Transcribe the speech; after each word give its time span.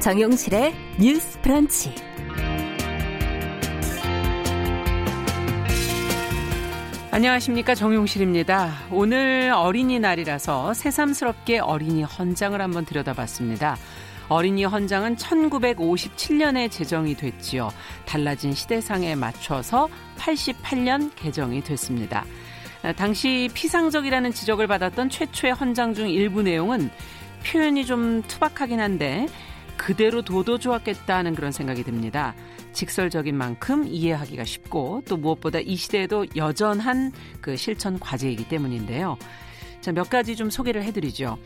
정용실의 0.00 0.74
뉴스 0.98 1.38
브런치. 1.42 1.94
안녕하십니까 7.10 7.74
정용실입니다. 7.74 8.72
오늘 8.90 9.52
어린이날이라서 9.54 10.72
새삼스럽게 10.72 11.58
어린이 11.58 12.02
헌장을 12.02 12.58
한번 12.58 12.86
들여다봤습니다. 12.86 13.76
어린이 14.30 14.64
헌장은 14.64 15.16
1957년에 15.16 16.70
제정이 16.70 17.14
됐지요. 17.16 17.68
달라진 18.06 18.54
시대상에 18.54 19.14
맞춰서 19.16 19.90
88년 20.16 21.10
개정이 21.14 21.62
됐습니다. 21.62 22.24
당시 22.96 23.50
피상적이라는 23.52 24.32
지적을 24.32 24.66
받았던 24.66 25.10
최초의 25.10 25.52
헌장 25.52 25.92
중 25.92 26.08
일부 26.08 26.42
내용은 26.42 26.90
표현이 27.44 27.84
좀 27.84 28.22
투박하긴 28.22 28.80
한데 28.80 29.26
그대로 29.80 30.20
둬도 30.20 30.58
좋았겠다는 30.58 31.34
그런 31.34 31.52
생각이 31.52 31.84
듭니다. 31.84 32.34
직설적인 32.74 33.34
만큼 33.34 33.86
이해하기가 33.88 34.44
쉽고 34.44 35.04
또 35.08 35.16
무엇보다 35.16 35.58
이 35.60 35.74
시대에도 35.74 36.26
여전한 36.36 37.12
그 37.40 37.56
실천 37.56 37.98
과제이기 37.98 38.46
때문인데요. 38.46 39.16
자, 39.80 39.90
몇 39.92 40.10
가지 40.10 40.36
좀 40.36 40.50
소개를 40.50 40.82
해드리죠. 40.82 41.38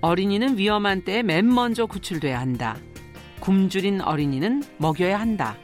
어린이는 0.00 0.56
위험한 0.56 1.02
때에 1.02 1.22
맨 1.22 1.52
먼저 1.52 1.84
구출돼야 1.84 2.40
한다. 2.40 2.78
굶주린 3.40 4.00
어린이는 4.00 4.62
먹여야 4.78 5.20
한다. 5.20 5.58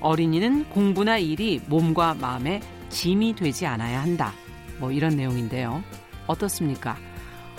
어린이는 0.00 0.68
공부나 0.68 1.18
일이 1.18 1.60
몸과 1.68 2.14
마음에 2.14 2.60
짐이 2.88 3.36
되지 3.36 3.66
않아야 3.66 4.02
한다. 4.02 4.32
뭐 4.80 4.90
이런 4.90 5.14
내용인데요. 5.14 5.84
어떻습니까? 6.26 6.98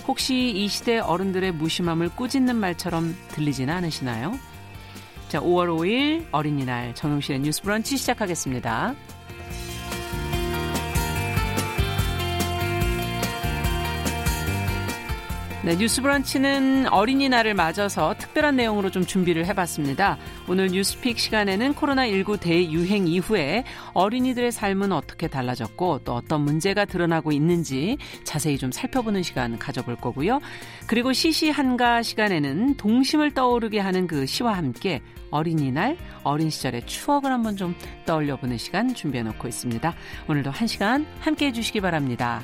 혹시 0.07 0.51
이 0.51 0.67
시대 0.67 0.99
어른들의 0.99 1.53
무심함을 1.53 2.09
꾸짖는 2.09 2.55
말처럼 2.55 3.15
들리지는 3.29 3.73
않으시나요? 3.73 4.37
자, 5.29 5.39
5월 5.39 5.67
5일 5.67 6.27
어린이날 6.31 6.93
정용실의 6.93 7.39
뉴스 7.41 7.61
브런치 7.61 7.97
시작하겠습니다. 7.97 8.93
네, 15.65 15.77
뉴스 15.77 16.01
브런치는 16.01 16.89
어린이날을 16.91 17.53
맞아서 17.53 18.13
특별한 18.17 18.57
내용으로 18.57 18.91
좀 18.91 19.05
준비를 19.05 19.45
해봤습니다. 19.45 20.17
오늘 20.49 20.67
뉴스픽 20.67 21.17
시간에는 21.17 21.73
코로나19 21.73 22.41
대유행 22.41 23.07
이후에 23.07 23.63
어린이들의 23.93 24.51
삶은 24.51 24.91
어떻게 24.91 25.29
달라졌고 25.29 26.01
또 26.03 26.15
어떤 26.15 26.41
문제가 26.41 26.83
드러나고 26.83 27.31
있는지 27.31 27.97
자세히 28.25 28.57
좀 28.57 28.73
살펴보는 28.73 29.23
시간 29.23 29.57
가져볼 29.57 29.95
거고요. 29.95 30.41
그리고 30.85 31.13
시시한가 31.13 32.03
시간에는 32.03 32.75
동심을 32.75 33.31
떠오르게 33.31 33.79
하는 33.79 34.05
그 34.05 34.25
시와 34.25 34.57
함께 34.57 34.99
어린이날, 35.31 35.95
어린 36.23 36.49
시절의 36.49 36.87
추억을 36.87 37.31
한번 37.31 37.55
좀 37.55 37.73
떠올려 38.05 38.35
보는 38.35 38.57
시간 38.57 38.93
준비해 38.93 39.23
놓고 39.23 39.47
있습니다. 39.47 39.95
오늘도 40.27 40.51
한 40.51 40.67
시간 40.67 41.07
함께 41.21 41.47
해주시기 41.47 41.79
바랍니다. 41.79 42.43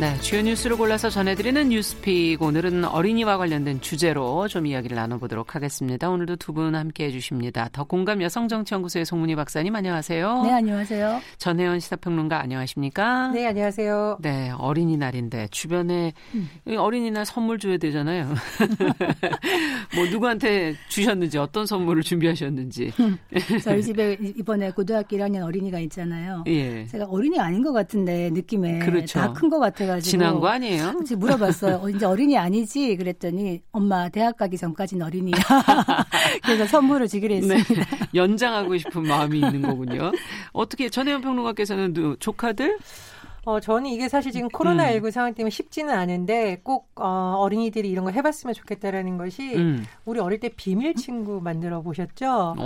네, 0.00 0.16
주요 0.20 0.42
뉴스를 0.42 0.76
골라서 0.76 1.10
전해드리는 1.10 1.70
뉴스픽. 1.70 2.40
오늘은 2.40 2.84
어린이와 2.84 3.36
관련된 3.36 3.80
주제로 3.80 4.46
좀 4.46 4.64
이야기를 4.66 4.94
나눠보도록 4.96 5.56
하겠습니다. 5.56 6.08
오늘도 6.08 6.36
두 6.36 6.52
분 6.52 6.76
함께 6.76 7.06
해주십니다. 7.06 7.68
더 7.72 7.82
공감 7.82 8.22
여성정치연구소의 8.22 9.04
송문희 9.04 9.34
박사님 9.34 9.74
안녕하세요. 9.74 10.42
네, 10.44 10.52
안녕하세요. 10.52 11.20
전혜연 11.38 11.80
시사평론가 11.80 12.40
안녕하십니까? 12.40 13.32
네, 13.32 13.46
안녕하세요. 13.48 14.18
네, 14.20 14.50
어린이날인데 14.56 15.48
주변에 15.50 16.12
음. 16.34 16.48
어린이날 16.78 17.26
선물 17.26 17.58
줘야 17.58 17.76
되잖아요. 17.76 18.28
뭐 19.96 20.06
누구한테 20.10 20.74
주셨는지 20.88 21.38
어떤 21.38 21.66
선물을 21.66 22.04
준비하셨는지. 22.04 22.92
저희 23.64 23.82
집에 23.82 24.16
이번에 24.20 24.70
고등학교 24.70 25.16
1학년 25.16 25.42
어린이가 25.44 25.80
있잖아요. 25.80 26.44
예. 26.46 26.86
제가 26.86 27.04
어린이 27.06 27.38
아닌 27.40 27.62
것 27.64 27.72
같은데 27.72 28.30
느낌에 28.30 28.78
그렇죠. 28.78 29.18
다 29.18 29.32
큰 29.32 29.48
것 29.50 29.58
같아요. 29.58 29.87
그래가지고 29.88 30.10
지난 30.10 30.40
거 30.40 30.48
아니에요? 30.48 31.00
물어봤어요. 31.16 31.80
어, 31.82 31.88
이제 31.88 32.04
어린이 32.04 32.36
아니지? 32.36 32.96
그랬더니 32.96 33.62
엄마 33.72 34.08
대학 34.08 34.36
가기 34.36 34.58
전까지는 34.58 35.06
어린이야. 35.06 35.34
그래서 36.44 36.66
선물을 36.66 37.08
주기로 37.08 37.34
네. 37.34 37.56
했습니다. 37.56 37.96
네, 37.96 38.08
연장하고 38.14 38.76
싶은 38.76 39.02
마음이 39.06 39.38
있는 39.38 39.62
거군요. 39.62 40.12
어떻게 40.52 40.90
전혜연 40.90 41.22
평론가께서는 41.22 41.94
조카들? 42.20 42.78
어, 43.44 43.60
저는 43.60 43.86
이게 43.86 44.08
사실 44.08 44.32
지금 44.32 44.48
코로나19 44.48 45.04
음. 45.04 45.10
상황 45.10 45.34
때문에 45.34 45.50
쉽지는 45.50 45.94
않은데 45.94 46.60
꼭 46.62 46.90
어, 46.96 47.36
어린이들이 47.38 47.88
이런 47.90 48.04
거 48.04 48.10
해봤으면 48.10 48.54
좋겠다라는 48.54 49.16
것이 49.16 49.54
음. 49.56 49.84
우리 50.04 50.20
어릴 50.20 50.40
때 50.40 50.48
비밀 50.50 50.94
친구 50.94 51.40
만들어 51.40 51.80
보셨죠? 51.82 52.56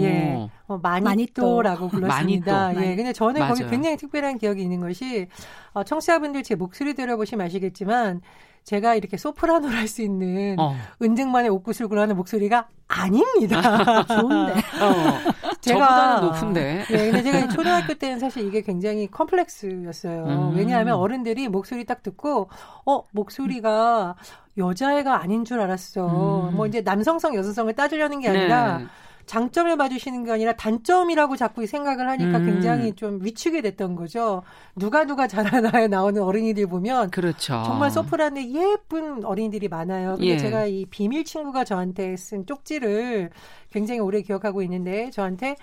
예, 0.00 0.48
어, 0.66 0.78
마니또라고 0.78 1.88
불렀습니다. 1.88 2.52
마니또. 2.52 2.82
예, 2.84 2.96
근데 2.96 3.12
저는 3.12 3.40
맞아요. 3.40 3.54
거기 3.54 3.68
굉장히 3.68 3.96
특별한 3.96 4.38
기억이 4.38 4.62
있는 4.62 4.80
것이 4.80 5.28
어, 5.72 5.82
청취자분들 5.82 6.42
제 6.42 6.54
목소리 6.54 6.94
들어보시면 6.94 7.46
아시겠지만 7.46 8.20
제가 8.64 8.94
이렇게 8.94 9.16
소프라노를 9.16 9.76
할 9.76 9.88
수 9.88 10.02
있는 10.02 10.56
어. 10.58 10.76
은쟁만의 11.00 11.50
옥구슬구를 11.50 12.02
하는 12.02 12.14
목소리가 12.16 12.68
아닙니다. 12.88 14.04
좋은데. 14.04 14.52
어. 14.82 15.58
제가 15.60 16.20
높은데. 16.20 16.84
네, 16.90 17.10
근데 17.10 17.22
제가 17.22 17.48
초등학교 17.48 17.94
때는 17.94 18.18
사실 18.18 18.46
이게 18.46 18.60
굉장히 18.60 19.10
컴플렉스였어요. 19.10 20.24
음. 20.24 20.56
왜냐하면 20.56 20.96
어른들이 20.96 21.48
목소리 21.48 21.84
딱 21.84 22.02
듣고 22.02 22.48
어 22.84 23.02
목소리가 23.12 24.16
여자애가 24.56 25.20
아닌 25.20 25.44
줄 25.44 25.60
알았어. 25.60 26.48
음. 26.50 26.56
뭐 26.56 26.66
이제 26.66 26.82
남성성 26.82 27.34
여성성을 27.34 27.72
따지려는 27.74 28.20
게 28.20 28.28
아니라. 28.28 28.78
네. 28.78 28.86
장점을 29.28 29.76
봐주시는 29.76 30.24
게 30.24 30.32
아니라 30.32 30.54
단점이라고 30.54 31.36
자꾸 31.36 31.66
생각을 31.66 32.08
하니까 32.08 32.38
음. 32.38 32.46
굉장히 32.46 32.94
좀 32.94 33.22
위축이 33.22 33.60
됐던 33.62 33.94
거죠. 33.94 34.42
누가 34.74 35.04
누가 35.04 35.26
잘하나에 35.28 35.86
나오는 35.86 36.20
어린이들 36.20 36.66
보면 36.66 37.10
그렇죠. 37.10 37.62
정말 37.66 37.90
소프라노 37.90 38.40
예쁜 38.40 39.24
어린이들이 39.24 39.68
많아요. 39.68 40.12
근데 40.16 40.28
예. 40.28 40.38
제가 40.38 40.64
이 40.64 40.86
비밀 40.86 41.24
친구가 41.24 41.64
저한테 41.64 42.16
쓴 42.16 42.46
쪽지를 42.46 43.30
굉장히 43.70 44.00
오래 44.00 44.22
기억하고 44.22 44.62
있는데 44.62 45.10
저한테 45.10 45.56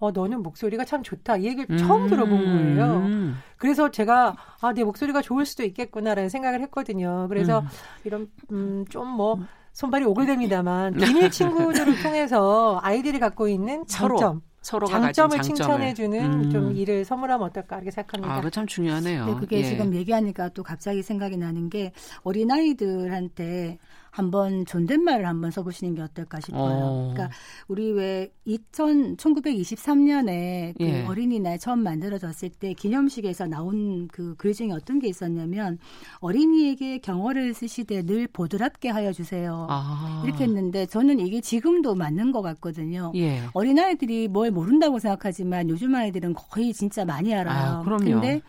어 0.00 0.10
너는 0.10 0.42
목소리가 0.42 0.84
참 0.84 1.04
좋다 1.04 1.36
이 1.36 1.44
얘기를 1.44 1.66
음. 1.70 1.76
처음 1.78 2.08
들어본 2.08 2.44
거예요. 2.44 3.34
그래서 3.56 3.92
제가 3.92 4.34
아 4.60 4.72
내 4.72 4.84
목소리가 4.84 5.22
좋을 5.22 5.46
수도 5.46 5.62
있겠구나라는 5.64 6.28
생각을 6.28 6.60
했거든요. 6.62 7.26
그래서 7.28 7.60
음. 7.60 7.66
이런 8.04 8.30
음 8.50 8.84
좀뭐 8.88 9.38
손발이 9.72 10.04
오글됩니다만 10.04 10.94
비밀 10.94 11.30
친구들을 11.30 12.02
통해서 12.02 12.78
아이들이 12.82 13.18
갖고 13.18 13.48
있는 13.48 13.86
장점 13.86 14.42
서로 14.62 14.86
장점을 14.86 15.42
칭찬해주는 15.42 16.44
음. 16.44 16.50
좀 16.50 16.76
일을 16.76 17.04
선물하면 17.04 17.48
어떨까 17.48 17.76
이렇게 17.76 17.90
생각합니다. 17.90 18.34
아, 18.34 18.40
그참 18.40 18.66
중요하네요. 18.66 19.26
네, 19.26 19.34
그게 19.34 19.58
예. 19.58 19.64
지금 19.64 19.92
얘기하니까 19.92 20.50
또 20.50 20.62
갑자기 20.62 21.02
생각이 21.02 21.36
나는 21.36 21.68
게 21.68 21.92
어린 22.22 22.50
아이들한테 22.50 23.78
한번 24.12 24.66
존댓말을 24.66 25.26
한번 25.26 25.50
써보시는 25.50 25.94
게 25.94 26.02
어떨까 26.02 26.38
싶어요. 26.38 26.60
어. 26.84 27.10
그러니까 27.14 27.34
우리 27.66 27.90
왜 27.92 28.30
2000, 28.44 29.16
1923년에 29.16 30.74
그 30.76 30.84
예. 30.84 31.04
어린이날 31.06 31.58
처음 31.58 31.78
만들어졌을 31.80 32.50
때 32.50 32.74
기념식에서 32.74 33.46
나온 33.46 34.08
그 34.08 34.34
글 34.36 34.52
중에 34.54 34.70
어떤 34.72 34.98
게 34.98 35.08
있었냐면 35.08 35.78
어린이에게 36.20 36.98
경어를 36.98 37.54
쓰시되 37.54 38.02
늘 38.02 38.26
보드랍게 38.28 38.88
하여 38.90 39.12
주세요. 39.12 39.66
아. 39.70 40.22
이렇게 40.26 40.44
했는데 40.44 40.84
저는 40.86 41.18
이게 41.20 41.40
지금도 41.40 41.94
맞는 41.94 42.32
것 42.32 42.42
같거든요. 42.42 43.12
예. 43.14 43.40
어린아이들이 43.54 44.28
뭘 44.28 44.50
모른다고 44.50 44.98
생각하지만 44.98 45.70
요즘 45.70 45.94
아이들은 45.94 46.34
거의 46.34 46.72
진짜 46.74 47.04
많이 47.04 47.34
알아요. 47.34 47.78
아, 47.78 47.82
그럼요. 47.82 48.04
근데 48.20 48.42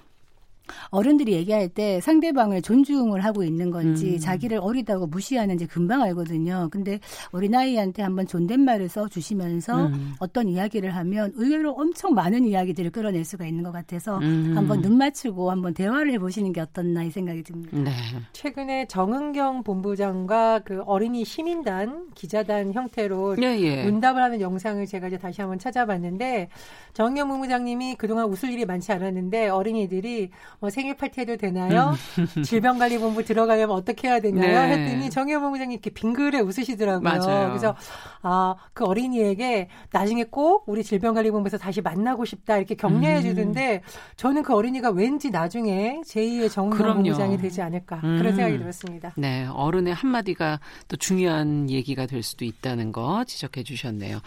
어른들이 0.89 1.33
얘기할 1.33 1.69
때 1.69 1.99
상대방을 2.01 2.61
존중을 2.61 3.23
하고 3.23 3.43
있는 3.43 3.71
건지 3.71 4.13
음. 4.13 4.19
자기를 4.19 4.59
어리다고 4.61 5.07
무시하는지 5.07 5.67
금방 5.67 6.01
알거든요. 6.01 6.69
근데 6.71 6.99
어린아이한테 7.31 8.01
한번 8.01 8.25
존댓말을 8.27 8.89
써 8.89 9.07
주시면서 9.07 9.87
음. 9.87 10.13
어떤 10.19 10.47
이야기를 10.47 10.95
하면 10.95 11.31
의외로 11.35 11.71
엄청 11.71 12.13
많은 12.13 12.45
이야기들을 12.45 12.91
끌어낼 12.91 13.25
수가 13.25 13.45
있는 13.45 13.63
것 13.63 13.71
같아서 13.71 14.17
음. 14.19 14.53
한번 14.55 14.81
눈 14.81 14.97
맞추고 14.97 15.51
한번 15.51 15.73
대화를 15.73 16.11
해보시는 16.13 16.53
게 16.53 16.61
어떻나 16.61 17.03
이 17.03 17.11
생각이 17.11 17.43
듭니다. 17.43 17.77
네. 17.77 17.91
최근에 18.31 18.87
정은경 18.87 19.63
본부장과 19.63 20.61
그 20.65 20.81
어린이 20.85 21.25
시민단 21.25 22.07
기자단 22.15 22.73
형태로 22.73 23.37
예, 23.41 23.59
예. 23.59 23.83
문답을 23.83 24.21
하는 24.21 24.41
영상을 24.41 24.85
제가 24.85 25.07
이제 25.07 25.17
다시 25.17 25.41
한번 25.41 25.59
찾아봤는데 25.59 26.49
정은경 26.93 27.27
본부장님이 27.27 27.95
그동안 27.95 28.25
웃을 28.25 28.51
일이 28.51 28.65
많지 28.65 28.91
않았는데 28.91 29.49
어린이들이 29.49 30.29
뭐 30.63 30.69
생일 30.69 30.95
파티 30.95 31.19
해도 31.19 31.35
되나요? 31.35 31.93
음. 32.17 32.25
질병관리본부 32.41 33.25
들어가려면 33.25 33.75
어떻게 33.75 34.07
해야 34.07 34.21
되나요? 34.21 34.65
네. 34.65 34.77
했더니 34.77 35.09
정의원 35.09 35.41
본부장님 35.41 35.73
이렇게 35.73 35.89
빙그레 35.89 36.39
웃으시더라고요. 36.39 37.01
맞아요. 37.01 37.49
그래서 37.49 37.75
아, 38.21 38.55
그 38.71 38.85
어린이에게 38.85 39.67
나중에 39.91 40.23
꼭 40.23 40.63
우리 40.67 40.81
질병관리본부에서 40.85 41.57
다시 41.57 41.81
만나고 41.81 42.23
싶다 42.23 42.55
이렇게 42.55 42.75
격려해 42.75 43.17
음. 43.17 43.21
주던데 43.23 43.81
저는 44.15 44.43
그 44.43 44.55
어린이가 44.55 44.91
왠지 44.91 45.31
나중에 45.31 45.99
제2의 46.05 46.49
정의원 46.49 46.93
본부장이 46.93 47.37
되지 47.39 47.61
않을까 47.61 47.99
음. 48.05 48.17
그런 48.17 48.33
생각이 48.33 48.57
들었습니다. 48.57 49.13
네, 49.17 49.45
어른의 49.51 49.93
한마디가 49.93 50.61
또 50.87 50.95
중요한 50.95 51.69
얘기가 51.69 52.05
될 52.05 52.23
수도 52.23 52.45
있다는 52.45 52.93
거 52.93 53.25
지적해 53.25 53.63
주셨네요. 53.63 54.19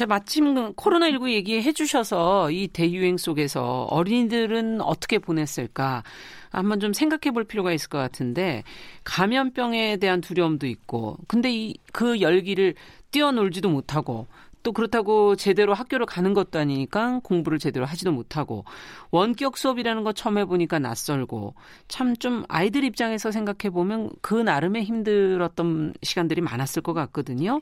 자, 0.00 0.06
마침 0.06 0.54
코로나19 0.76 1.30
얘기해 1.30 1.72
주셔서 1.72 2.50
이 2.50 2.68
대유행 2.68 3.18
속에서 3.18 3.82
어린이들은 3.90 4.80
어떻게 4.80 5.18
보냈을까? 5.18 6.04
한번 6.48 6.80
좀 6.80 6.94
생각해 6.94 7.34
볼 7.34 7.44
필요가 7.44 7.70
있을 7.70 7.90
것 7.90 7.98
같은데 7.98 8.62
감염병에 9.04 9.98
대한 9.98 10.22
두려움도 10.22 10.66
있고 10.68 11.18
근데 11.28 11.52
이 11.52 11.74
그 11.92 12.22
열기를 12.22 12.76
뛰어놀지도 13.10 13.68
못하고 13.68 14.26
또 14.62 14.72
그렇다고 14.72 15.36
제대로 15.36 15.74
학교를 15.74 16.06
가는 16.06 16.32
것도 16.32 16.58
아니니까 16.58 17.20
공부를 17.22 17.58
제대로 17.58 17.84
하지도 17.84 18.10
못하고 18.12 18.64
원격 19.10 19.58
수업이라는 19.58 20.02
거 20.04 20.12
처음 20.14 20.38
해보니까 20.38 20.78
낯설고 20.78 21.54
참 21.88 22.14
좀 22.18 22.44
아이들 22.48 22.84
입장에서 22.84 23.30
생각해 23.32 23.70
보면 23.70 24.10
그 24.22 24.34
나름의 24.34 24.84
힘들었던 24.84 25.92
시간들이 26.02 26.40
많았을 26.40 26.80
것 26.82 26.94
같거든요. 26.94 27.60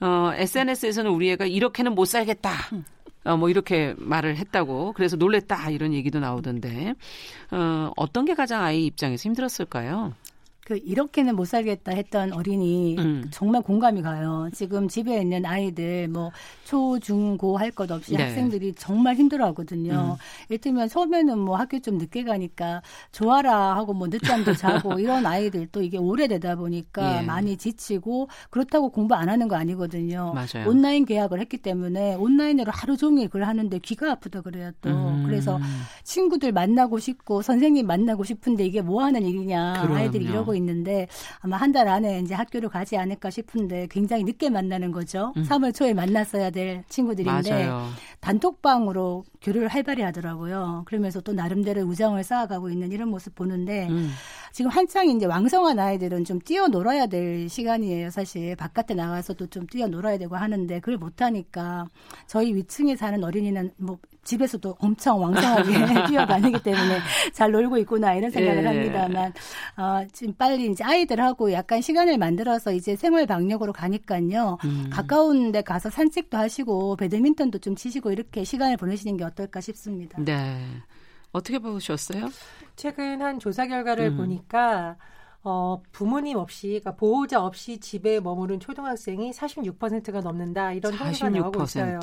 어, 0.00 0.30
SNS에서는 0.34 1.10
우리 1.10 1.30
애가 1.30 1.46
이렇게는 1.46 1.94
못 1.94 2.04
살겠다. 2.04 2.52
어, 3.24 3.36
뭐 3.36 3.50
이렇게 3.50 3.94
말을 3.98 4.36
했다고 4.36 4.92
그래서 4.92 5.16
놀랬다 5.16 5.70
이런 5.70 5.92
얘기도 5.92 6.20
나오던데 6.20 6.94
어, 7.50 7.90
어떤 7.96 8.24
게 8.24 8.34
가장 8.34 8.62
아이 8.62 8.86
입장에서 8.86 9.22
힘들었을까요? 9.28 10.14
그 10.66 10.80
이렇게는 10.84 11.36
못 11.36 11.44
살겠다 11.44 11.92
했던 11.92 12.32
어린이 12.32 12.96
음. 12.98 13.24
정말 13.30 13.62
공감이 13.62 14.02
가요. 14.02 14.48
지금 14.52 14.88
집에 14.88 15.20
있는 15.20 15.46
아이들 15.46 16.08
뭐 16.08 16.32
초, 16.64 16.98
중, 16.98 17.36
고 17.36 17.56
할 17.56 17.70
것 17.70 17.88
없이 17.92 18.16
네. 18.16 18.24
학생들이 18.24 18.74
정말 18.74 19.14
힘들어하거든요. 19.14 19.92
음. 19.92 20.16
이를테면 20.48 20.88
처음에는 20.88 21.38
뭐 21.38 21.54
학교 21.56 21.78
좀 21.78 21.98
늦게 21.98 22.24
가니까 22.24 22.82
좋아라 23.12 23.76
하고 23.76 23.92
뭐 23.94 24.08
늦잠도 24.08 24.54
자고 24.58 24.98
이런 24.98 25.24
아이들 25.24 25.68
또 25.70 25.82
이게 25.82 25.98
오래되다 25.98 26.56
보니까 26.56 27.18
예. 27.18 27.22
많이 27.24 27.56
지치고 27.56 28.28
그렇다고 28.50 28.88
공부 28.90 29.14
안 29.14 29.28
하는 29.28 29.46
거 29.46 29.54
아니거든요. 29.54 30.32
맞아요. 30.34 30.68
온라인 30.68 31.04
계약을 31.04 31.38
했기 31.40 31.58
때문에 31.58 32.16
온라인으로 32.16 32.72
하루 32.74 32.96
종일 32.96 33.26
그걸 33.28 33.44
하는데 33.44 33.78
귀가 33.78 34.10
아프다 34.10 34.40
그래요 34.40 34.72
또. 34.80 34.90
음. 34.90 35.22
그래서 35.26 35.60
친구들 36.02 36.50
만나고 36.50 36.98
싶고 36.98 37.42
선생님 37.42 37.86
만나고 37.86 38.24
싶은데 38.24 38.66
이게 38.66 38.80
뭐 38.82 39.04
하는 39.04 39.22
일이냐 39.22 39.74
그럼요. 39.82 39.94
아이들이 39.94 40.24
이러고 40.24 40.55
있는데 40.56 41.06
아마 41.40 41.56
한 41.56 41.72
달 41.72 41.88
안에 41.88 42.20
이제 42.20 42.34
학교를 42.34 42.68
가지 42.70 42.96
않을까 42.96 43.28
싶은데 43.28 43.86
굉장히 43.90 44.24
늦게 44.24 44.48
만나는 44.50 44.92
거죠. 44.92 45.32
음. 45.36 45.42
3월 45.44 45.74
초에 45.74 45.92
만났어야 45.94 46.50
될 46.50 46.84
친구들인데 46.88 47.50
맞아요. 47.50 47.88
단톡방으로 48.20 49.24
교류를 49.42 49.68
활발히 49.68 50.02
하더라고요. 50.02 50.82
그러면서 50.86 51.20
또 51.20 51.32
나름대로 51.32 51.82
우정을 51.82 52.24
쌓아가고 52.24 52.70
있는 52.70 52.92
이런 52.92 53.08
모습 53.08 53.34
보는데 53.34 53.88
음. 53.88 54.10
지금 54.56 54.70
한창 54.70 55.06
이제 55.10 55.26
왕성한 55.26 55.78
아이들은 55.78 56.24
좀 56.24 56.38
뛰어놀아야 56.38 57.08
될 57.08 57.46
시간이에요. 57.46 58.08
사실 58.08 58.56
바깥에 58.56 58.94
나가서도 58.94 59.48
좀 59.48 59.66
뛰어놀아야 59.66 60.16
되고 60.16 60.34
하는데 60.34 60.80
그걸 60.80 60.96
못하니까 60.96 61.84
저희 62.26 62.54
위층에 62.54 62.96
사는 62.96 63.22
어린이는 63.22 63.72
뭐 63.76 63.98
집에서도 64.24 64.76
엄청 64.78 65.20
왕성하게 65.20 65.72
뛰어다니기 66.08 66.62
때문에 66.62 67.00
잘 67.34 67.50
놀고 67.50 67.76
있구나 67.76 68.14
이런 68.14 68.30
생각을 68.30 68.62
예. 68.62 68.66
합니다만 68.66 69.34
어, 69.76 70.06
지금 70.14 70.32
빨리 70.32 70.70
이제 70.70 70.82
아이들하고 70.82 71.52
약간 71.52 71.82
시간을 71.82 72.16
만들어서 72.16 72.72
이제 72.72 72.96
생활 72.96 73.26
방역으로 73.26 73.74
가니까요 73.74 74.56
음. 74.64 74.88
가까운 74.90 75.52
데 75.52 75.60
가서 75.60 75.90
산책도 75.90 76.38
하시고 76.38 76.96
배드민턴도 76.96 77.58
좀 77.58 77.76
치시고 77.76 78.10
이렇게 78.10 78.42
시간을 78.42 78.78
보내시는 78.78 79.18
게 79.18 79.24
어떨까 79.24 79.60
싶습니다. 79.60 80.18
네. 80.18 80.56
어떻게 81.36 81.58
보셨어요? 81.58 82.28
최근 82.76 83.22
한 83.22 83.38
조사 83.38 83.66
결과를 83.66 84.06
음. 84.08 84.16
보니까 84.16 84.96
어, 85.42 85.80
부모님 85.92 86.38
없이, 86.38 86.66
그러니까 86.68 86.96
보호자 86.96 87.40
없이 87.44 87.78
집에 87.78 88.18
머무른 88.18 88.58
초등학생이 88.58 89.30
46%가 89.30 90.20
넘는다. 90.20 90.72
이런 90.72 90.96
통계가 90.96 91.28
나오고 91.30 91.62
있어요. 91.62 92.00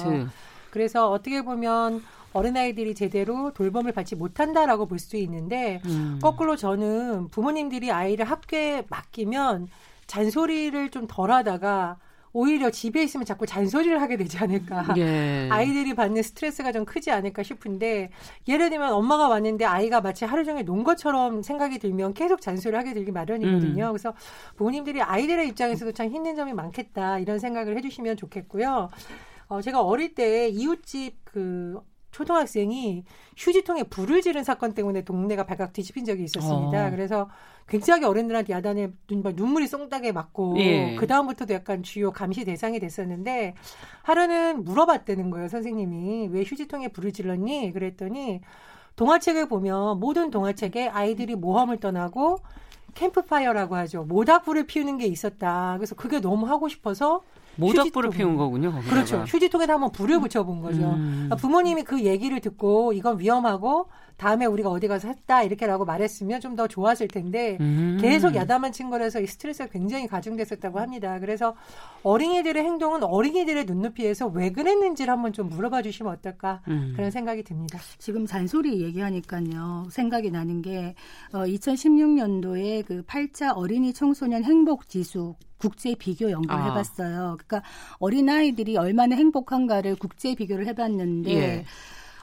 그래서 0.71 1.11
어떻게 1.11 1.41
보면 1.43 2.01
어린아이들이 2.31 2.95
제대로 2.95 3.51
돌봄을 3.53 3.91
받지 3.91 4.15
못한다라고 4.15 4.85
볼 4.87 4.97
수 4.97 5.17
있는데 5.17 5.81
음. 5.85 6.19
거꾸로 6.21 6.55
저는 6.55 7.27
부모님들이 7.29 7.91
아이를 7.91 8.25
학교에 8.25 8.85
맡기면 8.89 9.67
잔소리를 10.07 10.89
좀 10.89 11.05
덜하다가 11.07 11.97
오히려 12.33 12.71
집에 12.71 13.03
있으면 13.03 13.25
자꾸 13.25 13.45
잔소리를 13.45 14.01
하게 14.01 14.17
되지 14.17 14.39
않을까. 14.39 14.95
예. 14.97 15.47
아이들이 15.51 15.93
받는 15.93 16.23
스트레스가 16.23 16.71
좀 16.71 16.83
크지 16.83 17.11
않을까 17.11 17.43
싶은데 17.43 18.09
예를 18.47 18.71
들면 18.71 18.91
엄마가 18.91 19.27
왔는데 19.27 19.65
아이가 19.65 20.01
마치 20.01 20.25
하루 20.25 20.43
종일 20.43 20.65
논 20.65 20.83
것처럼 20.83 21.43
생각이 21.43 21.77
들면 21.77 22.15
계속 22.15 22.41
잔소리를 22.41 22.77
하게 22.77 22.93
되기 22.93 23.11
마련이거든요. 23.11 23.85
음. 23.85 23.91
그래서 23.91 24.13
부모님들이 24.55 25.01
아이들의 25.01 25.47
입장에서도 25.49 25.91
참 25.91 26.09
힘든 26.09 26.35
점이 26.35 26.53
많겠다 26.53 27.19
이런 27.19 27.37
생각을 27.37 27.77
해주시면 27.77 28.17
좋겠고요. 28.17 28.89
어, 29.47 29.61
제가 29.61 29.81
어릴 29.81 30.15
때 30.15 30.47
이웃집 30.47 31.23
그 31.23 31.79
초등학생이 32.13 33.03
휴지통에 33.35 33.83
불을 33.83 34.21
지른 34.21 34.43
사건 34.43 34.73
때문에 34.73 35.01
동네가 35.01 35.45
발칵 35.45 35.73
뒤집힌 35.73 36.05
적이 36.05 36.23
있었습니다. 36.23 36.87
어. 36.87 36.91
그래서 36.91 37.29
굉장히 37.67 38.05
어른들한테 38.05 38.53
야단에 38.53 38.91
눈, 39.07 39.23
눈물이 39.35 39.67
쏙닥에 39.67 40.11
맞고 40.11 40.55
예. 40.59 40.95
그 40.95 41.07
다음부터도 41.07 41.53
약간 41.53 41.81
주요 41.81 42.11
감시 42.11 42.45
대상이 42.45 42.79
됐었는데 42.79 43.55
하루는 44.03 44.63
물어봤다는 44.63 45.31
거예요 45.31 45.47
선생님이 45.47 46.27
왜 46.27 46.43
휴지통에 46.43 46.89
불을 46.89 47.11
질렀니? 47.13 47.73
그랬더니 47.73 48.41
동화책을 48.95 49.47
보면 49.47 49.99
모든 49.99 50.29
동화책에 50.29 50.89
아이들이 50.89 51.35
모험을 51.35 51.79
떠나고 51.79 52.37
캠프파이어라고 52.93 53.75
하죠. 53.75 54.03
모닥불을 54.03 54.67
피우는 54.67 54.99
게 54.99 55.07
있었다. 55.07 55.73
그래서 55.77 55.95
그게 55.95 56.19
너무 56.19 56.47
하고 56.47 56.67
싶어서 56.67 57.23
모닥불을 57.57 58.09
피운 58.11 58.37
거군요. 58.37 58.71
거기다가. 58.71 58.95
그렇죠. 58.95 59.17
휴지통에다 59.27 59.73
한번 59.73 59.91
불을 59.91 60.19
붙여본 60.19 60.61
거죠. 60.61 60.81
음. 60.93 61.11
그러니까 61.13 61.35
부모님이 61.35 61.83
그 61.83 62.03
얘기를 62.03 62.39
듣고 62.39 62.93
이건 62.93 63.19
위험하고 63.19 63.89
다음에 64.17 64.45
우리가 64.45 64.69
어디 64.69 64.87
가서 64.87 65.07
했다 65.07 65.43
이렇게라고 65.43 65.85
말했으면 65.85 66.39
좀 66.39 66.53
더 66.53 66.67
좋았을 66.67 67.07
텐데 67.07 67.57
음. 67.61 67.97
계속 67.99 68.35
야단만 68.35 68.71
친 68.73 68.91
거라서 68.91 69.19
이 69.19 69.25
스트레스가 69.25 69.69
굉장히 69.71 70.05
가중됐었다고 70.05 70.79
합니다. 70.79 71.17
그래서 71.19 71.55
어린이들의 72.03 72.63
행동은 72.63 73.01
어린이들의 73.03 73.65
눈높이에서 73.65 74.27
왜 74.27 74.51
그랬는지를 74.51 75.11
한번 75.11 75.33
좀 75.33 75.49
물어봐 75.49 75.81
주시면 75.81 76.13
어떨까 76.13 76.61
음. 76.67 76.93
그런 76.95 77.09
생각이 77.09 77.41
듭니다. 77.41 77.79
지금 77.97 78.27
잔소리 78.27 78.83
얘기하니까요 78.83 79.87
생각이 79.89 80.29
나는 80.29 80.61
게 80.61 80.93
어, 81.33 81.39
2016년도에 81.39 82.85
그 82.85 83.03
8차 83.03 83.57
어린이 83.57 83.93
청소년 83.93 84.43
행복 84.43 84.87
지수 84.87 85.35
국제 85.63 85.95
비교 85.95 86.29
연구를 86.29 86.55
아. 86.55 86.65
해봤어요. 86.65 87.37
그러니까 87.39 87.63
어린 87.99 88.29
아이들이 88.29 88.75
얼마나 88.75 89.15
행복한가를 89.15 89.95
국제 89.95 90.35
비교를 90.35 90.67
해봤는데 90.67 91.31
예. 91.31 91.65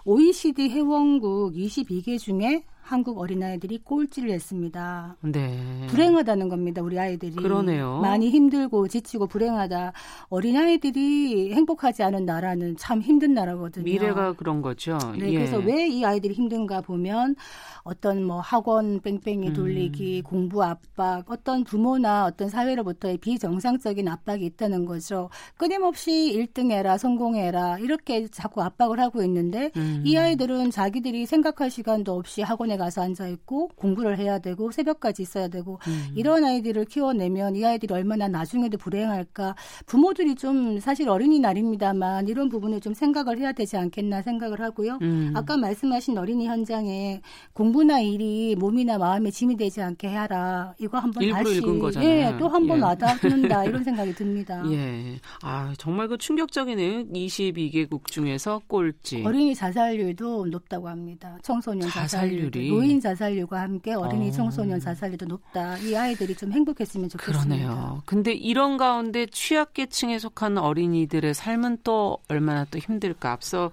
OECD 0.05 0.69
회원국 0.69 1.55
22개 1.55 2.19
중에 2.19 2.65
한국 2.83 3.19
어린아이들이 3.19 3.79
꼴찌를 3.85 4.31
했습니다. 4.31 5.17
네. 5.21 5.87
불행하다는 5.89 6.49
겁니다, 6.49 6.83
우리 6.83 6.99
아이들이. 6.99 7.35
그러네요. 7.37 7.99
많이 8.01 8.31
힘들고 8.31 8.89
지치고 8.89 9.27
불행하다. 9.27 9.93
어린아이들이 10.29 11.53
행복하지 11.53 12.03
않은 12.03 12.25
나라는 12.25 12.77
참 12.77 13.01
힘든 13.01 13.35
나라거든요. 13.35 13.85
미래가 13.85 14.33
그런 14.35 14.63
거죠. 14.63 14.99
네, 15.19 15.31
예. 15.31 15.35
그래서 15.35 15.59
왜 15.59 15.91
이 15.91 16.05
아이들이 16.05 16.35
힘든가 16.35 16.81
보면 16.81 17.35
어떤 17.83 18.23
뭐 18.25 18.41
학원 18.41 19.01
뺑뺑이 19.01 19.49
음. 19.49 19.53
돌리기, 19.55 20.23
음. 20.25 20.29
공부 20.29 20.63
압박, 20.63 21.25
어떤 21.31 21.65
부모나 21.65 22.27
어떤 22.27 22.49
사회로부터의 22.49 23.19
비정상적인 23.19 24.07
압박이 24.07 24.45
있다는 24.47 24.85
거죠. 24.85 25.31
끊임없이 25.57 26.11
1등해라, 26.37 26.97
성공해라 26.99 27.79
이렇게 27.79 28.29
자꾸 28.29 28.63
압박을 28.63 29.01
하고 29.01 29.23
있는데 29.23 29.71
음. 29.77 30.03
이 30.05 30.17
아이들은 30.17 30.71
자기들이 30.71 31.27
생각할 31.27 31.71
시간도 31.71 32.15
없이 32.15 32.43
학원 32.43 32.70
학원에 32.71 32.77
가서 32.77 33.03
앉아 33.03 33.27
있고 33.29 33.69
공부를 33.75 34.19
해야 34.19 34.39
되고 34.39 34.71
새벽까지 34.71 35.23
있어야 35.23 35.49
되고 35.49 35.81
음. 35.89 36.09
이런 36.15 36.45
아이들을 36.45 36.85
키워내면 36.85 37.57
이 37.57 37.65
아이들이 37.65 37.93
얼마나 37.93 38.29
나중에도 38.29 38.79
불행할까 38.79 39.57
부모들이 39.87 40.37
좀 40.37 40.79
사실 40.79 41.09
어린이날입니다만 41.09 42.29
이런 42.29 42.49
부분을 42.49 42.81
좀 42.81 42.95
생각을 42.95 43.39
해야 43.39 43.53
되지 43.53 43.77
않겠나 43.77 44.23
생각을 44.23 44.61
하고요. 44.61 44.99
음. 45.03 45.33
아까 45.35 45.57
말씀하신 45.57 46.17
어린이 46.17 46.47
현장에 46.47 47.21
공부나 47.53 48.01
일이 48.01 48.55
몸이나 48.57 48.99
마음에 48.99 49.31
짐이 49.31 49.57
되지 49.57 49.83
않게 49.83 50.09
해라. 50.09 50.75
이거 50.79 50.99
한번 50.99 51.29
다시 51.29 51.57
읽은 51.57 51.79
거잖아요. 51.79 52.09
예, 52.09 52.37
또 52.39 52.49
한번 52.49 52.79
예. 52.79 52.83
와닿는다 52.83 53.65
이런 53.67 53.83
생각이 53.83 54.15
듭니다. 54.15 54.63
예. 54.71 55.19
아, 55.43 55.75
정말 55.79 56.09
그 56.09 56.17
충격적이네요. 56.17 57.07
22개국 57.07 58.07
중에서 58.07 58.61
꼴찌. 58.69 59.25
어린이 59.25 59.55
자살률도 59.55 60.47
높다고 60.47 60.89
합니다. 60.89 61.39
청소년 61.43 61.89
자살률이 61.89 62.60
자살률 62.61 62.69
노인 62.71 63.01
자살률과 63.01 63.61
함께 63.61 63.95
어린이 63.95 64.29
어. 64.29 64.33
청소년 64.33 64.81
자살률도 64.81 65.27
높다. 65.27 65.79
이 65.79 65.95
아이들이 65.97 66.35
좀 66.35 66.53
행복했으면 66.53 67.09
좋겠습니다. 67.09 67.45
그러네요. 67.57 68.03
근데 68.07 68.33
이런 68.33 68.77
가운데 68.77 69.27
취약계층에 69.27 70.19
속한 70.19 70.59
어린이들의 70.59 71.35
삶은 71.35 71.79
또 71.85 72.19
얼마나 72.29 72.65
또 72.65 72.79
힘들까. 72.79 73.33
앞서 73.33 73.71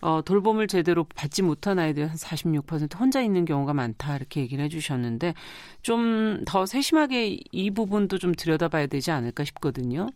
어, 0.00 0.20
돌봄을 0.22 0.66
제대로 0.66 1.04
받지 1.04 1.40
못한 1.40 1.78
아이들 1.78 2.08
한 2.08 2.16
46% 2.16 2.98
혼자 2.98 3.22
있는 3.22 3.46
경우가 3.46 3.72
많다 3.72 4.16
이렇게 4.16 4.42
얘기를 4.42 4.62
해주셨는데 4.64 5.32
좀 5.80 6.44
더 6.46 6.66
세심하게 6.66 7.38
이 7.52 7.70
부분도 7.70 8.18
좀 8.18 8.34
들여다봐야 8.34 8.86
되지 8.86 9.10
않을까 9.10 9.44
싶거든요. 9.44 10.08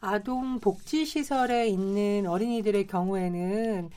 아동 0.00 0.60
복지 0.60 1.04
시설에 1.04 1.68
있는 1.68 2.26
어린이들의 2.26 2.86
경우에는 2.86 3.90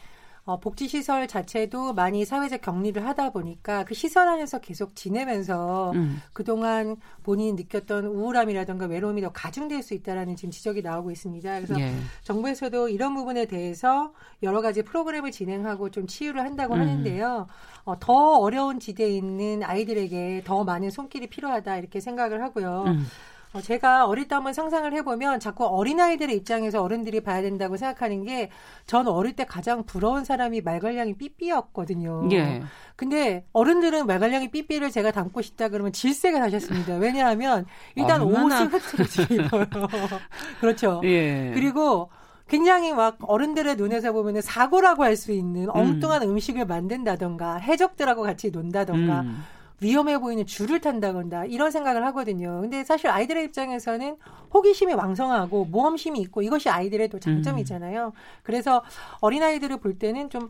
어, 0.50 0.60
복지시설 0.60 1.27
자체도 1.27 1.94
많이 1.94 2.25
사회적 2.25 2.62
격리를 2.62 3.06
하다 3.06 3.29
보니까 3.29 3.84
그 3.86 3.94
시설 3.94 4.27
안에서 4.27 4.60
계속 4.60 4.96
지내면서 4.96 5.91
음. 5.91 6.24
그동안 6.34 6.96
본인이 7.22 7.53
느꼈던 7.53 8.06
우울함이라든가 8.06 8.88
외로움이 8.88 9.22
더 9.22 9.32
가중될 9.32 9.84
수 9.84 9.94
있다라는 9.94 10.36
지금 10.36 10.50
지적이 10.50 10.82
나오고 10.82 11.12
있습니다. 11.12 11.56
그래서 11.62 11.79
예. 11.79 11.94
정부에서도 12.24 12.89
이런 12.89 13.13
부분에 13.13 13.46
대해서 13.46 14.12
여러 14.41 14.62
가지 14.62 14.82
프로그램을 14.82 15.29
진행하고 15.29 15.91
좀 15.91 16.08
치유를 16.08 16.41
한다고 16.41 16.74
음. 16.74 16.79
하는데요. 16.79 17.46
어, 17.86 18.00
더 18.00 18.39
어려운 18.39 18.79
지대에 18.79 19.10
있는 19.10 19.62
아이들에게 19.62 20.41
더 20.46 20.63
많은 20.63 20.89
손길이 20.89 21.27
필요하다 21.27 21.77
이렇게 21.77 22.00
생각을 22.00 22.41
하고요. 22.41 22.86
음. 22.88 23.06
어, 23.53 23.62
제가 23.62 24.06
어릴 24.06 24.27
때 24.27 24.36
한번 24.36 24.53
상상을 24.53 24.91
해보면 24.94 25.39
자꾸 25.39 25.65
어린아이들의 25.65 26.36
입장에서 26.36 26.84
어른들이 26.84 27.22
봐야 27.22 27.41
된다고 27.41 27.77
생각하는 27.77 28.24
게 28.24 28.50
전 28.86 29.08
어릴 29.08 29.36
때 29.36 29.46
가장 29.46 29.84
부러운 29.84 30.24
사람이 30.25 30.62
말괄량이 30.62 31.13
삐삐였거든요. 31.13 32.27
예. 32.32 32.63
근데 32.96 33.46
어른들은 33.53 34.08
말괄량이 34.08 34.50
삐삐를 34.50 34.89
제가 34.89 35.12
담고 35.12 35.44
싶다 35.44 35.70
그러면 35.70 35.94
질색을 35.94 36.41
하셨습니다. 36.41 36.96
왜냐하면 36.96 37.68
일단 37.94 38.22
얼마나... 38.24 38.63
옷을 38.63 38.74
흐트러지게 38.74 39.36
입어요. 39.36 39.65
그렇죠. 40.60 41.01
예. 41.03 41.51
그리고 41.53 42.10
굉장히 42.48 42.94
막 42.94 43.18
어른들의 43.22 43.75
눈에서 43.75 44.12
보면 44.12 44.41
사고라고 44.41 45.03
할 45.03 45.15
수 45.15 45.32
있는 45.32 45.70
엉뚱한 45.70 46.24
음. 46.24 46.39
식을 46.39 46.65
만든다던가 46.65 47.58
해적들하고 47.58 48.24
같이 48.24 48.50
논다던가 48.50 49.22
음. 49.22 49.44
위험해 49.81 50.19
보이는 50.19 50.45
줄을 50.45 50.79
탄다거나 50.81 51.45
이런 51.45 51.71
생각을 51.71 52.05
하거든요. 52.07 52.62
근데 52.62 52.83
사실 52.83 53.09
아이들의 53.09 53.45
입장에서는 53.45 54.17
호기심이 54.53 54.93
왕성하고 54.93 55.65
모험심이 55.65 56.19
있고 56.21 56.41
이것이 56.41 56.69
아이들의 56.69 57.09
또 57.09 57.19
장점이잖아요. 57.19 58.07
음. 58.07 58.12
그래서 58.43 58.83
어린아이들을 59.21 59.77
볼 59.77 59.98
때는 59.98 60.29
좀 60.29 60.50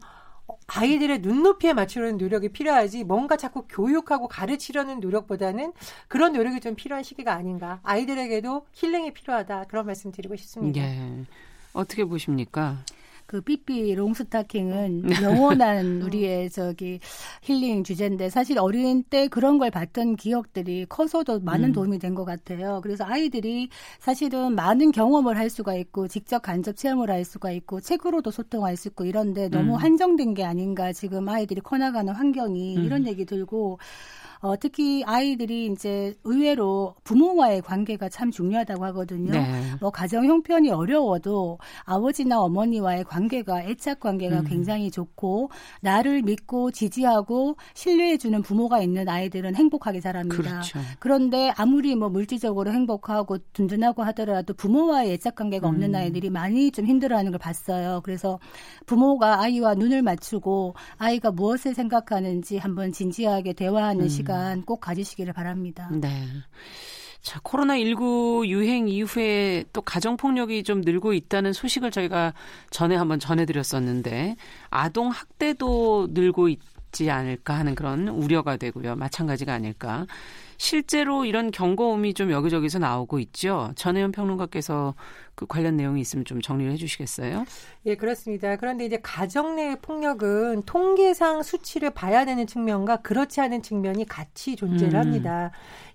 아이들의 0.68 1.20
눈높이에 1.20 1.74
맞추려는 1.74 2.18
노력이 2.18 2.50
필요하지 2.50 3.04
뭔가 3.04 3.38
자꾸 3.38 3.66
교육하고 3.70 4.28
가르치려는 4.28 5.00
노력보다는 5.00 5.74
그런 6.08 6.34
노력이 6.34 6.60
좀 6.60 6.76
필요한 6.76 7.04
시기가 7.04 7.34
아닌가. 7.34 7.80
아이들에게도 7.84 8.66
힐링이 8.74 9.14
필요하다. 9.14 9.66
그런 9.68 9.86
말씀 9.86 10.12
드리고 10.12 10.36
싶습니다. 10.36 10.82
예. 10.82 11.26
어떻게 11.74 12.04
보십니까? 12.04 12.78
그 13.30 13.42
삐삐 13.42 13.94
롱스타킹은 13.94 15.04
영원한 15.22 16.02
우리의 16.02 16.50
저기 16.50 17.00
힐링 17.44 17.84
주제인데 17.84 18.32
사실 18.32 18.58
어린 18.58 19.04
때 19.04 19.28
그런 19.28 19.60
걸 19.60 19.70
봤던 19.70 20.16
기억들이 20.16 20.88
커서도 20.90 21.42
많은 21.42 21.70
음. 21.70 21.74
도움이 21.74 22.00
된 22.00 22.10
것 22.16 22.26
같아요. 22.26 22.80
그래서 22.82 23.04
아이들이 23.06 23.70
사실은 24.00 24.56
많은 24.56 24.92
경험을 24.92 25.38
할 25.38 25.52
수가 25.52 25.76
있고 25.76 26.08
직접 26.08 26.42
간접 26.42 26.76
체험을 26.76 27.12
할 27.12 27.24
수가 27.24 27.52
있고 27.52 27.80
책으로도 27.82 28.32
소통할 28.32 28.76
수 28.78 28.88
있고 28.88 29.06
이런데 29.06 29.48
너무 29.48 29.74
음. 29.74 29.76
한정된 29.76 30.34
게 30.34 30.44
아닌가 30.44 30.92
지금 30.92 31.30
아이들이 31.30 31.62
커나가는 31.62 32.12
환경이 32.12 32.78
음. 32.78 32.84
이런 32.84 33.06
얘기 33.08 33.26
들고 33.26 33.78
어, 34.42 34.56
특히 34.58 35.04
아이들이 35.06 35.66
이제 35.68 36.14
의외로 36.24 36.96
부모와의 37.04 37.62
관계가 37.62 38.08
참 38.08 38.32
중요하다고 38.32 38.86
하거든요. 38.86 39.32
네. 39.32 39.46
뭐 39.82 39.90
가정 39.90 40.26
형편이 40.26 40.70
어려워도 40.70 41.58
아버지나 41.84 42.40
어머니와의 42.40 43.04
관계가 43.04 43.64
애착 43.64 44.00
관계가 44.00 44.40
음. 44.40 44.46
굉장히 44.46 44.92
좋고 44.92 45.50
나를 45.82 46.22
믿고 46.22 46.72
지지하고 46.72 47.58
신뢰해주는 47.74 48.42
부모가 48.42 48.82
있는 48.82 49.10
아이들은 49.10 49.56
행복하게 49.56 50.00
자랍니다. 50.00 50.38
그렇죠. 50.38 50.80
그런데 51.00 51.52
아무리 51.58 51.96
뭐 51.96 52.08
물질적으로 52.10 52.72
행복하고 52.72 53.40
든든하고 53.52 54.04
하더라도 54.04 54.54
부모와의 54.54 55.14
애착 55.14 55.36
관계가 55.36 55.68
없는 55.68 55.90
음. 55.90 55.96
아이들이 55.96 56.30
많이 56.30 56.72
좀 56.72 56.86
힘들어하는 56.86 57.32
걸 57.32 57.40
봤어요. 57.40 58.00
그래서 58.04 58.40
부모가 58.86 59.42
아이와 59.42 59.74
눈을 59.76 60.02
맞추고 60.02 60.76
아이가 60.98 61.32
무엇을 61.32 61.74
생각하는지 61.74 62.58
한번 62.58 62.94
진지하게 62.94 63.54
대화하는 63.54 64.04
음. 64.04 64.08
시간 64.08 64.29
시간 64.30 64.62
꼭 64.62 64.80
가지시기를 64.80 65.34
바랍니다. 65.34 65.90
네. 65.92 66.28
자, 67.22 67.40
코로나19 67.42 68.48
유행 68.48 68.88
이후에 68.88 69.66
또 69.74 69.82
가정폭력이 69.82 70.64
좀 70.64 70.82
늘고 70.82 71.14
있다는 71.14 71.52
소식을 71.52 71.92
저희가 71.92 72.34
전에 72.70 72.96
한번 72.96 73.20
전해드렸었는데, 73.20 74.36
아동 74.70 75.10
학대도 75.10 76.10
늘고 76.12 76.48
있지 76.48 77.10
않을까 77.10 77.56
하는 77.56 77.76
그런 77.76 78.08
우려가 78.08 78.56
되고요. 78.56 78.96
마찬가지가 78.96 79.54
아닐까. 79.54 80.06
실제로 80.58 81.26
이런 81.26 81.52
경고음이 81.52 82.14
좀 82.14 82.32
여기저기서 82.32 82.80
나오고 82.80 83.20
있죠. 83.20 83.72
전혜연 83.76 84.12
평론가께서 84.12 84.94
그 85.40 85.46
관련 85.46 85.78
내용이 85.78 86.02
있으면 86.02 86.26
좀 86.26 86.42
정리를 86.42 86.70
해주시겠어요? 86.74 87.46
예, 87.86 87.96
그렇습니다. 87.96 88.58
그런데 88.58 88.84
이제 88.84 89.00
가정 89.02 89.56
내 89.56 89.78
폭력은 89.82 90.64
통계상 90.66 91.44
수치를 91.44 91.92
봐야 91.92 92.26
되는 92.26 92.46
측면과 92.46 92.98
그렇지 92.98 93.40
않은 93.40 93.62
측면이 93.62 94.06
같이 94.06 94.58
존재를 94.58 94.96
음. 94.96 95.00
합니다. 95.00 95.52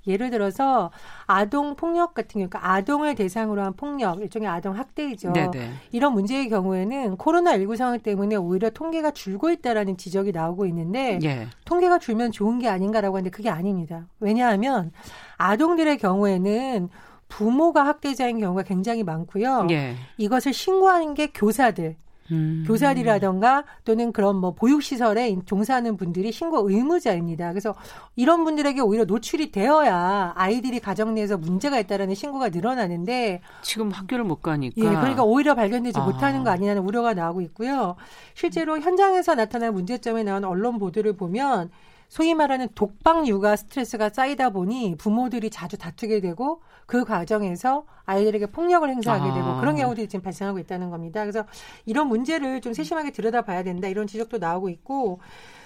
예를 0.07 0.31
들어서 0.31 0.91
아동 1.27 1.77
폭력 1.77 2.15
같은 2.15 2.41
경우, 2.41 2.49
그러니까 2.49 2.73
아동을 2.73 3.15
대상으로 3.15 3.61
한 3.61 3.75
폭력, 3.75 4.23
일종의 4.23 4.49
아동 4.49 4.79
학대이죠. 4.79 5.33
네네. 5.33 5.73
이런 5.93 6.15
문제의 6.15 6.49
경우에는 6.49 7.19
코로나19 7.19 7.77
상황 7.77 8.01
때문에 8.01 8.37
오히려 8.37 8.71
통계가 8.71 9.11
줄고 9.11 9.51
있다라는 9.51 9.99
지적이 9.99 10.33
나오고 10.33 10.65
있는데 10.67 11.19
예. 11.23 11.49
통계가 11.67 11.99
줄면 11.99 12.33
좋은 12.33 12.61
게 12.61 12.69
아닌가라고 12.69 13.19
하는데 13.19 13.29
그게 13.29 13.51
아닙니다. 13.51 14.07
왜냐하면 14.21 14.91
아동들의 15.37 15.99
경우에는 15.99 16.89
부모가 17.35 17.85
학대자인 17.85 18.38
경우가 18.38 18.62
굉장히 18.62 19.03
많고요. 19.03 19.67
예. 19.71 19.97
이것을 20.19 20.53
신고하는 20.53 21.14
게 21.14 21.26
교사들, 21.35 21.97
음. 22.31 22.62
교사들이라던가 22.64 23.64
또는 23.85 24.12
그런 24.12 24.37
뭐 24.37 24.55
보육시설에 24.55 25.37
종사하는 25.45 25.97
분들이 25.97 26.31
신고 26.31 26.71
의무자입니다. 26.71 27.50
그래서 27.50 27.75
이런 28.14 28.45
분들에게 28.45 28.81
오히려 28.81 29.05
노출이 29.05 29.50
되어야 29.50 30.33
아이들이 30.37 30.79
가정 30.79 31.14
내에서 31.14 31.37
문제가 31.37 31.81
있다라는 31.81 32.14
신고가 32.14 32.50
늘어나는데 32.50 33.41
지금 33.62 33.91
학교를 33.91 34.25
못 34.25 34.41
가니까. 34.41 34.75
예, 34.76 34.85
그러니까 34.85 35.25
오히려 35.25 35.57
발견되지 35.57 35.99
아. 35.99 36.05
못하는 36.05 36.45
거 36.45 36.50
아니냐는 36.50 36.83
우려가 36.83 37.14
나오고 37.14 37.41
있고요. 37.41 37.97
실제로 38.35 38.79
현장에서 38.79 39.35
나타난 39.35 39.75
문제점에 39.75 40.23
나온 40.23 40.45
언론 40.45 40.79
보도를 40.79 41.14
보면 41.14 41.71
소위 42.09 42.35
말하는 42.35 42.69
독방 42.75 43.27
육아 43.27 43.57
스트레스가 43.57 44.09
쌓이다 44.09 44.51
보니 44.51 44.97
부모들이 44.99 45.51
자주 45.51 45.77
다투게 45.77 46.21
되고 46.21 46.63
그 46.87 47.05
과정에서 47.05 47.87
아이들에게 48.05 48.47
폭력을 48.47 48.89
행사하게 48.89 49.31
아. 49.31 49.35
되고 49.35 49.61
그런 49.61 49.77
경우들이 49.77 50.09
지금 50.09 50.23
발생하고 50.23 50.59
있다는 50.59 50.91
겁니다. 50.91 51.21
그래서 51.23 51.45
이런 51.87 52.09
문제를 52.09 52.61
좀 52.61 52.73
세심하게 52.73 53.11
들여다봐야 53.11 53.63
된다 53.63 53.89
이런 53.89 54.07
지적도 54.07 54.39
나오고 54.39 54.69
있고 54.69 55.21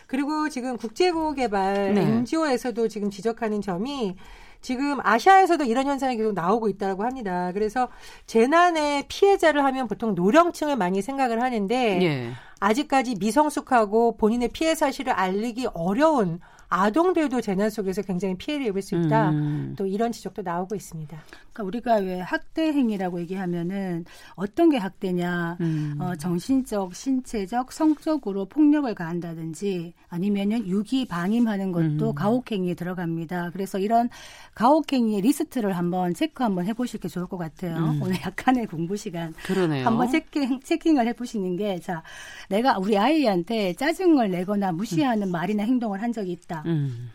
그리고 0.07 0.49
지금 0.49 0.77
국제고개발 0.77 1.95
네. 1.95 2.01
NGO에서도 2.01 2.89
지금 2.89 3.11
지적하는 3.11 3.61
점이 3.61 4.17
지금 4.61 4.99
아시아에서도 5.03 5.65
이런 5.65 5.87
현상이 5.87 6.17
계속 6.17 6.33
나오고 6.33 6.69
있다고 6.69 7.05
합니다. 7.05 7.53
그래서 7.53 7.89
재난의 8.27 9.05
피해자를 9.09 9.65
하면 9.65 9.87
보통 9.87 10.15
노령층을 10.15 10.77
많이 10.77 11.01
생각을 11.03 11.43
하는데 11.43 12.03
예. 12.03 12.33
아직까지 12.61 13.17
미성숙하고 13.17 14.17
본인의 14.17 14.49
피해 14.49 14.75
사실을 14.75 15.13
알리기 15.13 15.69
어려운 15.75 16.41
아동들도 16.69 17.41
재난 17.41 17.71
속에서 17.71 18.03
굉장히 18.03 18.37
피해를 18.37 18.67
입을 18.67 18.83
수 18.83 18.95
있다. 18.95 19.31
음. 19.31 19.75
또 19.77 19.87
이런 19.87 20.13
지적도 20.13 20.43
나오고 20.43 20.75
있습니다. 20.75 21.19
그러니까 21.53 21.65
우리가 21.65 21.95
왜 21.97 22.21
학대 22.21 22.73
행위라고 22.73 23.21
얘기하면은 23.21 24.05
어떤 24.35 24.69
게 24.69 24.77
학대냐, 24.77 25.57
음. 25.61 25.97
어, 25.99 26.15
정신적, 26.17 26.95
신체적, 26.95 27.73
성적으로 27.73 28.45
폭력을 28.45 28.93
가한다든지 28.95 29.95
아니면은 30.09 30.67
유기 30.67 31.07
방임하는 31.07 31.73
것도 31.73 32.11
음. 32.11 32.15
가혹행위에 32.15 32.75
들어갑니다. 32.75 33.51
그래서 33.53 33.79
이런 33.79 34.11
가혹행위의 34.55 35.23
리스트를 35.23 35.77
한번 35.77 36.13
체크 36.15 36.43
한번 36.43 36.67
해보실 36.67 37.01
게 37.01 37.09
좋을 37.09 37.27
것 37.27 37.39
같아요. 37.39 37.77
음. 37.77 38.03
오늘 38.03 38.17
약간의 38.21 38.67
공부 38.67 38.97
시간. 38.97 39.33
그러네요. 39.45 39.87
한번 39.87 40.11
checking, 40.11 40.61
checking을 40.61 41.07
해보시는 41.09 41.57
게, 41.57 41.81
자, 41.81 42.03
내가 42.49 42.79
우리 42.79 42.99
아이한테 42.99 43.73
짜증을 43.75 44.31
내거나 44.31 44.73
무시하는 44.73 45.31
말이나 45.31 45.63
행동을 45.63 46.03
한 46.03 46.13
적이 46.13 46.33
있다. 46.33 46.58
음. 46.67 47.11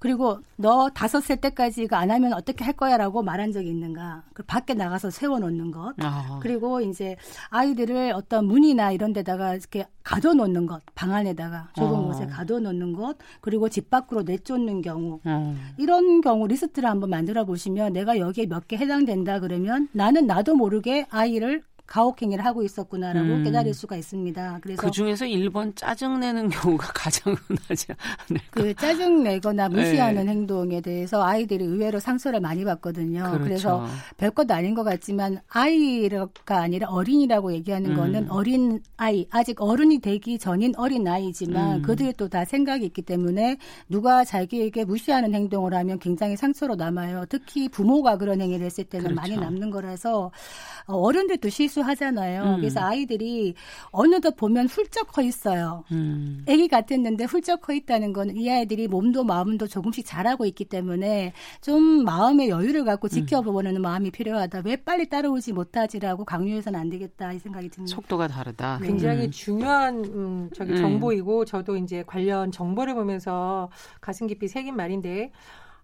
그리고 0.00 0.38
너 0.56 0.90
다섯 0.90 1.22
살 1.22 1.38
때까지 1.38 1.84
이거 1.84 1.96
안 1.96 2.10
하면 2.10 2.34
어떻게 2.34 2.62
할 2.62 2.74
거야라고 2.74 3.22
말한 3.22 3.52
적이 3.52 3.70
있는가? 3.70 4.24
그 4.34 4.42
밖에 4.42 4.74
나가서 4.74 5.08
세워놓는 5.08 5.70
것. 5.70 5.94
아. 6.00 6.40
그리고 6.42 6.82
이제 6.82 7.16
아이들을 7.48 8.12
어떤 8.14 8.44
문이나 8.46 8.92
이런 8.92 9.14
데다가 9.14 9.54
이렇게 9.54 9.86
가둬놓는 10.02 10.66
것, 10.66 10.82
방 10.94 11.14
안에다가 11.14 11.70
좁은 11.74 12.00
아. 12.00 12.02
곳에 12.02 12.26
가둬놓는 12.26 12.92
것, 12.92 13.16
그리고 13.40 13.70
집 13.70 13.88
밖으로 13.88 14.24
내쫓는 14.24 14.82
경우. 14.82 15.20
아. 15.24 15.54
이런 15.78 16.20
경우 16.20 16.46
리스트를 16.46 16.86
한번 16.90 17.08
만들어 17.08 17.46
보시면 17.46 17.94
내가 17.94 18.18
여기에 18.18 18.44
몇 18.46 18.68
개 18.68 18.76
해당된다 18.76 19.40
그러면 19.40 19.88
나는 19.92 20.26
나도 20.26 20.54
모르게 20.54 21.06
아이를 21.08 21.62
가혹행위를 21.86 22.44
하고 22.44 22.62
있었구나라고 22.62 23.26
음. 23.26 23.44
깨달을 23.44 23.72
수가 23.72 23.96
있습니다. 23.96 24.58
그래서 24.62 24.82
그 24.82 24.90
중에서 24.90 25.24
1번 25.24 25.74
짜증 25.74 26.20
내는 26.20 26.50
경우가 26.50 26.88
가장 26.92 27.34
흔하지 27.34 27.86
않을까? 28.28 28.46
그 28.50 28.74
짜증 28.74 29.22
내거나 29.22 29.68
무시하는 29.70 30.26
네. 30.26 30.32
행동에 30.32 30.80
대해서 30.80 31.24
아이들이 31.24 31.64
의외로 31.64 31.98
상처를 31.98 32.40
많이 32.40 32.64
받거든요. 32.64 33.22
그렇죠. 33.24 33.44
그래서 33.44 33.86
별것 34.18 34.50
아닌 34.50 34.74
것 34.74 34.84
같지만 34.84 35.40
아이가 35.48 36.28
아니라 36.48 36.88
어린이라고 36.88 37.52
얘기하는 37.54 37.92
음. 37.92 37.96
거는 37.96 38.30
어린 38.30 38.82
아이 38.96 39.26
아직 39.30 39.62
어른이 39.62 40.00
되기 40.00 40.38
전인 40.38 40.74
어린 40.76 41.08
아이지만 41.08 41.76
음. 41.78 41.82
그들이 41.82 42.12
또 42.12 42.28
다 42.34 42.44
생각이 42.44 42.84
있기 42.86 43.02
때문에 43.02 43.58
누가 43.88 44.24
자기에게 44.24 44.84
무시하는 44.84 45.34
행동을 45.34 45.72
하면 45.72 46.00
굉장히 46.00 46.36
상처로 46.36 46.74
남아요. 46.74 47.26
특히 47.28 47.68
부모가 47.68 48.16
그런 48.18 48.40
행위를 48.40 48.66
했을 48.66 48.82
때는 48.82 49.14
그렇죠. 49.14 49.20
많이 49.20 49.36
남는 49.36 49.70
거라서 49.70 50.32
어, 50.86 50.96
어른들도 50.96 51.48
실수 51.48 51.73
하잖아요. 51.80 52.42
음. 52.42 52.56
그래서 52.56 52.80
아이들이 52.80 53.54
어느덧 53.90 54.36
보면 54.36 54.66
훌쩍 54.66 55.12
커 55.12 55.22
있어요. 55.22 55.84
음. 55.92 56.44
아기 56.48 56.68
같았는데 56.68 57.24
훌쩍 57.24 57.60
커 57.62 57.72
있다는 57.72 58.12
건 58.12 58.34
이 58.34 58.50
아이들이 58.50 58.88
몸도 58.88 59.24
마음도 59.24 59.66
조금씩 59.66 60.04
자라고 60.06 60.44
있기 60.46 60.64
때문에 60.64 61.32
좀 61.60 62.04
마음의 62.04 62.48
여유를 62.48 62.84
갖고 62.84 63.06
음. 63.06 63.10
지켜보는 63.10 63.76
음. 63.76 63.82
마음이 63.82 64.10
필요하다. 64.10 64.62
왜 64.64 64.76
빨리 64.76 65.08
따라오지 65.08 65.52
못하지라고 65.52 66.24
강요해서는 66.24 66.78
안 66.78 66.90
되겠다 66.90 67.32
이 67.32 67.38
생각이 67.38 67.68
듭니다. 67.68 67.94
속도가 67.94 68.28
다르다. 68.28 68.78
네. 68.80 68.88
굉장히 68.88 69.26
음. 69.26 69.30
중요한 69.30 70.04
음, 70.04 70.50
저기 70.54 70.72
음. 70.72 70.76
정보이고 70.76 71.44
저도 71.44 71.76
이제 71.76 72.02
관련 72.06 72.50
정보를 72.50 72.94
보면서 72.94 73.70
가슴 74.00 74.26
깊이 74.26 74.48
새긴 74.48 74.76
말인데 74.76 75.30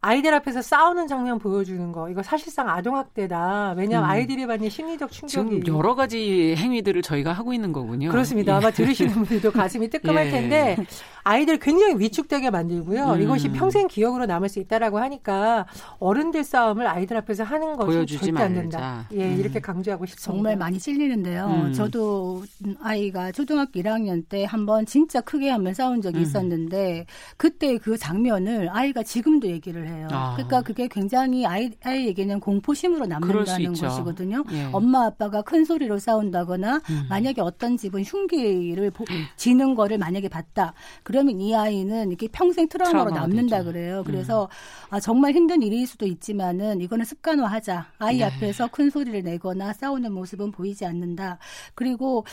아이들 0.03 0.33
앞에서 0.33 0.63
싸우는 0.63 1.09
장면 1.09 1.39
보여주는 1.39 1.93
거 1.93 2.09
이거 2.09 2.23
사실상 2.23 2.71
아동학대다. 2.71 3.75
왜냐하면 3.77 4.09
음. 4.09 4.11
아이들이 4.11 4.47
받는 4.47 4.71
심리적 4.71 5.13
충격이 5.13 5.61
지금 5.63 5.77
여러 5.77 5.95
가지 5.95 6.55
행위들을 6.57 7.03
저희가 7.03 7.33
하고 7.33 7.53
있는 7.53 7.71
거군요. 7.73 8.11
그렇습니다. 8.11 8.53
예. 8.53 8.57
아마 8.57 8.71
들으시는 8.71 9.13
분들도 9.13 9.51
가슴이 9.53 9.91
뜨끔할 9.91 10.27
예. 10.29 10.31
텐데 10.31 10.77
아이들 11.23 11.59
굉장히 11.59 11.99
위축되게 11.99 12.49
만들고요. 12.49 13.13
음. 13.13 13.21
이것이 13.23 13.51
평생 13.51 13.89
기억으로 13.89 14.25
남을 14.25 14.49
수 14.49 14.59
있다라고 14.59 14.99
하니까 14.99 15.67
어른들 15.99 16.45
싸움을 16.45 16.87
아이들 16.87 17.19
앞에서 17.19 17.45
하는 17.45 17.77
것은 17.77 18.07
절대 18.07 18.33
말자. 18.33 18.45
안 18.47 18.55
된다. 18.55 19.07
예, 19.13 19.25
음. 19.35 19.39
이렇게 19.39 19.61
강조하고 19.61 20.07
싶습니다. 20.07 20.33
정말 20.33 20.57
많이 20.57 20.79
찔리는데요. 20.79 21.45
음. 21.67 21.73
저도 21.75 22.43
아이가 22.83 23.33
초등학교 23.33 23.79
1학년 23.81 24.25
때 24.31 24.45
한번 24.45 24.87
진짜 24.87 25.21
크게 25.21 25.51
한번 25.51 25.75
싸운 25.75 26.01
적이 26.01 26.19
음. 26.19 26.23
있었는데 26.23 27.05
그때 27.37 27.77
그 27.77 27.99
장면을 27.99 28.71
아이가 28.73 29.03
지금도 29.03 29.49
얘기를 29.49 29.90
해요. 29.91 30.09
아. 30.11 30.33
그러니까 30.35 30.63
그게 30.63 30.89
굉장히 30.89 31.47
아이, 31.47 31.71
아이에게는 31.83 32.41
공포심으로 32.41 33.07
남는다는 33.07 33.73
것이거든요. 33.75 34.45
예. 34.53 34.69
엄마 34.73 35.07
아빠가 35.07 35.43
큰 35.43 35.65
소리로 35.65 35.99
싸운다거나 35.99 36.81
음. 36.91 37.07
만약에 37.09 37.41
어떤 37.41 37.77
집은 37.77 38.03
흉기를 38.03 38.91
보, 38.91 39.05
음. 39.11 39.25
지는 39.37 39.75
거를 39.75 39.99
만약에 39.99 40.29
봤다. 40.29 40.73
그러면 41.03 41.41
이 41.41 41.55
아이는 41.55 42.13
이게 42.13 42.29
평생 42.29 42.69
트라우마로 42.69 43.11
남는다 43.11 43.59
되죠. 43.59 43.71
그래요. 43.71 43.99
음. 43.99 44.05
그래서 44.05 44.45
음. 44.45 44.95
아, 44.95 45.01
정말 45.01 45.33
힘든 45.33 45.63
일일 45.63 45.87
수도 45.87 46.07
있지만은 46.07 46.81
이거는 46.81 47.05
습관화하자. 47.05 47.93
아이 47.99 48.19
네. 48.19 48.25
앞에서 48.25 48.69
큰 48.69 48.91
소리를 48.91 49.23
내거나 49.23 49.73
싸우는 49.73 50.13
모습은 50.13 50.53
보이지 50.53 50.85
않는다. 50.85 51.39
그리고 51.75 52.25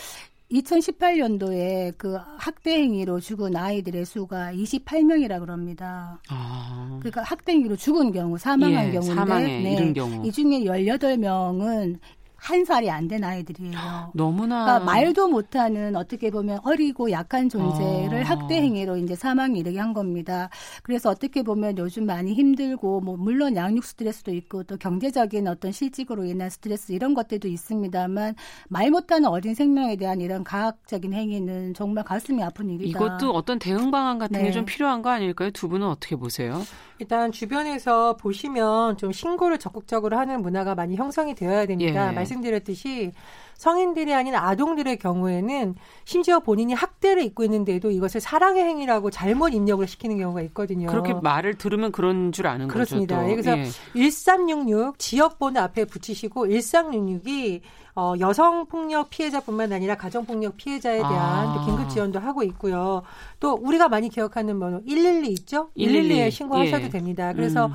2018년도에 0.50 1.92
그 1.98 2.16
학대 2.38 2.72
행위로 2.72 3.20
죽은 3.20 3.54
아이들의 3.54 4.04
수가 4.04 4.52
28명이라 4.54 5.40
그럽니다. 5.40 6.20
아. 6.28 6.96
그러니까 7.00 7.22
학대 7.22 7.52
행위로 7.52 7.76
죽은 7.76 8.12
경우 8.12 8.38
사망한 8.38 8.88
예, 8.88 8.92
경우인데 8.92 9.14
사망에 9.14 9.60
네, 9.60 9.92
경우. 9.92 10.26
이 10.26 10.32
중에 10.32 10.60
18명은 10.60 11.98
한 12.38 12.64
살이 12.64 12.88
안 12.90 13.08
된 13.08 13.24
아이들이에요. 13.24 14.10
너무나 14.14 14.64
그러니까 14.64 14.84
말도 14.84 15.28
못하는 15.28 15.96
어떻게 15.96 16.30
보면 16.30 16.60
어리고 16.62 17.10
약한 17.10 17.48
존재를 17.48 18.22
아. 18.24 18.30
학대 18.30 18.56
행위로 18.56 18.98
이제 18.98 19.14
사망에 19.14 19.58
이르게 19.58 19.78
한 19.78 19.94
겁니다. 19.94 20.50
그래서 20.82 21.08
어떻게 21.10 21.42
보면 21.42 21.78
요즘 21.78 22.04
많이 22.04 22.34
힘들고 22.34 23.00
뭐 23.00 23.16
물론 23.16 23.56
양육 23.56 23.82
스트레스도 23.84 24.32
있고 24.34 24.62
또 24.64 24.76
경제적인 24.76 25.48
어떤 25.48 25.72
실직으로 25.72 26.24
인한 26.24 26.50
스트레스 26.50 26.92
이런 26.92 27.14
것들도 27.14 27.48
있습니다만 27.48 28.34
말 28.68 28.90
못하는 28.90 29.28
어린 29.28 29.54
생명에 29.54 29.96
대한 29.96 30.20
이런 30.20 30.44
가학적인 30.44 31.12
행위는 31.14 31.72
정말 31.74 32.04
가슴이 32.04 32.42
아픈 32.42 32.68
일이다. 32.68 32.98
이것도 32.98 33.32
어떤 33.32 33.58
대응 33.58 33.90
방안 33.90 34.18
같은 34.18 34.38
네. 34.38 34.44
게좀 34.48 34.64
필요한 34.66 35.00
거 35.00 35.10
아닐까요? 35.10 35.50
두 35.50 35.68
분은 35.68 35.86
어떻게 35.86 36.14
보세요? 36.14 36.60
일단 36.98 37.32
주변에서 37.32 38.16
보시면 38.16 38.96
좀 38.98 39.12
신고를 39.12 39.58
적극적으로 39.58 40.18
하는 40.18 40.42
문화가 40.42 40.74
많이 40.74 40.96
형성이 40.96 41.34
되어야 41.34 41.64
됩니다. 41.66 42.10
예. 42.10 42.14
말씀드렸듯이 42.28 43.12
성인들이 43.54 44.14
아닌 44.14 44.36
아동들의 44.36 44.98
경우에는 44.98 45.74
심지어 46.04 46.38
본인이 46.38 46.74
학대를 46.74 47.22
입고 47.24 47.42
있는데도 47.44 47.90
이것을 47.90 48.20
사랑의 48.20 48.62
행위라고 48.62 49.10
잘못 49.10 49.48
입력을 49.48 49.84
시키는 49.86 50.18
경우가 50.18 50.42
있거든요. 50.42 50.86
그렇게 50.86 51.12
말을 51.14 51.58
들으면 51.58 51.90
그런 51.90 52.30
줄 52.30 52.46
아는 52.46 52.68
그렇습니다. 52.68 53.16
거죠. 53.16 53.26
그렇습니다. 53.28 53.52
그래서 53.56 53.78
예. 53.98 54.00
1366 54.00 54.98
지역번호 54.98 55.60
앞에 55.60 55.86
붙이시고 55.86 56.46
1366이 56.46 57.60
어, 57.96 58.14
여성 58.20 58.66
폭력 58.66 59.10
피해자뿐만 59.10 59.72
아니라 59.72 59.96
가정 59.96 60.24
폭력 60.24 60.56
피해자에 60.56 60.98
대한 60.98 61.48
아. 61.48 61.64
긴급 61.66 61.88
지원도 61.88 62.20
하고 62.20 62.44
있고요. 62.44 63.02
또 63.40 63.54
우리가 63.54 63.88
많이 63.88 64.08
기억하는 64.08 64.60
번호 64.60 64.80
112 64.84 65.30
있죠? 65.30 65.70
112에 65.76 66.30
신고하셔도 66.30 66.84
예. 66.84 66.88
됩니다. 66.90 67.32
그래서 67.32 67.66
음. 67.66 67.72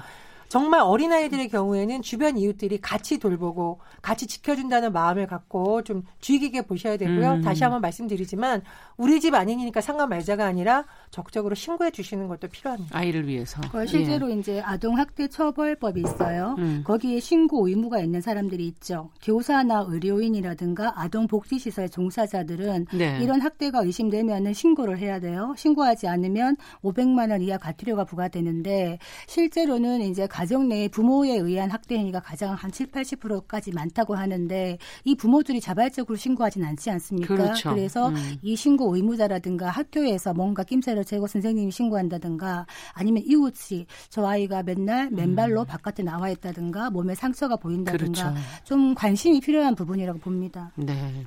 정말 0.54 0.82
어린아이들의 0.82 1.50
경우에는 1.50 2.04
주변 2.04 2.38
이웃들이 2.38 2.80
같이 2.80 3.18
돌보고 3.18 3.80
같이 4.04 4.28
지켜준다는 4.28 4.94
마음을 4.94 5.26
갖고 5.26 5.82
좀 5.82 6.04
주의 6.20 6.38
깊게 6.38 6.68
보셔야 6.68 6.96
되고요. 6.96 7.32
음. 7.32 7.42
다시 7.42 7.63
한번 7.63 7.82
말씀드리지만 7.82 8.62
우리 8.96 9.20
집 9.20 9.34
아니니까 9.34 9.82
상관 9.82 10.10
말자가 10.10 10.46
아니라 10.46 10.86
적극적으로 11.10 11.56
신고해 11.56 11.89
주시는 11.89 12.28
것도 12.28 12.50
필요합니다. 12.50 12.96
아이를 12.96 13.28
위해서. 13.28 13.62
실제로 13.88 14.30
예. 14.30 14.36
이제 14.36 14.62
아동 14.63 14.96
학대 15.00 15.28
처벌법이 15.28 16.02
있어요. 16.02 16.54
음. 16.60 16.84
거기에 16.86 17.20
신고 17.20 17.68
의무가 17.68 18.00
있는 18.00 18.22
사람들이 18.22 18.68
있죠. 18.68 19.10
교사나 19.24 19.88
의료인이라든가 19.88 21.02
아동 21.02 21.26
복지 21.26 21.58
시설 21.58 21.89
종사자들은 21.89 22.86
네. 22.94 23.18
이런 23.24 23.42
학대가 23.42 23.80
의심되면은 23.80 24.54
신고를 24.54 25.00
해야 25.00 25.20
돼요. 25.20 25.56
신고하지 25.58 26.08
않으면 26.08 26.58
500만 26.84 27.32
원 27.32 27.42
이하 27.42 27.58
과태료가 27.58 28.04
부과되는데 28.04 29.00
실제로는 29.26 30.02
이제 30.02 30.28
가 30.28 30.42
정내 30.45 30.88
부모에 30.89 31.38
의한 31.38 31.69
학대 31.71 31.95
행위가 31.95 32.19
가장 32.19 32.53
한 32.53 32.71
7, 32.71 32.88
80%까지 32.91 33.71
많다고 33.71 34.15
하는데 34.15 34.77
이 35.03 35.15
부모들이 35.15 35.62
자발적으로 35.62 36.15
신고하진 36.15 36.63
않지 36.63 36.89
않습니까? 36.91 37.36
그렇죠. 37.36 37.69
그래서 37.71 38.10
음. 38.10 38.15
이 38.41 38.56
신고 38.56 38.95
의무자라든가 38.95 39.69
학교에서 39.69 40.34
뭔가 40.34 40.63
낌새를 40.63 41.06
재고 41.06 41.27
선생님이 41.27 41.71
신고한다든가 41.71 42.65
아니면 42.93 43.23
이웃이 43.25 43.86
저 44.10 44.25
아이가 44.25 44.63
맨날 44.63 45.10
맨발로 45.12 45.62
음. 45.62 45.65
바깥에 45.65 46.03
나와 46.03 46.29
있다든가 46.29 46.89
몸에 46.89 47.15
상처가 47.15 47.56
보인다든가 47.56 48.32
그렇죠. 48.32 48.63
좀 48.63 48.93
관심이 48.95 49.39
필요한 49.39 49.75
부분이라고 49.75 50.19
봅니다. 50.19 50.71
네. 50.75 51.25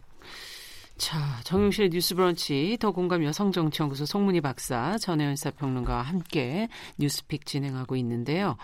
자, 0.99 1.19
정용실의 1.45 1.91
뉴스 1.91 2.15
브런치 2.15 2.79
더 2.81 2.91
공감 2.91 3.23
여성정치연구소 3.23 4.07
송문희 4.07 4.41
박사 4.41 4.97
전혜연 4.97 5.37
사평론가와 5.37 6.01
함께 6.03 6.69
뉴스픽 6.99 7.45
진행하고 7.45 7.97
있는데요. 7.97 8.57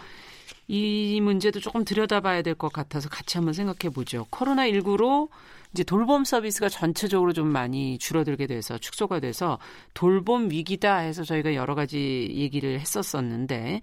이 0.66 1.20
문제도 1.20 1.60
조금 1.60 1.84
들여다봐야 1.84 2.40
될 2.42 2.54
것 2.54 2.72
같아서 2.72 3.08
같이 3.10 3.36
한번 3.36 3.52
생각해 3.52 3.92
보죠. 3.92 4.26
코로나19로 4.30 5.28
이제 5.72 5.84
돌봄 5.84 6.24
서비스가 6.24 6.68
전체적으로 6.70 7.32
좀 7.34 7.48
많이 7.48 7.98
줄어들게 7.98 8.46
돼서 8.46 8.78
축소가 8.78 9.20
돼서 9.20 9.58
돌봄 9.92 10.50
위기다 10.50 10.98
해서 10.98 11.24
저희가 11.24 11.54
여러 11.54 11.74
가지 11.74 12.28
얘기를 12.34 12.80
했었었는데 12.80 13.80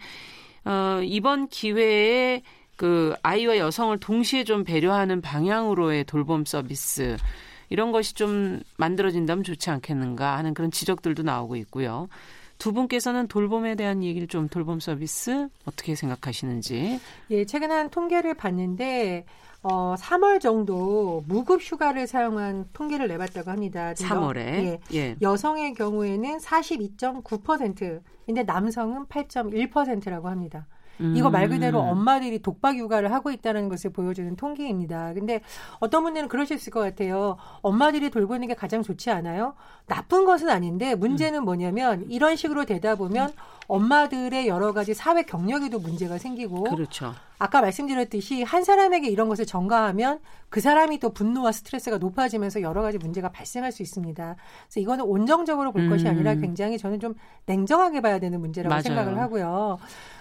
어, 0.66 1.02
이번 1.04 1.48
기회에 1.50 2.42
그 2.76 3.14
아이와 3.22 3.58
여성을 3.58 3.98
동시에 4.00 4.44
좀 4.44 4.64
배려하는 4.64 5.22
방향으로의 5.22 6.06
돌봄 6.06 6.46
서비스 6.46 7.18
이런 7.70 7.92
것이 7.92 8.14
좀 8.14 8.62
만들어진다면 8.78 9.44
좋지 9.44 9.70
않겠는가 9.70 10.38
하는 10.38 10.54
그런 10.54 10.72
지적들도 10.72 11.24
나오고 11.24 11.56
있고요. 11.58 12.08
두 12.58 12.74
분께서는 12.74 13.28
돌봄에 13.28 13.76
대한 13.76 14.04
얘기를 14.04 14.28
좀 14.28 14.50
돌봄 14.50 14.80
서비스 14.80 15.48
어떻게 15.66 15.96
생각하시는지? 15.96 17.00
예, 17.32 17.46
최근 17.46 17.72
한 17.72 17.90
통계를 17.90 18.34
봤는데 18.34 19.26
어, 19.62 19.96
3월 19.98 20.40
정도 20.40 21.24
무급 21.28 21.62
휴가를 21.62 22.06
사용한 22.08 22.70
통계를 22.74 23.08
내봤다고 23.08 23.52
합니다. 23.52 23.94
3월에 23.94 24.38
예, 24.38 24.80
예. 24.94 25.16
여성의 25.22 25.74
경우에는 25.74 26.38
42.9%, 26.38 28.02
근데 28.26 28.44
남성은 28.44 29.06
8.1%라고 29.06 30.28
합니다. 30.30 30.68
이거 31.16 31.30
말 31.30 31.48
그대로 31.50 31.82
음. 31.82 31.90
엄마들이 31.90 32.40
독박 32.42 32.78
육아를 32.78 33.12
하고 33.12 33.32
있다는 33.32 33.70
것을 33.70 33.92
보여주는 33.92 34.36
통계입니다. 34.36 35.14
근데 35.14 35.42
어떤 35.80 36.04
분들은 36.04 36.28
그러실 36.28 36.58
것 36.72 36.80
같아요. 36.80 37.38
엄마들이 37.62 38.10
돌보는 38.10 38.48
게 38.48 38.54
가장 38.54 38.84
좋지 38.84 39.10
않아요? 39.12 39.54
나쁜 39.88 40.26
것은 40.26 40.50
아닌데 40.50 40.96
문제는 40.96 41.44
뭐냐면 41.44 42.06
이런 42.10 42.36
식으로 42.36 42.66
되다 42.66 42.96
보면 42.96 43.32
엄마들의 43.68 44.48
여러 44.48 44.74
가지 44.74 44.94
사회 44.94 45.24
경력에도 45.24 45.80
문제가 45.80 46.18
생기고 46.18 46.64
그렇죠. 46.64 47.14
아까 47.38 47.62
말씀드렸듯이 47.62 48.44
한 48.44 48.64
사람에게 48.64 49.08
이런 49.08 49.30
것을 49.30 49.46
전가하면 49.46 50.20
그 50.50 50.60
사람이 50.60 51.00
또 51.00 51.12
분노와 51.14 51.52
스트레스가 51.52 51.98
높아지면서 51.98 52.62
여러 52.62 52.82
가지 52.82 52.98
문제가 52.98 53.30
발생할 53.30 53.72
수 53.72 53.82
있습니다. 53.82 54.36
그래서 54.64 54.80
이거는 54.80 55.06
온정적으로 55.06 55.72
볼 55.72 55.84
음. 55.84 55.90
것이 55.90 56.08
아니라 56.08 56.36
굉장히 56.36 56.78
저는 56.78 57.00
좀 57.00 57.14
냉정하게 57.46 58.02
봐야 58.02 58.20
되는 58.20 58.42
문제라고 58.42 58.70
맞아요. 58.70 58.82
생각을 58.82 59.18
하고요. 59.20 59.78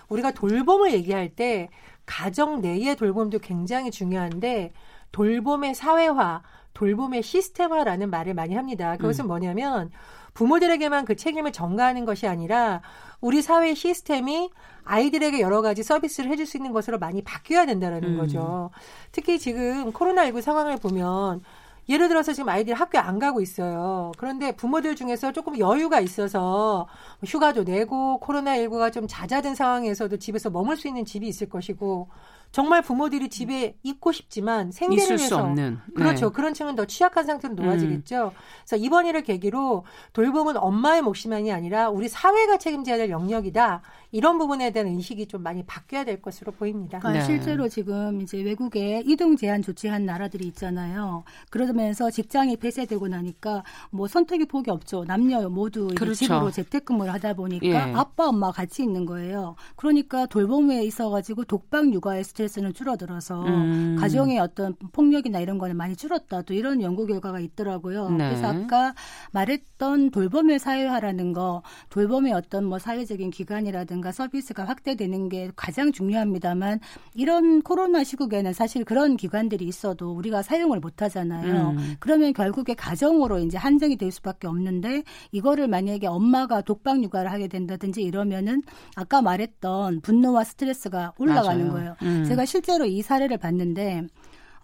우리가 0.09 0.33
돌봄을 0.33 0.93
얘기할 0.93 1.29
때 1.31 1.69
가정 2.07 2.61
내의 2.61 2.97
돌봄도 2.97 3.39
굉장히 3.39 3.91
중요한데 3.91 4.73
돌봄의 5.13 5.75
사회화, 5.75 6.43
돌봄의 6.75 7.23
시스템화라는 7.23 8.11
말을 8.11 8.35
많이 8.35 8.55
합니다. 8.55 8.97
그것은 8.97 9.25
음. 9.25 9.29
뭐냐면 9.29 9.91
부모들에게만 10.35 11.05
그 11.05 11.17
책임을 11.17 11.53
전가하는 11.53 12.05
것이 12.05 12.27
아니라 12.27 12.81
우리 13.21 13.43
사회 13.43 13.75
시스템이 13.75 14.51
아이들에게 14.85 15.41
여러 15.41 15.61
가지 15.61 15.83
서비스를 15.83 16.31
해줄 16.31 16.47
수 16.47 16.57
있는 16.57 16.73
것으로 16.73 16.99
많이 16.99 17.23
바뀌어야 17.23 17.67
된다는 17.67 18.05
음. 18.05 18.17
거죠. 18.19 18.71
특히 19.13 19.39
지금 19.39 19.93
코로나19 19.93 20.41
상황을 20.41 20.77
보면 20.77 21.43
예를 21.89 22.09
들어서 22.09 22.33
지금 22.33 22.49
아이들이 22.51 22.75
학교 22.75 22.99
안 22.99 23.19
가고 23.19 23.41
있어요. 23.41 24.13
그런데 24.19 24.53
부모들 24.53 24.95
중에서 24.95 25.33
조금 25.33 25.59
여유가 25.59 26.01
있어서 26.01 26.87
휴가도 27.25 27.65
내고 27.65 28.21
코로나19가 28.23 28.93
좀 28.93 29.07
잦아든 29.09 29.55
상황에서도 29.55 30.17
집에서 30.19 30.51
머물 30.51 30.77
수 30.77 30.87
있는 30.87 31.05
집이 31.05 31.27
있을 31.27 31.49
것이고 31.49 32.09
정말 32.51 32.83
부모들이 32.83 33.29
집에 33.29 33.77
있고 33.83 34.13
싶지만 34.13 34.73
생계를 34.73 35.17
위해서 35.19 35.39
없는. 35.39 35.79
그렇죠. 35.95 36.29
네. 36.29 36.33
그런 36.33 36.55
층은 36.55 36.77
더 36.77 36.85
취약한 36.87 37.25
상태로 37.25 37.55
놓아지겠죠. 37.55 38.33
음. 38.35 38.39
그래서 38.67 38.77
이번 38.85 39.07
일을 39.07 39.23
계기로 39.23 39.85
돌봄은 40.13 40.57
엄마의 40.57 41.03
몫이만이 41.03 41.53
아니라 41.53 41.91
우리 41.91 42.09
사회가 42.09 42.59
책임져야 42.59 42.97
될 42.97 43.11
영역이다. 43.11 43.83
이런 44.11 44.39
부분에 44.39 44.71
대한 44.71 44.89
인식이 44.89 45.27
좀 45.27 45.43
많이 45.43 45.63
바뀌어야 45.65 46.05
될 46.05 46.23
것으로 46.23 46.53
보입니다. 46.53 46.99
그러니까 46.99 47.27
네. 47.27 47.27
실제로 47.27 47.69
지금 47.69 48.23
이제 48.23 48.41
외국에 48.41 49.03
이동 49.05 49.37
제한 49.37 49.61
조치한 49.61 50.07
나라들이 50.07 50.47
있잖아요. 50.49 51.25
그러면서 51.51 52.11
직장이 52.11 52.57
폐쇄되고 52.57 53.09
나니까 53.09 53.65
뭐 53.91 54.09
선택의 54.09 54.47
폭이 54.47 54.71
없죠. 54.71 55.05
남녀 55.05 55.47
모두 55.51 55.89
그렇죠. 55.95 56.15
집으로 56.15 56.51
재택근무를 56.51 57.13
하다 57.13 57.35
보니까 57.35 57.67
예. 57.67 57.77
아빠 57.95 58.29
엄마 58.29 58.51
같이 58.51 58.83
있는 58.83 59.05
거예요. 59.05 59.57
그러니까 59.77 60.25
돌봄에 60.27 60.83
있어가지고 60.85 61.45
독박 61.45 61.93
육아의 61.93 62.25
스트레스는 62.39 62.73
줄어들어서 62.73 63.45
음. 63.47 63.97
가정의 63.99 64.39
어떤 64.39 64.75
폭력이나 64.93 65.41
이런 65.41 65.59
거는 65.59 65.77
많이 65.77 65.97
줄었다. 65.97 66.43
또 66.43 66.55
이런 66.55 66.81
연구 66.83 67.07
결과가 67.07 67.41
있더라고요. 67.41 68.11
네. 68.11 68.29
그래서 68.29 68.47
아까 68.47 68.95
말했던 69.33 70.11
돌봄의 70.11 70.59
사회화라는 70.61 71.33
거, 71.33 71.63
돌봄의 71.91 72.33
어떤 72.33 72.65
뭐 72.65 72.79
사회적인 72.79 73.31
기관이라든가 73.31 74.13
서비스가 74.13 74.65
확대되는 74.65 75.29
게 75.29 75.51
가장 75.57 75.91
중요합니다만 75.91 76.79
이런 77.15 77.63
코로나 77.63 78.05
시국에는 78.05 78.53
사실 78.53 78.85
그런 78.85 79.17
기관들이 79.17 79.67
있어도 79.67 80.13
우리가 80.13 80.43
사용을 80.43 80.79
못 80.79 81.03
하잖아요. 81.03 81.71
음. 81.71 81.97
그러면 81.99 82.33
결국에 82.33 82.75
가정으로 82.75 83.41
이제 83.41 83.59
한정이 83.59 83.97
될 83.97 84.13
수밖에 84.13 84.47
없는데 84.47 85.03
이거를 85.33 85.67
만약에 85.67 86.07
엄마가 86.07 86.61
독박 86.61 87.03
육아를 87.03 87.33
하게 87.33 87.49
된다든지 87.49 88.03
이러면은 88.03 88.63
아까 88.95 89.23
말했던 89.23 90.03
분노와 90.03 90.45
스트레스가 90.45 91.15
올라가는 91.19 91.67
맞아요. 91.67 91.73
거예요. 91.73 91.97
음. 92.03 92.28
제가 92.29 92.45
실제로 92.45 92.85
이 92.85 93.03
사례를 93.03 93.39
봤는데 93.39 94.07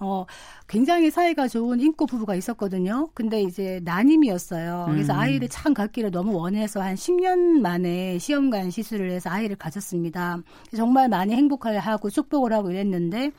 어, 0.00 0.27
굉장히 0.68 1.11
사이가 1.11 1.48
좋은 1.48 1.81
인고 1.81 2.07
부부가 2.07 2.35
있었거든요. 2.35 3.09
근데 3.14 3.42
이제 3.42 3.81
난임이었어요. 3.85 4.87
그래서 4.90 5.14
음. 5.14 5.18
아이를 5.18 5.48
참 5.48 5.72
갖기를 5.72 6.11
너무 6.11 6.37
원해서 6.37 6.83
한 6.83 6.94
10년 6.94 7.61
만에 7.61 8.18
시험관 8.18 8.70
시술을 8.70 9.11
해서 9.11 9.31
아이를 9.31 9.57
가졌습니다. 9.57 10.38
정말 10.77 11.09
많이 11.09 11.35
행복하고 11.35 12.11
축복을 12.11 12.53
하고 12.53 12.70
이랬는데 12.70 13.31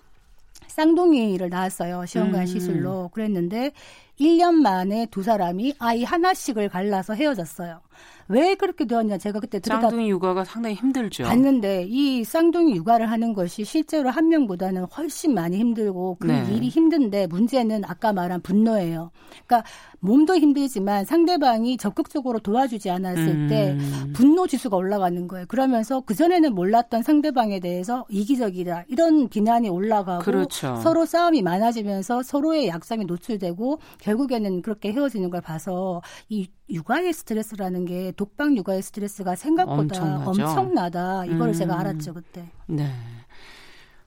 쌍둥이를 0.68 1.50
낳았어요. 1.50 2.06
시험관 2.06 2.42
음. 2.42 2.46
시술로. 2.46 3.10
그랬는데 3.14 3.72
1년 4.20 4.54
만에 4.54 5.08
두 5.12 5.24
사람이 5.24 5.76
아이 5.80 6.04
하나씩을 6.04 6.70
갈라서 6.70 7.14
헤어졌어요. 7.14 7.82
왜 8.28 8.56
그렇게 8.56 8.86
되었냐 8.86 9.18
제가 9.18 9.40
그때 9.40 9.60
들어다 9.60 9.82
쌍둥이 9.82 10.10
육아가 10.10 10.44
상당히 10.44 10.76
힘들죠. 10.76 11.26
봤는데 11.26 11.86
이 11.88 12.24
쌍둥이 12.24 12.76
육아를 12.76 13.10
하는 13.12 13.34
것이 13.34 13.64
실제로 13.64 14.10
한 14.10 14.30
명보다는 14.30 14.86
훨씬 14.86 15.34
많이 15.34 15.58
힘들고 15.58 16.18
그 16.20 16.28
네. 16.28 16.46
일이 16.52 16.70
힘든데 16.70 17.28
문제는 17.28 17.84
아까 17.86 18.14
말한 18.14 18.42
분노예요. 18.42 19.12
그러니까 19.46 19.64
몸도 20.00 20.38
힘들지만 20.38 21.06
상대방이 21.06 21.78
적극적으로 21.78 22.40
도와주지 22.40 22.90
않았을 22.90 23.28
음. 23.28 23.48
때 23.50 23.78
분노 24.14 24.48
지수가 24.48 24.76
올라가는 24.76 25.28
거예요. 25.28 25.46
그러면서 25.48 26.02
그 26.02 26.16
전에는 26.16 26.54
몰랐던 26.54 27.04
상대방에 27.04 27.60
대해서 27.60 28.06
이기적이다. 28.10 28.86
이런 28.88 29.30
비난이 29.30 29.70
올라가고 29.70 30.24
그렇죠. 30.24 30.76
서로 30.78 31.06
싸움이 31.06 31.42
많아지면서 31.42 32.24
서로의 32.24 32.68
약점이 32.68 33.06
노출되고 33.06 33.80
결국에는 34.00 34.62
그렇게 34.62 34.92
헤어지는 34.92 35.30
걸 35.30 35.42
봐서 35.42 36.02
이 36.30 36.48
육아의 36.70 37.14
스트레스라는 37.14 37.86
게 37.86 38.12
독박 38.16 38.58
육아의 38.58 38.82
스트레스가 38.82 39.36
생각보다 39.36 39.82
엄청나죠. 39.82 40.30
엄청나다. 40.30 41.26
이걸 41.26 41.50
음. 41.50 41.54
제가 41.54 41.80
알았죠, 41.80 42.14
그때. 42.14 42.50
네. 42.68 42.90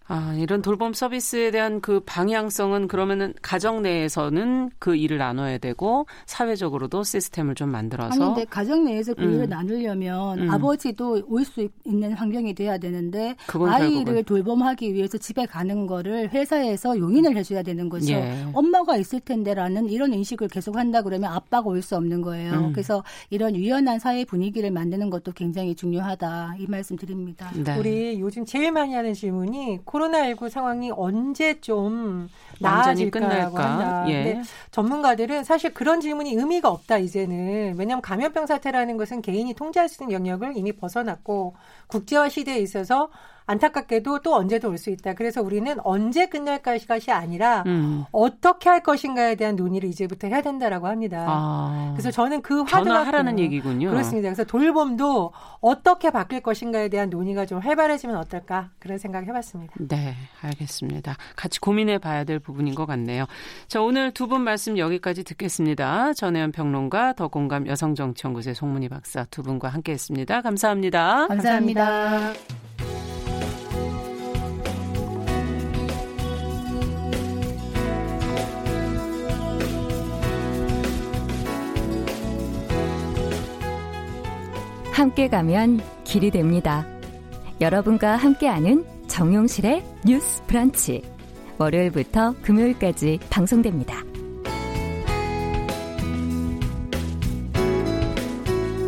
아, 0.09 0.35
이런 0.39 0.63
돌봄 0.63 0.93
서비스에 0.95 1.51
대한 1.51 1.81
그 1.81 2.01
방향성은 2.01 2.89
그러면은 2.89 3.35
가정 3.43 3.83
내에서는 3.83 4.71
그 4.79 4.97
일을 4.97 5.19
나눠야 5.19 5.59
되고 5.59 6.07
사회적으로도 6.27 7.03
시스템을 7.05 7.55
좀 7.55 7.71
만들어서 7.71 8.15
아니 8.15 8.35
근데 8.35 8.45
가정 8.49 8.85
내에서 8.85 9.13
그 9.15 9.23
음. 9.25 9.35
일을 9.35 9.49
나누려면 9.49 10.39
음. 10.41 10.51
아버지도 10.51 11.23
올 11.27 11.45
수 11.45 11.69
있는 11.85 12.13
환경이 12.13 12.53
돼야 12.55 12.77
되는데 12.79 13.37
아이를 13.49 14.05
결국은. 14.05 14.25
돌봄하기 14.25 14.93
위해서 14.93 15.17
집에 15.19 15.47
가는 15.47 15.87
거를 15.87 16.31
회사에서 16.31 16.99
용인을 16.99 17.37
해 17.37 17.43
줘야 17.43 17.63
되는 17.63 17.89
거죠. 17.89 18.13
예. 18.13 18.45
엄마가 18.53 18.97
있을 18.97 19.21
텐데라는 19.21 19.89
이런 19.89 20.13
인식을 20.13 20.49
계속 20.49 20.77
한다 20.77 21.01
그러면 21.03 21.33
아빠가 21.33 21.69
올 21.69 21.79
수 21.83 21.97
없는 21.97 22.23
거예요. 22.23 22.53
음. 22.55 22.73
그래서 22.73 23.05
이런 23.31 23.55
유연한 23.55 23.99
사회 24.01 24.25
분위기를 24.25 24.71
만드는 24.73 25.11
것도 25.11 25.33
굉장히 25.33 25.75
중요하다 25.75 26.57
이 26.59 26.67
말씀 26.67 26.97
드립니다. 26.97 27.51
네. 27.55 27.79
우리 27.79 28.21
요즘 28.21 28.45
제일 28.45 28.73
많이 28.73 28.95
하는 28.95 29.15
질문이 29.15 29.79
코로나19 29.99 30.49
상황이 30.49 30.91
언제 30.95 31.61
좀 31.61 32.29
나아질까라고 32.61 33.59
한다. 33.59 34.05
예. 34.09 34.25
근데 34.25 34.43
전문가들은 34.71 35.45
사실 35.45 35.73
그런 35.75 36.01
질문이 36.01 36.35
의미가 36.35 36.69
없다 36.69 36.99
이제는 36.99 37.77
왜냐하면 37.79 38.03
감염병 38.03 38.47
사태라는 38.47 38.97
것은 38.97 39.23
개인이 39.23 39.53
통제할 39.55 39.89
수 39.89 40.03
있는 40.03 40.15
영역을 40.15 40.57
이미 40.57 40.73
벗어났고 40.73 41.55
국제화 41.89 42.29
시대에 42.29 42.59
있어서 42.59 43.09
안타깝게도 43.51 44.19
또 44.21 44.35
언제도 44.35 44.69
올 44.69 44.77
수 44.77 44.91
있다. 44.91 45.15
그래서 45.15 45.41
우리는 45.41 45.75
언제 45.83 46.27
끝날 46.27 46.61
것이 46.63 47.11
아니라 47.11 47.63
음. 47.67 48.05
어떻게 48.13 48.69
할 48.69 48.83
것인가에 48.83 49.37
대한 49.37 49.57
논의를 49.57 49.89
이제부터 49.89 50.29
해야 50.29 50.43
된다라고 50.43 50.87
합니다. 50.87 51.25
아. 51.27 51.93
그래서 51.95 52.11
저는 52.11 52.43
그 52.43 52.61
화두가 52.61 53.07
하라는 53.07 53.39
얘기군요. 53.39 53.89
그렇습니다. 53.89 54.29
그래서 54.29 54.45
돌봄도 54.45 55.33
어떻게 55.61 56.11
바뀔 56.11 56.43
것인가에 56.43 56.91
대한 56.91 57.09
논의가 57.09 57.47
좀 57.47 57.59
활발해지면 57.61 58.17
어떨까 58.17 58.69
그런 58.79 58.99
생각 58.99 59.27
해봤습니다. 59.27 59.73
네, 59.79 60.15
알겠습니다. 60.43 61.17
같이 61.35 61.59
고민해 61.59 61.99
봐야 61.99 62.25
될 62.25 62.39
부분인 62.49 62.75
것 62.75 62.87
같네요. 62.87 63.27
자, 63.69 63.81
오늘 63.83 64.13
두 64.13 64.29
분 64.29 64.43
말씀 64.43 64.77
여기까지 64.79 65.25
듣겠습니다. 65.25 66.13
전혜연 66.13 66.53
평론가, 66.53 67.15
더공감 67.15 67.67
여성정치연구소의 67.67 68.55
송문희 68.55 68.89
박사 68.89 69.25
두 69.31 69.43
분과 69.43 69.69
함께 69.69 69.93
했습니다. 69.93 70.43
감사합니다. 70.43 71.29
감사합니다. 71.29 71.85
감사합니다. 71.85 72.59
함께 84.93 85.29
가면 85.29 85.81
길이 86.05 86.31
됩니다. 86.31 86.85
여러분과 87.61 88.17
함께하는 88.17 88.85
정용실의 89.07 89.85
뉴스 90.05 90.43
브런치. 90.47 91.18
월요일부터 91.59 92.35
금요일까지 92.43 93.19
방송됩니다. 93.31 94.03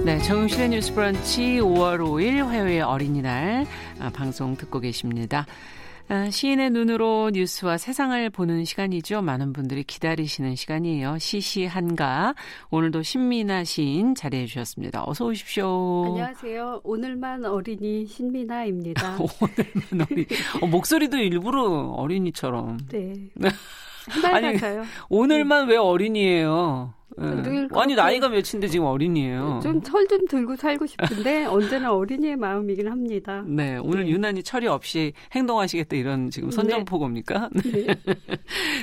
네, 0.05 0.19
정용실의 0.19 0.71
뉴스 0.71 0.95
브런치 0.95 1.59
5월 1.61 1.99
5일 1.99 2.45
화요일 2.45 2.83
어린이날 2.83 3.67
아, 3.99 4.11
방송 4.11 4.57
듣고 4.57 4.81
계십니다. 4.81 5.47
아, 6.11 6.29
시인의 6.29 6.71
눈으로 6.71 7.31
뉴스와 7.33 7.79
세상을 7.79 8.31
보는 8.31 8.65
시간이죠. 8.65 9.23
많은 9.23 9.53
분들이 9.53 9.85
기다리시는 9.85 10.57
시간이에요. 10.57 11.19
시시한가. 11.19 12.35
오늘도 12.73 13.05
신미나 13.05 13.63
시인 13.63 14.17
자리해 14.17 14.47
주셨습니다. 14.47 15.05
어서 15.07 15.27
오십시오. 15.27 16.07
안녕하세요. 16.07 16.81
오늘만 16.83 17.45
어린이 17.45 18.05
신미나입니다. 18.07 19.19
오늘만 19.41 20.09
어린이. 20.11 20.27
어, 20.61 20.67
목소리도 20.67 21.17
일부러 21.17 21.63
어린이처럼. 21.97 22.81
네. 22.91 23.15
아니, 24.25 24.59
오늘만 25.09 25.69
왜 25.69 25.77
어린이에요? 25.77 26.93
네. 27.19 27.69
아니 27.75 27.95
나이가 27.95 28.29
몇인데 28.29 28.69
지금 28.69 28.87
어린이에요. 28.87 29.61
좀 29.63 29.83
철 29.83 30.07
좀 30.09 30.27
들고 30.27 30.57
살고 30.57 30.87
싶은데 30.87 31.45
언제나 31.51 31.93
어린이의 31.93 32.37
마음이긴 32.37 32.89
합니다. 32.89 33.43
네, 33.47 33.77
오늘 33.79 34.05
네. 34.05 34.11
유난히 34.11 34.43
철이 34.43 34.67
없이 34.67 35.13
행동하시겠다 35.33 35.97
이런 35.97 36.31
지금 36.31 36.51
선전포고입니까? 36.51 37.51
네. 37.53 37.87
네. 38.05 38.15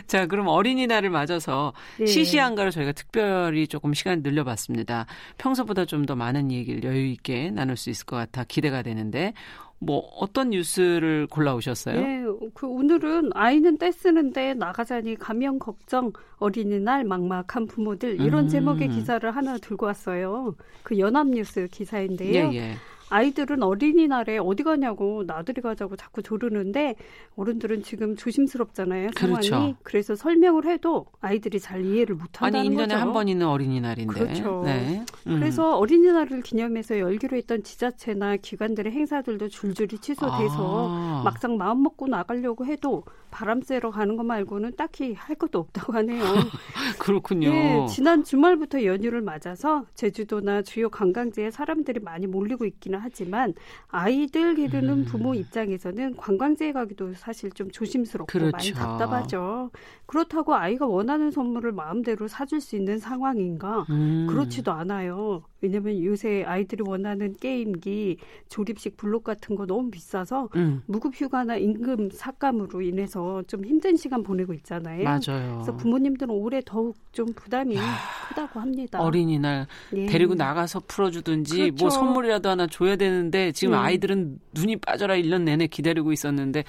자, 0.08 0.26
그럼 0.28 0.48
어린이날을 0.48 1.10
맞아서 1.10 1.74
네. 2.00 2.06
시시한가로 2.06 2.72
저희가 2.72 2.92
특별히 2.94 3.68
조금 3.68 3.94
시간 3.94 4.22
늘려봤습니다. 4.22 5.06
평소보다 5.38 5.86
좀 5.86 6.08
더 6.08 6.16
많은 6.16 6.52
얘기를 6.52 6.84
여유 6.86 7.06
있게 7.08 7.50
나눌 7.52 7.76
수 7.76 7.90
있을 7.90 8.06
것 8.06 8.16
같아 8.16 8.44
기대가 8.46 8.82
되는데 8.82 9.34
뭐 9.80 10.00
어떤 10.18 10.50
뉴스를 10.50 11.28
골라오셨어요? 11.28 12.02
네, 12.02 12.24
그 12.54 12.68
오늘은 12.68 13.32
아이는 13.34 13.78
떼쓰는데 13.78 14.56
나가자니 14.56 15.16
감염 15.16 15.60
걱정 15.60 16.12
어린이날 16.38 17.04
막막한 17.04 17.68
부모들 17.68 18.20
이런 18.22 18.46
음. 18.46 18.50
제목의 18.50 18.90
기사를 18.90 19.30
하나 19.30 19.58
들고 19.58 19.86
왔어요. 19.86 20.56
그 20.84 20.98
연합뉴스 20.98 21.68
기사인데요. 21.72 22.52
예, 22.54 22.56
예. 22.56 22.74
아이들은 23.10 23.64
어린이날에 23.64 24.38
어디 24.38 24.64
가냐고 24.64 25.24
나들이 25.26 25.62
가자고 25.62 25.96
자꾸 25.96 26.22
조르는데 26.22 26.96
어른들은 27.36 27.84
지금 27.84 28.16
조심스럽잖아요 28.16 29.10
상황이 29.16 29.48
그렇죠. 29.48 29.76
그래서 29.84 30.16
설명을 30.16 30.66
해도 30.66 31.06
아이들이 31.22 31.60
잘 31.60 31.86
이해를 31.86 32.16
못 32.16 32.42
한다는 32.42 32.60
아니 32.60 32.70
1년에 32.70 32.90
거죠. 32.90 32.96
한번 32.98 33.28
있는 33.28 33.48
어린이날인데 33.48 34.14
그렇죠. 34.14 34.64
네. 34.66 35.04
음. 35.28 35.40
그래서 35.40 35.78
어린이날을 35.78 36.42
기념해서 36.42 37.00
열기로 37.00 37.38
했던 37.38 37.64
지자체나 37.64 38.38
기관들의 38.38 38.92
행사들도 38.92 39.48
줄줄이 39.50 39.98
취소돼서 40.00 40.88
아. 40.90 41.22
막상 41.24 41.58
마음 41.58 41.84
먹고 41.84 42.08
나가려고 42.08 42.66
해도 42.66 43.04
바람 43.30 43.62
쐬러 43.62 43.92
가는 43.92 44.16
거 44.16 44.24
말고는 44.24 44.76
딱히 44.78 45.14
할 45.14 45.36
것도 45.36 45.60
없다고 45.60 45.94
하네요. 45.94 46.24
그렇군요. 47.00 47.50
네, 47.50 47.86
지난 47.88 48.24
주말부터 48.24 48.84
연휴를 48.84 49.22
맞아서 49.22 49.86
제주도나 49.96 50.62
주요 50.62 50.90
관광지에 50.90 51.52
사람들이 51.52 52.00
많이 52.00 52.26
몰리고 52.26 52.66
있기는 52.66 52.97
하지만 53.02 53.54
아이들 53.88 54.56
기르는 54.56 54.90
음. 54.90 55.06
부모 55.06 55.34
입장에서는 55.34 56.16
관광지에 56.16 56.72
가기도 56.72 57.14
사실 57.14 57.52
좀 57.52 57.70
조심스럽고 57.72 58.28
그렇죠. 58.28 58.52
많이 58.52 58.72
답답하죠. 58.74 59.72
그렇다고 60.06 60.56
아이가 60.56 60.86
원하는 60.86 61.32
선물을 61.32 61.72
마음대로 61.72 62.28
사줄 62.28 62.62
수 62.62 62.76
있는 62.76 63.00
상황인가? 63.00 63.86
음. 63.90 64.28
그렇지도 64.30 64.72
않아요. 64.72 65.44
왜냐면 65.62 66.04
요새 66.04 66.44
아이들이 66.44 66.84
원하는 66.86 67.34
게임기, 67.34 68.18
조립식 68.50 68.98
블록 68.98 69.24
같은 69.24 69.56
거 69.56 69.66
너무 69.66 69.90
비싸서 69.90 70.50
음. 70.56 70.84
무급 70.86 71.14
휴가나 71.16 71.58
임금 71.58 72.12
삭감으로 72.12 72.82
인해서 72.82 73.42
좀 73.48 73.66
힘든 73.66 73.98
시간 73.98 74.22
보내고 74.22 74.54
있잖아요. 74.54 75.04
맞아요. 75.04 75.56
그래서 75.56 75.76
부모님들은 75.76 76.34
올해 76.34 76.62
더욱 76.64 76.96
좀 77.12 77.34
부담이 77.34 77.76
야, 77.76 77.82
크다고 78.30 78.60
합니다. 78.60 79.02
어린이날 79.02 79.68
예. 79.96 80.06
데리고 80.06 80.36
나가서 80.36 80.82
풀어주든지 80.88 81.58
뭐 81.58 81.66
그렇죠. 81.66 81.84
뭐 81.84 81.90
선물이라도 81.90 82.50
하나 82.50 82.68
줘야 82.68 82.96
되는데 82.96 83.52
지금 83.52 83.74
음. 83.74 83.80
아이들은 83.80 84.40
눈이 84.54 84.78
빠져라 84.78 85.16
1년 85.16 85.42
내내 85.42 85.68
기다리고 85.68 86.12
있었는데 86.12 86.64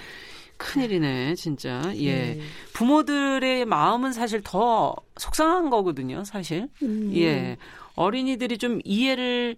큰일이네, 0.59 1.35
진짜. 1.35 1.81
예. 1.95 2.35
네. 2.35 2.39
부모들의 2.73 3.63
마음은 3.65 4.11
사실 4.11 4.41
더 4.43 4.93
속상한 5.17 5.69
거거든요, 5.69 6.25
사실. 6.25 6.67
음. 6.83 7.11
예. 7.15 7.55
어린이들이 7.99 8.57
좀 8.57 8.79
이해를 8.85 9.57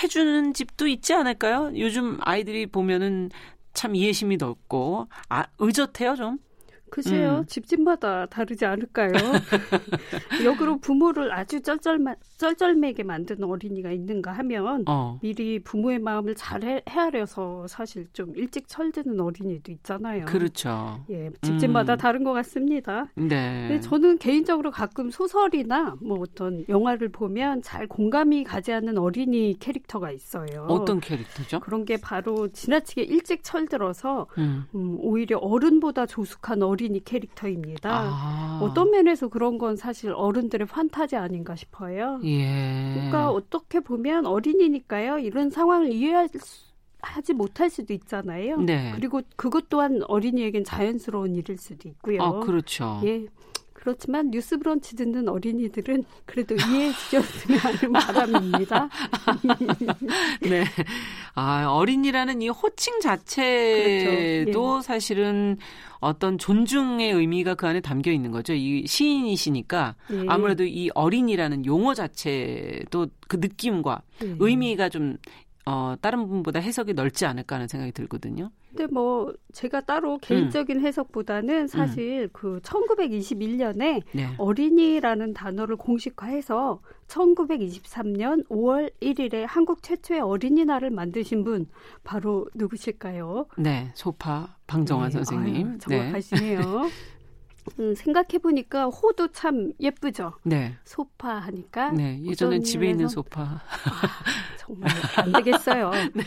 해주는 0.00 0.54
집도 0.54 0.86
있지 0.86 1.12
않을까요? 1.12 1.72
요즘 1.76 2.18
아이들이 2.20 2.66
보면은 2.66 3.30
참 3.74 3.96
이해심이 3.96 4.36
넓고, 4.36 5.08
아, 5.28 5.46
의젓해요, 5.58 6.14
좀. 6.14 6.38
글쎄요, 6.90 7.38
음. 7.40 7.46
집집마다 7.46 8.26
다르지 8.26 8.64
않을까요? 8.64 9.12
역으로 10.44 10.78
부모를 10.78 11.32
아주 11.32 11.60
쩔쩔마, 11.62 12.14
쩔쩔매게 12.36 13.04
만드는 13.04 13.44
어린이가 13.44 13.92
있는가 13.92 14.32
하면 14.32 14.84
어. 14.88 15.18
미리 15.22 15.60
부모의 15.60 16.00
마음을 16.00 16.34
잘 16.34 16.64
해, 16.64 16.82
헤아려서 16.88 17.66
사실 17.68 18.06
좀 18.12 18.32
일찍 18.36 18.66
철드는 18.68 19.20
어린이도 19.20 19.70
있잖아요. 19.72 20.24
그렇죠. 20.24 21.04
예, 21.10 21.30
집집마다 21.42 21.94
음. 21.94 21.98
다른 21.98 22.24
것 22.24 22.32
같습니다. 22.32 23.06
네. 23.14 23.80
저는 23.80 24.18
개인적으로 24.18 24.70
가끔 24.70 25.10
소설이나 25.10 25.96
뭐 26.02 26.18
어떤 26.20 26.64
영화를 26.68 27.10
보면 27.10 27.62
잘 27.62 27.86
공감이 27.86 28.44
가지 28.44 28.72
않는 28.72 28.98
어린이 28.98 29.56
캐릭터가 29.58 30.10
있어요. 30.10 30.66
어떤 30.68 31.00
캐릭터죠? 31.00 31.60
그런 31.60 31.84
게 31.84 31.96
바로 31.96 32.48
지나치게 32.48 33.02
일찍 33.02 33.44
철들어서 33.44 34.26
음. 34.38 34.64
음, 34.74 34.96
오히려 35.00 35.38
어른보다 35.38 36.06
조숙한 36.06 36.62
어린 36.62 36.79
어린이 36.80 37.04
캐릭터입니다. 37.04 37.90
아. 37.92 38.60
어떤 38.62 38.90
면에서 38.90 39.28
그런 39.28 39.58
건 39.58 39.76
사실 39.76 40.12
어른들의 40.12 40.66
판타지 40.66 41.16
아닌가 41.16 41.54
싶어요. 41.54 42.20
예. 42.24 42.92
그러니까 42.94 43.30
어떻게 43.30 43.80
보면 43.80 44.24
어린이니까요. 44.26 45.18
이런 45.18 45.50
상황을 45.50 45.92
이해할 45.92 46.28
수 46.28 46.70
하지 47.02 47.32
못할 47.32 47.70
수도 47.70 47.94
있잖아요. 47.94 48.60
네. 48.60 48.92
그리고 48.94 49.22
그것 49.36 49.70
또한 49.70 50.02
어린이에겐 50.06 50.64
자연스러운 50.64 51.34
일일 51.34 51.56
수도 51.56 51.88
있고요. 51.88 52.22
아, 52.22 52.40
그렇죠. 52.40 53.00
예. 53.04 53.26
그렇지만 53.80 54.30
뉴스 54.30 54.58
브런치 54.58 54.94
듣는 54.96 55.28
어린이들은 55.28 56.04
그래도 56.26 56.54
이해해 56.54 56.92
주셨으면 56.92 57.58
하는 57.58 57.92
바람입니다. 57.92 58.88
네. 60.42 60.64
아, 61.34 61.66
어린이라는 61.66 62.42
이 62.42 62.48
호칭 62.50 63.00
자체도 63.00 64.50
그렇죠. 64.50 64.78
예. 64.78 64.82
사실은 64.82 65.56
어떤 65.98 66.36
존중의 66.36 67.12
의미가 67.12 67.54
그 67.54 67.66
안에 67.66 67.80
담겨 67.80 68.10
있는 68.12 68.30
거죠. 68.30 68.52
이 68.52 68.86
시인이시니까 68.86 69.94
예. 70.12 70.26
아무래도 70.28 70.64
이 70.64 70.90
어린이라는 70.94 71.64
용어 71.64 71.94
자체도 71.94 73.06
그 73.28 73.36
느낌과 73.36 74.02
예. 74.24 74.36
의미가 74.38 74.90
좀 74.90 75.16
어, 75.64 75.94
다른 76.00 76.28
분보다 76.28 76.60
해석이 76.60 76.94
넓지 76.94 77.24
않을까 77.24 77.56
하는 77.56 77.68
생각이 77.68 77.92
들거든요. 77.92 78.50
근데 78.70 78.86
뭐 78.92 79.32
제가 79.52 79.80
따로 79.82 80.18
개인적인 80.18 80.78
음. 80.78 80.86
해석보다는 80.86 81.66
사실 81.66 82.22
음. 82.22 82.28
그 82.32 82.60
1921년에 82.62 84.02
네. 84.12 84.28
어린이라는 84.38 85.34
단어를 85.34 85.76
공식화해서 85.76 86.80
1923년 87.08 88.46
5월 88.48 88.92
1일에 89.00 89.44
한국 89.46 89.82
최초의 89.82 90.20
어린이날을 90.20 90.90
만드신 90.90 91.44
분 91.44 91.66
바로 92.04 92.46
누구실까요? 92.54 93.46
네, 93.56 93.90
소파 93.94 94.56
방정환 94.66 95.10
네. 95.10 95.14
선생님. 95.14 95.66
아유, 95.68 95.78
정확하시네요. 95.78 96.60
네. 97.76 97.84
음, 97.84 97.94
생각해 97.94 98.38
보니까 98.42 98.86
호도 98.86 99.28
참 99.28 99.72
예쁘죠. 99.80 100.32
네. 100.42 100.74
소파 100.84 101.34
하니까. 101.38 101.90
네. 101.92 102.20
예전엔 102.24 102.62
집에 102.62 102.90
있는 102.90 103.08
소파. 103.08 103.42
아, 103.42 103.60
정말 104.58 104.90
안 105.16 105.32
되겠어요. 105.32 105.90
네. 106.14 106.22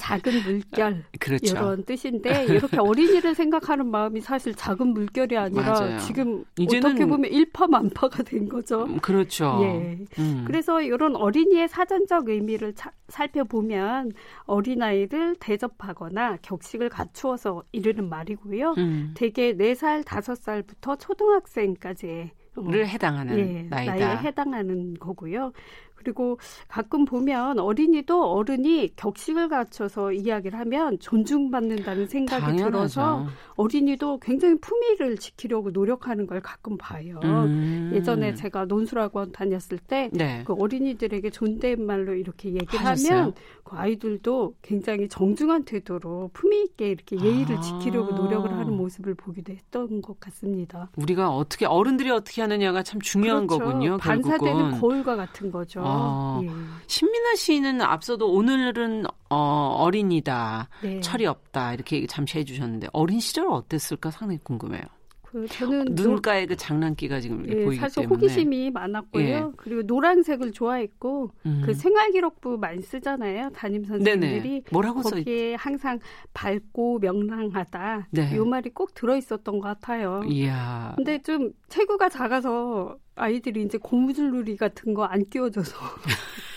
작은 0.00 0.42
물결 0.42 1.04
그렇죠. 1.18 1.56
이런 1.56 1.84
뜻인데 1.84 2.46
이렇게 2.46 2.78
어린이를 2.78 3.34
생각하는 3.34 3.90
마음이 3.90 4.20
사실 4.20 4.54
작은 4.54 4.88
물결이 4.88 5.36
아니라 5.36 5.62
맞아요. 5.62 5.98
지금 6.00 6.44
어떻게 6.60 7.06
보면 7.06 7.30
일파만파가 7.30 8.22
된 8.24 8.48
거죠. 8.48 8.84
음, 8.84 8.98
그렇죠. 9.00 9.58
예. 9.62 9.98
음. 10.18 10.44
그래서 10.46 10.80
이런 10.82 11.16
어린이의 11.16 11.68
사전적 11.68 12.28
의미를 12.28 12.74
차, 12.74 12.90
살펴보면 13.08 14.12
어린아이를 14.44 15.36
대접하거나 15.38 16.38
격식을 16.42 16.88
갖추어서 16.88 17.62
이르는 17.72 18.08
말이고요. 18.08 18.74
음. 18.78 19.14
대개 19.14 19.54
4살, 19.56 20.04
5살 20.04 20.49
부터 20.66 20.96
초등학생까지 20.96 22.30
를 22.56 22.88
해당하는 22.88 23.38
예. 23.38 23.62
나이에 23.62 24.16
해당하는 24.18 24.94
거고요. 24.94 25.52
그리고 26.00 26.38
가끔 26.66 27.04
보면 27.04 27.58
어린이도 27.58 28.32
어른이 28.32 28.90
격식을 28.96 29.48
갖춰서 29.48 30.12
이야기를 30.12 30.58
하면 30.58 30.98
존중받는다는 30.98 32.06
생각이 32.06 32.40
당연하죠. 32.40 32.70
들어서 32.70 33.26
어린이도 33.56 34.18
굉장히 34.20 34.58
품위를 34.60 35.18
지키려고 35.18 35.70
노력하는 35.70 36.26
걸 36.26 36.40
가끔 36.40 36.78
봐요. 36.78 37.20
음. 37.22 37.90
예전에 37.94 38.34
제가 38.34 38.64
논술학원 38.64 39.32
다녔을 39.32 39.78
때그 39.86 40.16
네. 40.16 40.42
그 40.46 40.54
어린이들에게 40.54 41.28
존댓말로 41.30 42.14
이렇게 42.14 42.48
얘기를 42.54 42.80
하셨어요? 42.80 43.18
하면 43.18 43.34
그 43.62 43.76
아이들도 43.76 44.54
굉장히 44.62 45.08
정중한 45.08 45.64
태도로 45.64 46.30
품위 46.32 46.62
있게 46.62 46.88
이렇게 46.88 47.20
예의를 47.20 47.58
아. 47.58 47.60
지키려고 47.60 48.14
노력을 48.14 48.50
하는 48.50 48.74
모습을 48.74 49.14
보기도 49.14 49.52
했던 49.52 50.00
것 50.00 50.18
같습니다. 50.18 50.88
우리가 50.96 51.30
어떻게 51.30 51.66
어른들이 51.66 52.10
어떻게 52.10 52.40
하느냐가 52.40 52.82
참 52.82 53.00
중요한 53.00 53.46
그렇죠. 53.46 53.64
거군요. 53.64 53.98
반사되는 53.98 54.80
거울과 54.80 55.16
같은 55.16 55.50
거죠. 55.50 55.82
아. 55.90 56.40
예. 56.42 56.50
신민아 56.86 57.36
씨는 57.36 57.82
앞서도 57.82 58.32
오늘은 58.32 59.04
어, 59.30 59.76
어린이다, 59.78 60.68
네. 60.82 61.00
철이 61.00 61.26
없다 61.26 61.74
이렇게 61.74 62.06
잠시 62.06 62.38
해주셨는데 62.38 62.88
어린 62.92 63.20
시절 63.20 63.48
어땠을까 63.48 64.10
상당히 64.10 64.40
궁금해요. 64.42 64.82
그 65.30 65.46
저는 65.46 65.94
눈가에 65.94 66.44
그 66.46 66.56
장난기가 66.56 67.20
지금 67.20 67.48
예, 67.48 67.64
보이기 67.64 67.80
사실 67.80 68.02
때문에 68.02 68.14
호기심이 68.16 68.70
많았고요. 68.72 69.24
예. 69.24 69.44
그리고 69.56 69.82
노란색을 69.82 70.50
좋아했고 70.50 71.30
음. 71.46 71.62
그 71.64 71.72
생활기록부 71.72 72.58
많이 72.58 72.82
쓰잖아요. 72.82 73.50
담임 73.50 73.84
선생님들이 73.84 74.42
네네. 74.42 74.62
뭐라고 74.72 75.02
거기에 75.02 75.52
써 75.56 75.62
항상 75.62 76.00
밝고 76.34 76.98
명랑하다. 76.98 78.08
네. 78.10 78.34
요 78.36 78.44
말이 78.44 78.70
꼭 78.70 78.92
들어 78.94 79.16
있었던 79.16 79.60
것 79.60 79.68
같아요. 79.68 80.24
이야. 80.28 80.94
근데 80.96 81.22
좀 81.22 81.52
체구가 81.68 82.08
작아서 82.08 82.96
아이들이 83.14 83.62
이제 83.62 83.78
고무줄놀이 83.78 84.56
같은 84.56 84.94
거 84.94 85.04
안 85.04 85.24
끼워줘서 85.28 85.76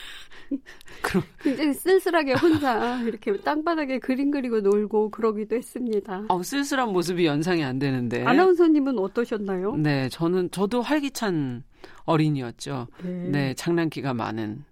그럼 1.02 1.24
굉장히 1.42 1.74
쓸쓸하게 1.74 2.34
혼자 2.34 3.00
이렇게 3.02 3.36
땅바닥에 3.38 4.00
그림 4.00 4.32
그리고 4.32 4.60
놀고 4.62 5.12
그러기도 5.12 5.56
했습니다. 5.56 6.24
어, 6.30 6.44
쓸쓸한 6.44 6.92
모습이 6.92 7.26
연상이 7.26 7.64
안 7.64 7.80
되는데. 7.80 8.24
아나운서님은 8.24 8.98
어떠셨나요? 9.00 9.76
네, 9.78 10.10
저는 10.10 10.52
저도 10.52 10.82
활기찬 10.82 11.64
어린이였죠. 12.06 12.88
네, 13.04 13.10
네 13.30 13.54
장난기가 13.54 14.14
많은. 14.14 14.64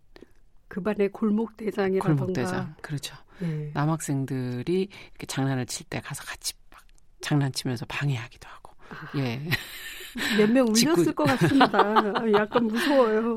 그 0.67 0.81
반의 0.81 1.09
골목 1.09 1.57
대장이라던가. 1.57 2.23
골목 2.25 2.33
대장, 2.33 2.73
그렇죠. 2.81 3.15
네. 3.39 3.71
남학생들이 3.73 4.87
이렇게 5.09 5.25
장난을 5.27 5.65
칠 5.65 5.85
때 5.89 5.99
가서 5.99 6.23
같이 6.23 6.53
막 6.69 6.81
장난치면서 7.19 7.85
방해하기도 7.87 8.47
하고. 8.47 8.73
아. 8.89 9.17
예. 9.17 9.41
몇 10.37 10.49
명 10.49 10.67
울렸을 10.69 11.05
직구... 11.05 11.13
것 11.13 11.23
같습니다. 11.25 11.95
약간 12.33 12.65
무서워요. 12.65 13.33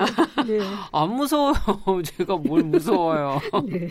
네. 0.46 0.60
안 0.92 1.10
무서워요. 1.14 1.54
제가 2.04 2.36
뭘 2.36 2.62
무서워요. 2.62 3.40
네. 3.66 3.88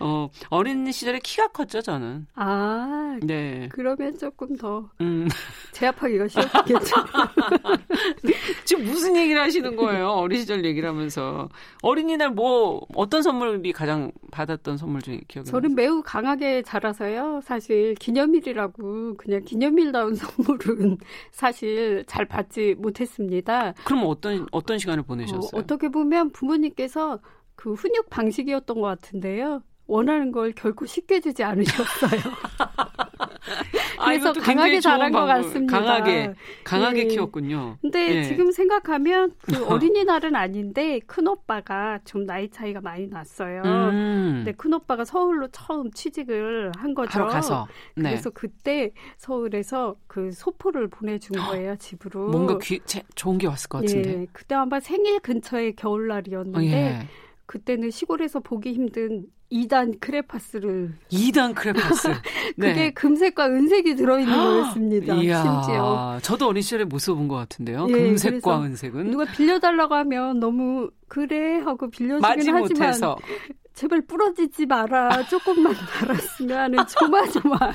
어, 0.00 0.28
어린 0.48 0.90
시절에 0.90 1.18
키가 1.20 1.48
컸죠, 1.48 1.80
저는. 1.82 2.26
아, 2.34 3.18
네. 3.22 3.68
그러면 3.72 4.16
조금 4.18 4.56
더 4.56 4.88
음. 5.00 5.28
제압하기가 5.72 6.28
쉬웠겠죠. 6.28 6.96
지금 8.64 8.84
무슨 8.84 9.16
얘기를 9.16 9.40
하시는 9.40 9.76
거예요? 9.76 10.08
어린 10.10 10.40
시절 10.40 10.64
얘기를 10.64 10.88
하면서. 10.88 11.48
어린이날 11.82 12.30
뭐, 12.30 12.80
어떤 12.94 13.22
선물이 13.22 13.72
가장 13.72 14.12
받았던 14.30 14.76
선물 14.76 15.02
중에 15.02 15.20
기억이 15.28 15.50
저는 15.50 15.70
나세요? 15.74 15.76
매우 15.76 16.02
강하게 16.02 16.62
자라서요. 16.62 17.40
사실 17.44 17.94
기념일이라고 17.96 19.16
그냥 19.16 19.44
기념일다운 19.44 20.14
선물은 20.14 20.98
사실 21.30 21.91
잘 22.06 22.26
받지 22.26 22.74
못했습니다. 22.74 23.72
그럼 23.84 24.04
어떤 24.06 24.46
어떤 24.52 24.78
시간을 24.78 25.02
보내셨어요? 25.02 25.60
어, 25.60 25.66
떻게 25.66 25.88
보면 25.88 26.32
부모님께서 26.32 27.20
그 27.54 27.74
훈육 27.74 28.10
방식이었던 28.10 28.80
것 28.80 28.86
같은데요. 28.86 29.62
원하는 29.86 30.32
걸 30.32 30.52
결코 30.52 30.86
쉽게 30.86 31.20
주지 31.20 31.42
않으셨어요. 31.44 32.20
아, 34.02 34.06
그래서 34.06 34.30
아, 34.30 34.32
강하게 34.32 34.80
자란 34.80 35.12
것 35.12 35.24
같습니다. 35.24 35.80
강하게 35.80 36.34
강하게 36.64 37.00
예. 37.00 37.04
키웠군요. 37.06 37.78
근데 37.80 38.16
예. 38.16 38.22
지금 38.24 38.50
생각하면 38.50 39.32
그 39.42 39.52
어린이날은 39.66 40.34
아닌데 40.34 41.00
큰 41.06 41.28
오빠가 41.28 41.98
좀 42.04 42.26
나이 42.26 42.50
차이가 42.50 42.80
많이 42.80 43.06
났어요. 43.06 43.62
음. 43.64 44.32
근데 44.38 44.52
큰 44.52 44.72
오빠가 44.74 45.04
서울로 45.04 45.48
처음 45.48 45.90
취직을 45.90 46.72
한 46.76 46.94
거죠. 46.94 47.26
가서. 47.26 47.66
네. 47.94 48.10
그래서 48.10 48.30
그때 48.30 48.90
서울에서 49.18 49.96
그 50.06 50.32
소포를 50.32 50.88
보내준 50.88 51.36
거예요 51.36 51.76
집으로. 51.76 52.28
뭔가 52.28 52.58
귀, 52.60 52.80
좋은 53.14 53.38
게 53.38 53.46
왔을 53.46 53.68
것 53.68 53.82
같은데. 53.82 54.22
예. 54.22 54.26
그때 54.32 54.54
아마 54.54 54.80
생일 54.80 55.20
근처의 55.20 55.76
겨울날이었는데. 55.76 57.06
예. 57.52 57.58
그때는 57.58 57.90
시골에서 57.90 58.40
보기 58.40 58.72
힘든 58.72 59.26
2단 59.50 60.00
크레파스를 60.00 60.94
2단 61.10 61.54
크레파스 61.54 62.08
그게 62.56 62.72
네. 62.72 62.90
금색과 62.92 63.46
은색이 63.46 63.96
들어있는 63.96 64.34
거였습니다. 64.34 65.14
이야, 65.16 65.42
심지어 65.42 66.18
저도 66.22 66.48
어린 66.48 66.62
시절에 66.62 66.84
못 66.84 66.98
써본 66.98 67.28
것 67.28 67.36
같은데요. 67.36 67.86
예, 67.90 67.92
금색과 67.92 68.62
은색은 68.62 69.10
누가 69.10 69.24
빌려달라고 69.26 69.94
하면 69.94 70.40
너무 70.40 70.90
그래 71.08 71.58
하고 71.58 71.90
빌려주긴 71.90 72.24
하지만 72.24 72.60
못해서. 72.62 73.18
제발 73.74 74.02
부러지지 74.02 74.66
마라 74.66 75.26
조금만 75.28 75.74
달았으면 75.98 76.58
하는 76.58 76.78
조마조마한 76.86 77.74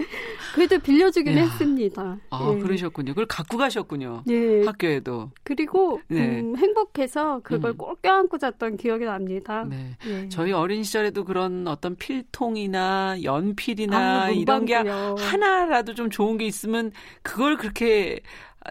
그래도 0.54 0.78
빌려주긴 0.78 1.36
야. 1.36 1.42
했습니다. 1.42 2.18
아, 2.30 2.54
예. 2.54 2.58
그러셨군요. 2.58 3.12
그걸 3.12 3.26
갖고 3.26 3.56
가셨군요. 3.56 4.24
예. 4.28 4.64
학교에도. 4.64 5.30
그리고 5.42 6.00
네. 6.08 6.40
음, 6.40 6.56
행복해서 6.56 7.40
그걸 7.42 7.70
음. 7.70 7.76
꼭 7.76 8.02
껴안고 8.02 8.38
잤던 8.38 8.76
기억이 8.76 9.04
납니다. 9.04 9.64
네. 9.68 9.96
예. 10.06 10.28
저희 10.28 10.52
어린 10.52 10.82
시절에도 10.82 11.24
그런 11.24 11.66
어떤 11.68 11.96
필통이나 11.96 13.22
연필이나 13.22 14.24
아, 14.24 14.30
이런 14.30 14.64
게 14.64 14.74
하나라도 14.74 15.94
좀 15.94 16.10
좋은 16.10 16.38
게 16.38 16.46
있으면 16.46 16.92
그걸 17.22 17.56
그렇게 17.56 18.20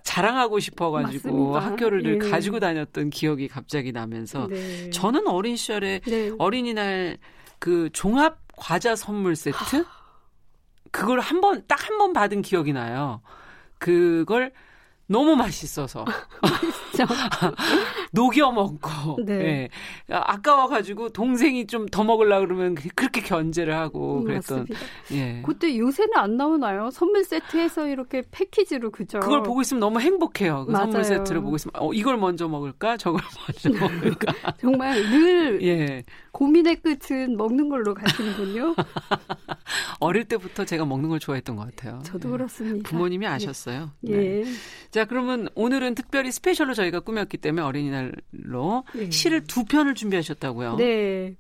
자랑하고 0.04 0.60
싶어가지고 0.60 1.52
맞습니다. 1.52 1.72
학교를 1.72 2.04
늘 2.04 2.24
예. 2.24 2.30
가지고 2.30 2.60
다녔던 2.60 3.10
기억이 3.10 3.48
갑자기 3.48 3.92
나면서 3.92 4.48
네. 4.48 4.90
저는 4.92 5.28
어린 5.28 5.56
시절에 5.56 6.02
네. 6.06 6.32
어린이날 6.38 7.18
그 7.58 7.90
종합 7.92 8.38
과자 8.56 8.96
선물 8.96 9.36
세트 9.36 9.86
그걸 10.92 11.20
한 11.20 11.42
번, 11.42 11.66
딱 11.68 11.90
한 11.90 11.98
번 11.98 12.14
받은 12.14 12.42
기억이 12.42 12.74
나요. 12.74 13.22
그걸 13.80 14.52
너무 15.12 15.36
맛있어서. 15.36 16.06
녹여 18.12 18.52
먹고. 18.52 19.18
네. 19.26 19.38
네. 19.38 19.70
아까워가지고 20.10 21.10
동생이 21.10 21.66
좀 21.68 21.90
더 21.90 22.04
먹으려 22.04 22.40
그러면 22.42 22.76
그렇게 22.76 23.22
견제를 23.22 23.76
하고 23.76 24.20
음, 24.20 24.26
그랬던. 24.26 24.60
맞습니다. 24.60 24.86
예. 25.14 25.42
그때 25.44 25.76
요새는 25.76 26.12
안 26.16 26.38
나오나요? 26.38 26.92
선물 26.92 27.24
세트해서 27.24 27.88
이렇게 27.88 28.22
패키지로 28.30 28.92
그죠? 28.92 29.20
그걸 29.20 29.42
보고 29.42 29.62
있으면 29.62 29.80
너무 29.80 30.00
행복해요. 30.00 30.66
그 30.68 30.74
선물 30.74 31.04
세트를 31.04 31.42
보고 31.42 31.56
있으면 31.56 31.72
어, 31.78 31.92
이걸 31.94 32.18
먼저 32.18 32.48
먹을까? 32.48 32.98
저걸 32.98 33.22
먼저 33.64 33.80
먹을까? 33.80 34.34
정말 34.60 35.02
늘 35.02 35.64
예. 35.64 36.04
고민의 36.32 36.78
끝은 36.82 37.36
먹는 37.38 37.70
걸로 37.70 37.94
가시는군요. 37.96 38.76
어릴 40.00 40.26
때부터 40.26 40.64
제가 40.66 40.86
먹는 40.86 41.10
걸 41.10 41.20
좋아했던 41.20 41.56
것 41.56 41.66
같아요. 41.76 42.00
저도 42.04 42.30
예. 42.30 42.32
그렇습니다. 42.34 42.88
부모님이 42.90 43.26
예. 43.26 43.30
아셨어요. 43.30 43.90
예. 44.08 44.16
네. 44.16 44.44
자, 44.92 44.99
그러면 45.06 45.50
오늘은 45.56 45.96
특별히 45.96 46.32
스페셜로 46.32 46.74
저희가 46.74 47.02
꾸몄기 47.02 47.38
때문에 47.38 47.62
어린이날로 47.66 48.84
예. 48.96 49.10
시를 49.10 49.44
두 49.44 49.66
편을 49.66 49.96
준비하셨다고요? 49.96 50.76
네. 50.78 51.36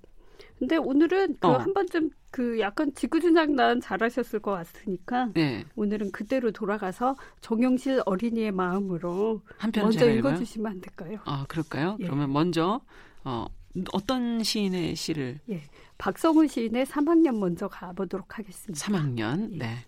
근데 0.58 0.76
오늘은 0.76 1.38
그 1.39 1.48
어. 1.48 1.58
한 1.58 1.74
번쯤 1.74 2.10
그 2.32 2.60
약간 2.60 2.93
지구준장 2.93 3.56
난 3.56 3.80
잘하셨을 3.80 4.39
것 4.39 4.52
같으니까 4.52 5.30
네. 5.34 5.63
오늘은 5.76 6.12
그대로 6.12 6.52
돌아가서 6.52 7.15
정영실 7.41 8.04
어린이의 8.06 8.52
마음으로 8.52 9.41
한편 9.58 9.86
먼저 9.86 10.10
읽어주시면 10.10 10.72
안 10.72 10.82
될까요? 10.82 11.19
아 11.26 11.45
그럴까요? 11.48 11.98
예. 12.02 12.04
그러면 12.04 12.32
먼저 12.32 12.82
어, 13.24 13.48
어떤 13.93 14.43
시인의 14.43 14.95
시를? 14.95 15.39
예, 15.50 15.63
박성훈 15.98 16.48
시인의 16.48 16.86
3학년 16.86 17.38
먼저 17.39 17.67
가보도록 17.67 18.38
하겠습니다. 18.38 18.86
3학년, 18.86 19.54
예. 19.54 19.58
네. 19.58 19.86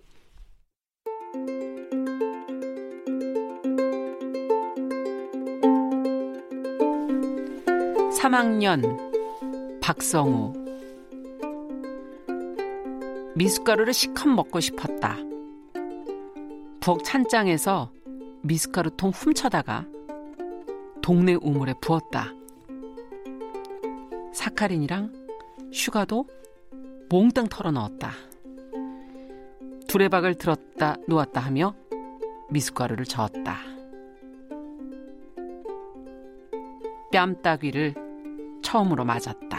3학년 8.21 9.81
박성우 9.81 10.53
미숫가루를 13.33 13.95
시컷 13.95 14.27
먹고 14.27 14.59
싶었다. 14.59 15.17
부엌 16.79 17.03
찬장에서 17.03 17.91
미숫가루 18.43 18.91
통 18.95 19.09
훔쳐다가 19.09 19.87
동네 21.01 21.33
우물에 21.33 21.73
부었다. 21.81 22.27
사카린이랑 24.33 25.11
슈가도 25.73 26.27
몽땅 27.09 27.47
털어 27.47 27.71
넣었다. 27.71 28.11
두레박을 29.87 30.35
들었다 30.35 30.97
놓았다 31.07 31.41
하며 31.41 31.73
미숫가루를 32.51 33.05
저었다. 33.05 33.57
뺨따귀를 37.11 38.00
처음으로 38.61 39.05
맞았다. 39.05 39.57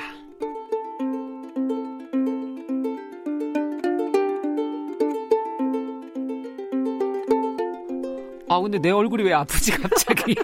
아 8.52 8.60
근데 8.60 8.78
내 8.78 8.90
얼굴이 8.90 9.22
왜 9.22 9.32
아프지 9.32 9.72
갑자기? 9.72 10.34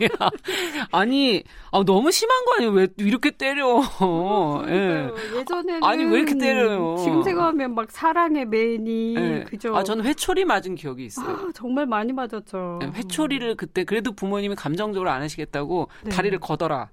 아니 0.92 1.44
아, 1.70 1.84
너무 1.84 2.10
심한 2.10 2.44
거 2.46 2.54
아니에요? 2.56 2.72
왜 2.72 2.88
이렇게 2.96 3.30
때려? 3.30 3.82
예. 4.68 5.10
예전에는 5.36 5.84
아니 5.84 6.04
왜 6.06 6.20
이렇게 6.20 6.38
때려요? 6.38 6.96
지금 6.96 7.22
생각하면 7.22 7.74
막 7.74 7.90
사랑의 7.90 8.46
매니 8.46 9.14
예. 9.14 9.44
그죠? 9.46 9.76
아 9.76 9.84
저는 9.84 10.06
회초리 10.06 10.46
맞은 10.46 10.74
기억이 10.74 11.04
있어요. 11.04 11.28
아, 11.28 11.50
정말 11.54 11.84
많이 11.84 12.14
맞았죠. 12.14 12.78
네, 12.80 12.90
회초리를 12.94 13.56
그때 13.56 13.84
그래도 13.84 14.12
부모님이 14.12 14.54
감정적으로 14.54 15.10
안 15.10 15.20
하시겠다고 15.20 15.88
네. 16.04 16.10
다리를 16.10 16.38
걷어라. 16.40 16.88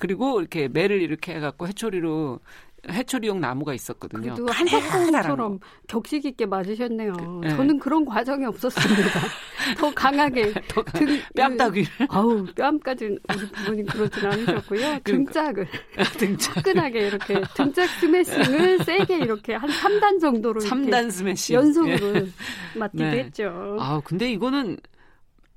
그리고 0.00 0.40
이렇게 0.40 0.66
매를 0.66 1.02
이렇게 1.02 1.34
해갖고 1.34 1.68
회초리로 1.68 2.40
해초리용 2.88 3.38
나무가 3.38 3.74
있었거든요. 3.74 4.34
그래도 4.34 4.50
한석봉처럼 4.50 5.60
격식 5.86 6.24
있게 6.24 6.46
맞으셨네요. 6.46 7.12
그, 7.12 7.40
네. 7.42 7.50
저는 7.50 7.78
그런 7.78 8.06
과정이 8.06 8.46
없었습니다. 8.46 9.20
더 9.76 9.94
강하게 9.94 10.54
더등 10.68 11.20
뺨따귀를 11.36 11.86
아우 12.08 12.46
뺨까지 12.54 13.04
우리 13.04 13.48
부모님 13.52 13.84
그러진 13.84 14.24
않으셨고요. 14.24 14.80
그러니까. 14.80 15.00
등짝을 15.04 15.68
등짝. 16.16 16.56
화끈하게 16.56 17.08
이렇게 17.08 17.42
등짝 17.54 17.86
스매싱을 18.00 18.78
세게 18.84 19.18
이렇게 19.18 19.54
한 19.54 19.68
3단 19.68 20.18
정도로 20.18 20.62
3단 20.62 21.10
스매싱 21.10 21.56
연속으로 21.56 22.16
예. 22.16 22.26
맞기도 22.74 23.04
네. 23.04 23.18
했죠. 23.24 23.76
아 23.78 24.00
근데 24.02 24.32
이거는 24.32 24.78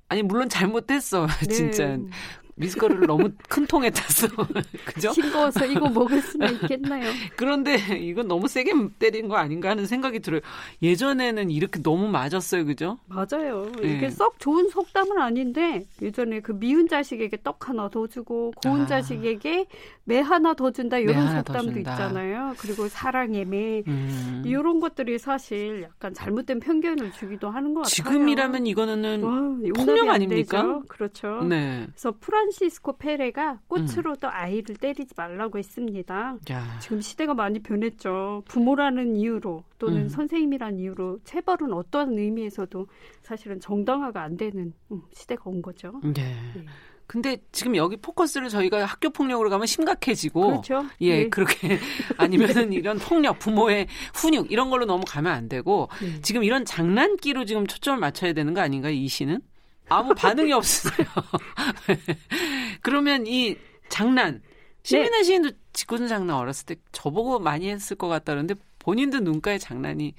아니 0.10 0.22
물론 0.22 0.50
잘못했어 0.50 1.26
네. 1.40 1.48
진짜 1.48 1.98
미숫가루를 2.56 3.08
너무 3.08 3.32
큰 3.50 3.66
통에 3.66 3.90
탔어. 3.90 4.28
그죠? 4.86 5.12
싱거워서 5.12 5.66
이거 5.66 5.90
먹을 5.90 6.22
수는 6.22 6.54
있겠나요? 6.56 7.12
그런데 7.36 7.78
이건 8.00 8.28
너무 8.28 8.48
세게 8.48 8.74
때린 9.00 9.28
거 9.28 9.36
아닌가 9.36 9.70
하는 9.70 9.86
생각이 9.86 10.20
들어요. 10.20 10.42
예전에는 10.82 11.50
이렇게 11.50 11.82
너무 11.82 12.08
맞았어요. 12.10 12.66
그죠? 12.66 13.00
맞아요. 13.08 13.72
네. 13.82 13.96
이게 13.96 14.10
썩 14.10 14.40
좋은 14.40 14.70
속담은 14.70 15.20
아닌데 15.20 15.86
예전에 16.02 16.42
그 16.42 16.58
미운 16.58 16.88
자식에게 16.88 17.38
떡 17.44 17.70
하나 17.70 17.90
더 17.90 18.08
주고 18.08 18.54
고운 18.64 18.82
아. 18.82 18.88
자식에게 18.88 19.66
매 20.06 20.20
하나 20.20 20.54
더 20.54 20.72
준다 20.72 20.98
이런 20.98 21.36
속담도 21.38 21.80
있잖아요. 21.80 22.54
그리고 22.58 22.88
사랑의 22.88 23.46
매 23.46 23.84
음. 23.88 24.44
이런 24.46 24.80
것들이 24.80 25.18
사실 25.18 25.84
약간 25.84 26.14
잘못된 26.14 26.60
편견을 26.60 27.14
주기도 27.14 27.50
하는 27.50 27.74
것 27.74 27.82
같아요. 27.82 27.90
지금이라면 27.90 28.68
이거는 28.68 29.24
와, 29.24 29.32
폭력 29.76 30.10
아닙니까? 30.10 30.62
되죠. 30.62 30.84
그렇죠. 30.88 31.44
네. 31.44 31.88
그래서 31.92 32.14
프란 32.20 32.43
시스코 32.52 32.98
페레가 32.98 33.60
꽃으로 33.68 34.16
도 34.16 34.28
음. 34.28 34.32
아이를 34.34 34.76
때리지 34.76 35.14
말라고 35.16 35.58
했습니다. 35.58 36.38
야. 36.52 36.80
지금 36.80 37.02
시대가 37.02 37.34
많이 37.34 37.60
변했죠. 37.60 38.44
부모라는 38.48 39.16
이유로 39.16 39.64
또는 39.80 40.04
음. 40.04 40.10
선생님이라는 40.10 40.80
이유로 40.80 41.20
체벌은 41.24 41.74
어떠한 41.74 42.18
의미에서도 42.18 42.88
사실은 43.22 43.60
정당화가 43.60 44.22
안 44.22 44.38
되는 44.38 44.74
음, 44.92 45.02
시대가 45.12 45.44
온 45.46 45.62
거죠. 45.62 46.00
네. 46.04 46.36
네. 46.56 46.66
근데 47.06 47.38
지금 47.52 47.76
여기 47.76 47.98
포커스를 47.98 48.50
저희가 48.50 48.86
학교 48.86 49.10
폭력으로 49.10 49.50
가면 49.50 49.68
심각해지고 49.68 50.48
그렇죠. 50.48 50.86
예, 51.02 51.24
네. 51.24 51.30
그렇게 51.30 51.78
아니면은 52.18 52.74
이런 52.74 52.98
폭력, 52.98 53.40
부모의 53.40 53.88
훈육 54.16 54.52
이런 54.52 54.70
걸로 54.70 54.86
넘어가면 54.86 55.32
안 55.32 55.50
되고 55.50 55.90
네. 56.02 56.22
지금 56.22 56.44
이런 56.44 56.66
장난기로 56.66 57.46
지금 57.46 57.68
초점을 57.68 58.00
맞춰야 58.00 58.34
되는 58.34 58.54
거 58.54 58.62
아닌가요, 58.62 58.94
이 58.94 59.08
시는? 59.08 59.42
아무 59.90 60.14
반응이 60.16 60.52
없으세요. 60.54 61.08
그러면 62.82 63.26
이 63.28 63.56
장난 63.90 64.42
시민의 64.84 65.12
네. 65.12 65.24
시인도 65.24 65.52
직구준 65.72 66.08
장난 66.08 66.38
어렸을 66.38 66.66
때 66.66 66.76
저보고 66.92 67.40
많이 67.40 67.70
했을 67.70 67.96
것 67.96 68.08
같다는데 68.08 68.56
본인도 68.80 69.20
눈가에 69.20 69.58
장난이 69.58 70.14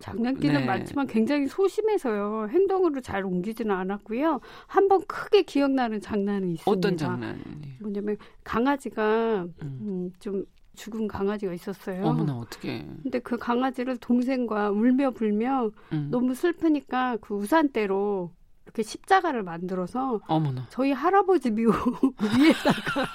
장난기는 0.00 0.60
네. 0.60 0.64
많지만 0.66 1.08
굉장히 1.08 1.48
소심해서요. 1.48 2.48
행동으로 2.50 3.00
잘 3.00 3.24
옮기지는 3.24 3.74
않았고요. 3.74 4.40
한 4.68 4.88
번 4.88 5.04
크게 5.06 5.42
기억나는 5.42 6.00
장난은 6.00 6.52
있습니다. 6.52 6.70
어떤 6.70 6.96
장난? 6.96 7.42
뭐냐면 7.80 8.16
강아지가 8.44 9.42
음. 9.42 9.54
음, 9.62 10.12
좀 10.20 10.44
죽은 10.76 11.08
강아지가 11.08 11.52
있었어요. 11.52 12.04
어머나 12.06 12.38
어떻게? 12.38 12.86
근데 13.02 13.18
그 13.18 13.36
강아지를 13.36 13.96
동생과 13.96 14.70
울며 14.70 15.10
불며 15.10 15.72
음. 15.92 16.06
너무 16.12 16.32
슬프니까 16.36 17.16
그 17.20 17.34
우산대로 17.34 18.30
이렇게 18.68 18.82
십자가를 18.82 19.42
만들어서 19.42 20.20
어머나. 20.26 20.66
저희 20.68 20.92
할아버지 20.92 21.50
묘 21.50 21.72
위에다가 22.38 23.06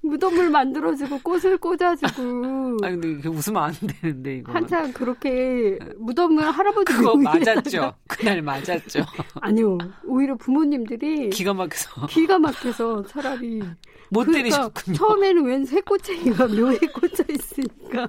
무덤을 0.00 0.50
만들어주고 0.50 1.20
꽃을 1.20 1.56
꽂아주고. 1.58 2.78
아 2.82 2.90
근데 2.90 3.28
웃으면 3.28 3.62
안 3.62 3.74
되는데 4.00 4.36
이거. 4.38 4.52
한참 4.52 4.92
그렇게 4.92 5.78
무덤을 5.98 6.50
할아버지 6.50 6.92
그거 6.92 7.14
맞았죠. 7.16 7.94
그날 8.08 8.42
맞았죠. 8.42 9.00
아니요. 9.40 9.78
오히려 10.04 10.34
부모님들이 10.36 11.30
기가 11.30 11.52
막혀서 11.54 12.06
기가 12.08 12.38
막혀서 12.38 13.04
차라리 13.06 13.60
못 14.10 14.24
그러니까 14.26 14.32
때리셨군요. 14.72 14.96
처음에는 14.96 15.44
웬 15.44 15.64
새꼬챙이가 15.66 16.48
묘에 16.48 16.78
꽂혀 16.78 17.24
있으니까. 17.30 18.08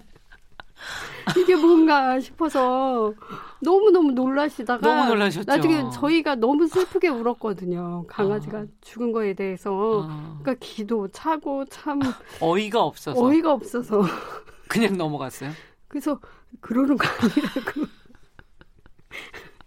이게 1.37 1.55
뭔가 1.55 2.19
싶어서 2.19 3.13
너무너무 3.61 4.11
놀라시다가 4.11 4.85
너무 4.87 5.09
놀라셨죠. 5.09 5.45
나중에 5.51 5.83
저희가 5.93 6.35
너무 6.35 6.67
슬프게 6.67 7.07
울었거든요. 7.07 8.05
강아지가 8.07 8.59
아. 8.59 8.65
죽은 8.81 9.11
거에 9.11 9.33
대해서. 9.33 10.05
아. 10.09 10.37
그러니까 10.41 10.65
기도 10.65 11.07
차고 11.07 11.65
참 11.65 11.99
어이가 12.41 12.81
없어서 12.83 13.19
어이가 13.23 13.51
없어서 13.53 14.01
그냥 14.67 14.97
넘어갔어요. 14.97 15.51
그래서 15.87 16.19
그러는 16.61 16.97
거 16.97 17.07
아니라고. 17.07 17.87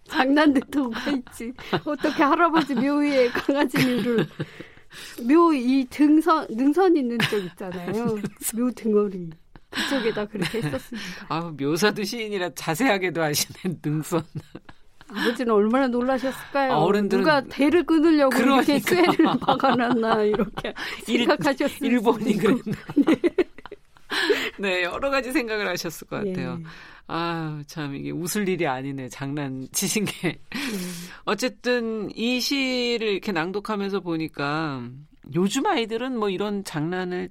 장난들도가 0.09 1.11
있지. 1.11 1.53
어떻게 1.85 2.23
할아버지 2.23 2.75
묘 2.75 2.97
위에 2.99 3.29
강아지 3.29 3.77
묘를 3.79 4.27
묘 5.29 5.53
이 5.53 5.87
등선 5.91 6.47
능선 6.51 6.97
있는 6.97 7.19
쪽 7.31 7.39
있잖아요. 7.45 8.17
묘 8.57 8.71
등어리. 8.75 9.31
그쪽에다 9.71 10.27
그렇게 10.27 10.59
했었습니다. 10.63 11.27
아, 11.29 11.53
묘사도 11.59 12.05
시인이라 12.05 12.51
자세하게도 12.55 13.23
하시는 13.23 13.79
능선. 13.85 14.23
아버지는 15.11 15.55
얼마나 15.55 15.87
놀라셨을까요? 15.87 16.73
아, 16.73 16.79
어른들은 16.79 17.23
누가 17.23 17.41
대를 17.43 17.85
끊으려고 17.85 18.31
그러니까. 18.31 18.73
이렇게 18.75 18.79
쇠를 18.81 19.17
박아놨나 19.41 20.23
이렇게 20.25 20.75
생각하셨을 21.05 21.87
일본이 21.87 22.37
그랬나. 22.37 22.77
네. 23.07 23.17
네, 24.59 24.83
여러 24.83 25.11
가지 25.11 25.33
생각을 25.33 25.69
하셨을 25.69 26.07
것 26.09 26.17
같아요. 26.17 26.59
예. 26.61 26.65
아, 27.09 27.63
참, 27.67 27.95
이게 27.95 28.11
웃을 28.11 28.49
일이 28.49 28.67
아니네. 28.67 29.09
장난치신 29.09 30.05
게. 30.05 30.29
예. 30.29 30.39
어쨌든, 31.25 32.11
이 32.15 32.41
시를 32.41 33.09
이렇게 33.09 33.33
낭독하면서 33.33 34.01
보니까, 34.01 34.89
요즘 35.35 35.67
아이들은 35.67 36.19
뭐 36.19 36.29
이런 36.31 36.65
장난을 36.65 37.31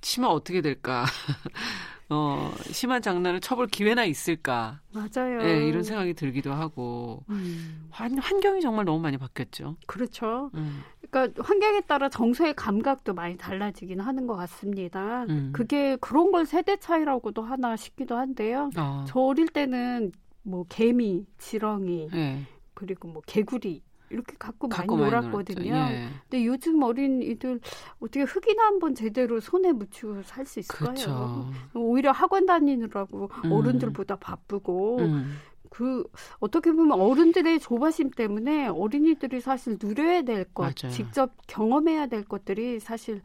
치면 0.00 0.30
어떻게 0.30 0.60
될까? 0.60 1.04
어, 2.10 2.52
심한 2.70 3.00
장난을 3.00 3.40
쳐볼 3.40 3.68
기회나 3.68 4.04
있을까? 4.04 4.80
맞아요. 4.92 5.38
네, 5.38 5.66
이런 5.66 5.82
생각이 5.82 6.14
들기도 6.14 6.52
하고. 6.52 7.24
음. 7.30 7.88
환, 7.90 8.18
환경이 8.18 8.60
정말 8.60 8.84
너무 8.84 9.00
많이 9.00 9.16
바뀌었죠. 9.16 9.76
그렇죠. 9.86 10.50
음. 10.54 10.82
그러니까 11.10 11.42
환경에 11.42 11.80
따라 11.82 12.08
정서의 12.08 12.54
감각도 12.54 13.14
많이 13.14 13.36
달라지긴 13.36 14.00
하는 14.00 14.26
것 14.26 14.36
같습니다. 14.36 15.24
음. 15.28 15.50
그게 15.54 15.96
그런 15.96 16.30
걸 16.30 16.44
세대 16.44 16.76
차이라고도 16.76 17.42
하나 17.42 17.76
싶기도 17.76 18.16
한데요. 18.16 18.70
어. 18.76 19.04
저 19.08 19.20
어릴 19.20 19.48
때는 19.48 20.12
뭐 20.42 20.66
개미, 20.68 21.24
지렁이, 21.38 22.08
네. 22.12 22.42
그리고 22.74 23.08
뭐 23.08 23.22
개구리 23.26 23.82
이렇게 24.14 24.34
갖고, 24.38 24.68
갖고 24.68 24.96
많이 24.96 25.10
놀았거든요. 25.10 25.74
예. 25.74 26.08
근데 26.28 26.46
요즘 26.46 26.82
어린이들 26.82 27.60
어떻게 28.00 28.22
흙이나 28.22 28.64
한번 28.64 28.94
제대로 28.94 29.40
손에 29.40 29.72
묻히고 29.72 30.22
살 30.22 30.46
수 30.46 30.60
있을까요? 30.60 30.88
그렇죠. 30.94 31.50
오히려 31.74 32.12
학원 32.12 32.46
다니느라고 32.46 33.28
음. 33.44 33.52
어른들보다 33.52 34.16
바쁘고 34.16 34.98
음. 35.00 35.36
그 35.70 36.04
어떻게 36.38 36.70
보면 36.70 37.00
어른들의 37.00 37.58
조바심 37.58 38.10
때문에 38.10 38.68
어린이들이 38.68 39.40
사실 39.40 39.76
누려야 39.82 40.22
될 40.22 40.44
것, 40.54 40.62
맞아요. 40.62 40.94
직접 40.94 41.32
경험해야 41.48 42.06
될 42.06 42.22
것들이 42.24 42.78
사실 42.80 43.20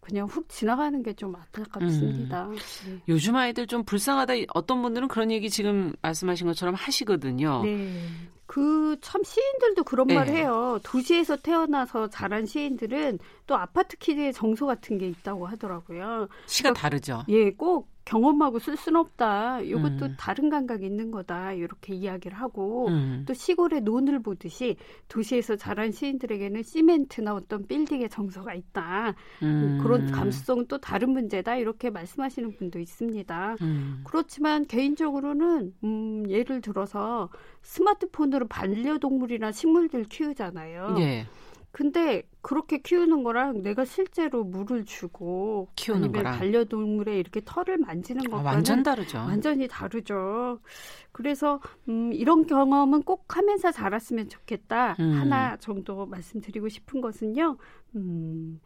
그냥 0.00 0.26
훅 0.26 0.48
지나가는 0.48 1.00
게 1.04 1.12
좀 1.14 1.36
안타깝습니다. 1.36 2.48
음. 2.48 2.56
네. 2.86 2.98
요즘 3.08 3.36
아이들 3.36 3.68
좀 3.68 3.84
불쌍하다. 3.84 4.32
어떤 4.52 4.82
분들은 4.82 5.06
그런 5.06 5.30
얘기 5.30 5.48
지금 5.48 5.92
말씀하신 6.02 6.48
것처럼 6.48 6.74
하시거든요. 6.74 7.62
네. 7.62 8.00
그 8.52 8.82
참 9.00 9.22
시인들도 9.24 9.84
그런 9.84 10.06
네. 10.06 10.14
말 10.14 10.28
해요. 10.28 10.78
도시에서 10.82 11.36
태어나서 11.36 12.08
자란 12.08 12.46
시인들은 12.46 13.18
또 13.46 13.56
아파트 13.56 13.96
키즈의 13.96 14.32
정서 14.32 14.66
같은 14.66 14.98
게 14.98 15.08
있다고 15.08 15.46
하더라고요. 15.46 16.28
시가 16.46 16.70
그러니까, 16.70 16.80
다르죠. 16.80 17.24
예, 17.28 17.50
꼭 17.50 17.90
경험하고 18.04 18.58
쓸 18.58 18.76
수는 18.76 19.00
없다. 19.00 19.60
이것도 19.60 20.06
음. 20.06 20.14
다른 20.18 20.50
감각이 20.50 20.84
있는 20.84 21.10
거다. 21.10 21.52
이렇게 21.52 21.94
이야기를 21.94 22.36
하고 22.36 22.88
음. 22.88 23.24
또 23.26 23.34
시골의 23.34 23.82
논을 23.82 24.20
보듯이 24.20 24.76
도시에서 25.08 25.56
자란 25.56 25.92
시인들에게는 25.92 26.62
시멘트나 26.62 27.34
어떤 27.34 27.66
빌딩의 27.66 28.08
정서가 28.08 28.54
있다. 28.54 29.14
음. 29.42 29.78
그런 29.82 30.10
감수성은 30.10 30.66
또 30.66 30.78
다른 30.78 31.10
문제다. 31.10 31.56
이렇게 31.56 31.90
말씀하시는 31.90 32.56
분도 32.56 32.80
있습니다. 32.80 33.56
음. 33.60 34.00
그렇지만 34.04 34.66
개인적으로는 34.66 35.72
음, 35.84 36.24
예를 36.28 36.60
들어서 36.60 37.28
스마트폰으로 37.62 38.41
반려동물이나 38.48 39.52
식물들 39.52 40.04
키우잖아요. 40.04 40.96
예. 40.98 41.26
근데 41.72 42.22
그렇게 42.42 42.78
키우는 42.78 43.22
거랑 43.22 43.62
내가 43.62 43.86
실제로 43.86 44.44
물을 44.44 44.84
주고 44.84 45.68
키우는 45.76 46.04
아니면 46.04 46.22
거랑 46.24 46.38
반려동물의 46.38 47.18
이렇게 47.18 47.40
털을 47.44 47.78
만지는 47.78 48.24
것과는 48.24 48.46
아, 48.46 48.52
완전 48.52 48.82
다르죠. 48.82 49.18
완전히 49.18 49.66
다르죠. 49.68 50.60
그래서 51.12 51.60
음, 51.88 52.12
이런 52.12 52.46
경험은 52.46 53.02
꼭 53.04 53.36
하면서 53.36 53.72
자랐으면 53.72 54.28
좋겠다. 54.28 54.96
음. 55.00 55.12
하나 55.12 55.56
정도 55.56 56.04
말씀드리고 56.04 56.68
싶은 56.68 57.00
것은요. 57.00 57.56
음, 57.96 58.60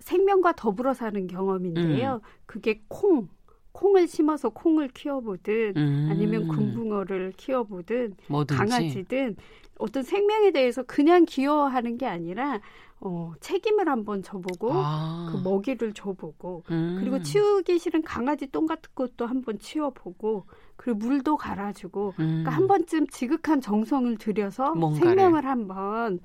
생명과 0.00 0.54
더불어 0.56 0.94
사는 0.94 1.26
경험인데요. 1.28 2.14
음. 2.14 2.28
그게 2.46 2.82
콩. 2.88 3.28
콩을 3.72 4.06
심어서 4.06 4.50
콩을 4.50 4.88
키워보든 4.88 5.74
음. 5.76 6.08
아니면 6.10 6.48
금붕어를 6.48 7.32
키워보든 7.36 8.14
뭐든지. 8.28 8.58
강아지든 8.58 9.36
어떤 9.78 10.02
생명에 10.02 10.50
대해서 10.52 10.82
그냥 10.82 11.24
기여하는 11.24 11.98
게 11.98 12.06
아니라 12.06 12.60
어, 13.00 13.32
책임을 13.40 13.88
한번 13.88 14.22
져보고 14.22 14.70
아. 14.72 15.28
그 15.32 15.36
먹이를 15.38 15.92
줘보고 15.92 16.62
음. 16.70 16.98
그리고 17.00 17.20
치우기 17.20 17.78
싫은 17.80 18.02
강아지 18.02 18.46
똥 18.46 18.66
같은 18.66 18.90
것도 18.94 19.26
한번 19.26 19.58
치워보고 19.58 20.46
그리고 20.76 20.98
물도 20.98 21.36
갈아주고 21.36 22.10
음. 22.10 22.14
그러니까 22.16 22.50
한 22.52 22.68
번쯤 22.68 23.08
지극한 23.08 23.60
정성을 23.60 24.16
들여서 24.18 24.74
뭔가를. 24.76 25.08
생명을 25.08 25.44
한번 25.44 26.20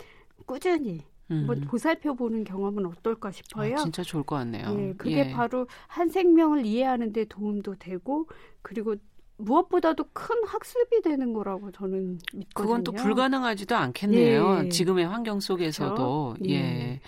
꾸준히 0.46 1.00
음. 1.00 1.17
한번 1.30 1.62
보살펴 1.62 2.14
보는 2.14 2.44
경험은 2.44 2.86
어떨까 2.86 3.32
싶어요. 3.32 3.76
아, 3.76 3.78
진짜 3.78 4.04
좋을 4.04 4.24
것 4.24 4.36
같네요. 4.38 4.76
예, 4.80 4.94
그게 4.98 5.28
예. 5.28 5.32
바로 5.32 5.68
한 5.88 6.10
생명을 6.10 6.66
이해하는 6.66 7.12
데 7.12 7.26
도움도 7.26 7.76
되고 7.76 8.28
그리고 8.62 8.96
무엇보다도 9.38 10.06
큰 10.14 10.36
학습이 10.46 11.02
되는 11.02 11.34
거라고 11.34 11.72
저는 11.72 12.20
믿거든요. 12.34 12.48
그건 12.54 12.84
또 12.84 12.92
불가능하지도 12.92 13.76
않겠네요. 13.76 14.62
네. 14.64 14.70
지금의 14.70 15.06
환경 15.08 15.40
속에서도. 15.40 16.36
그렇죠? 16.38 16.50
예. 16.50 16.60
네. 16.60 17.02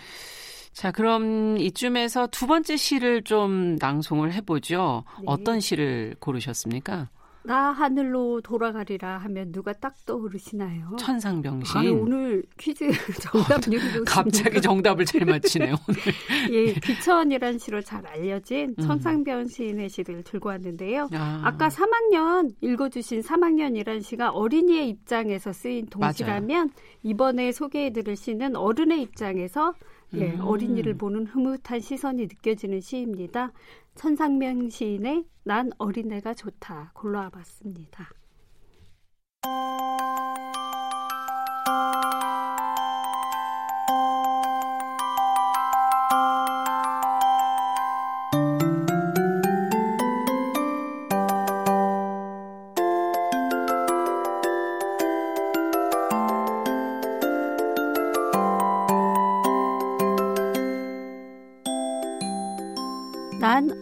자, 0.72 0.92
그럼 0.92 1.58
이쯤에서 1.58 2.28
두 2.28 2.46
번째 2.46 2.78
시를 2.78 3.24
좀 3.24 3.76
낭송을 3.78 4.32
해보죠. 4.34 5.04
네. 5.20 5.24
어떤 5.26 5.60
시를 5.60 6.16
고르셨습니까? 6.20 7.10
나 7.44 7.72
하늘로 7.72 8.42
돌아가리라 8.42 9.18
하면 9.20 9.52
누가 9.52 9.72
딱 9.74 9.96
떠오르시나요? 10.06 10.98
천상병신. 11.00 11.78
아, 11.78 11.84
오늘 11.92 12.44
퀴즈 12.58 12.90
정답률이 13.22 14.04
갑자기 14.06 14.62
정답을 14.62 15.06
잘 15.06 15.26
맞히네요. 15.26 15.76
오늘. 15.88 16.02
예, 16.52 16.74
귀천이란 16.74 17.58
시로 17.58 17.82
잘 17.82 18.06
알려진 18.06 18.76
음. 18.78 18.84
천상병신의 18.84 19.90
시를 19.90 20.24
들고 20.24 20.50
왔는데요. 20.50 21.08
아. 21.14 21.56
까 21.58 21.70
3학년 21.70 22.54
읽어주신 22.62 23.22
3학년이란 23.22 24.02
시가 24.04 24.30
어린이의 24.30 24.90
입장에서 24.90 25.52
쓰인 25.52 25.88
동시라면 25.88 26.48
맞아요. 26.48 26.70
이번에 27.04 27.52
소개해드릴 27.52 28.16
시는 28.16 28.56
어른의 28.56 29.02
입장에서 29.02 29.74
예, 30.16 30.32
음. 30.34 30.42
어린이를 30.42 30.96
보는 30.96 31.28
흐뭇한 31.28 31.80
시선이 31.80 32.24
느껴지는 32.24 32.82
시입니다. 32.82 33.52
천상명 33.96 34.70
시인의 34.70 35.26
난 35.44 35.72
어린애가 35.78 36.34
좋다 36.34 36.92
골라와 36.96 37.30
봤습니다. 37.30 38.10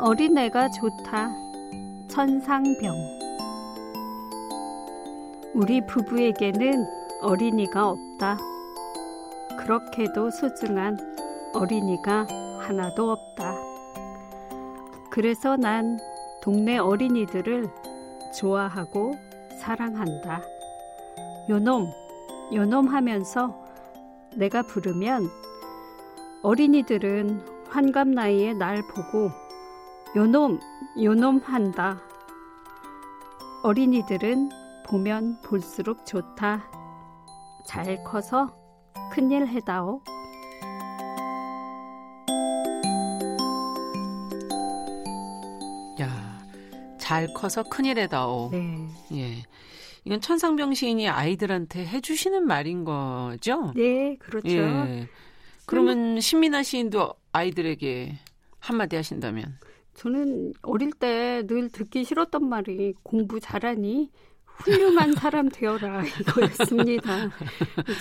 어린애가 0.08 0.70
좋다. 0.70 1.30
천상병. 2.08 2.96
우리 5.54 5.86
부부에게는 5.86 6.86
어린이가 7.22 7.90
없다. 7.90 8.38
그렇게도 9.60 10.32
소중한 10.32 10.98
어린이가 11.54 12.26
하나도 12.62 13.12
없다. 13.12 13.54
그래서 15.10 15.58
난 15.58 16.00
동네 16.42 16.78
어린이들을 16.78 17.68
좋아하고 18.40 19.14
사랑한다. 19.60 20.42
요놈, 21.50 21.92
요놈 22.54 22.88
하면서 22.88 23.62
내가 24.38 24.62
부르면 24.62 25.28
어린이들은 26.44 27.42
환갑 27.68 28.08
나이에 28.08 28.54
날 28.54 28.82
보고 28.84 29.47
요놈, 30.16 30.60
요놈 31.02 31.40
한다. 31.40 32.02
어린이들은 33.64 34.50
보면 34.86 35.42
볼수록 35.42 36.06
좋다. 36.06 36.64
잘 37.66 38.04
커서 38.04 38.56
큰일 39.12 39.46
해다오. 39.48 40.02
야, 46.00 46.40
잘 46.98 47.28
커서 47.34 47.64
큰일 47.64 48.00
해다오. 48.00 48.50
네. 48.52 48.88
예. 49.14 49.44
이건 50.06 50.22
천상병 50.22 50.74
시인이 50.74 51.10
아이들한테 51.10 51.86
해주시는 51.86 52.48
말인 52.48 52.86
거죠? 52.86 53.74
네, 53.76 54.16
그렇죠. 54.18 54.50
예. 54.50 55.10
그러면 55.66 56.22
신민아 56.22 56.64
시인도 56.64 57.14
아이들에게 57.34 58.18
한마디 58.60 58.96
하신다면? 58.96 59.58
저는 59.98 60.54
어릴 60.62 60.92
때 60.92 61.44
늘 61.48 61.70
듣기 61.70 62.04
싫었던 62.04 62.48
말이 62.48 62.94
공부 63.04 63.40
잘하니 63.40 64.12
훌륭한 64.46 65.14
사람 65.14 65.50
되어라 65.50 66.04
이거였습니다. 66.22 67.30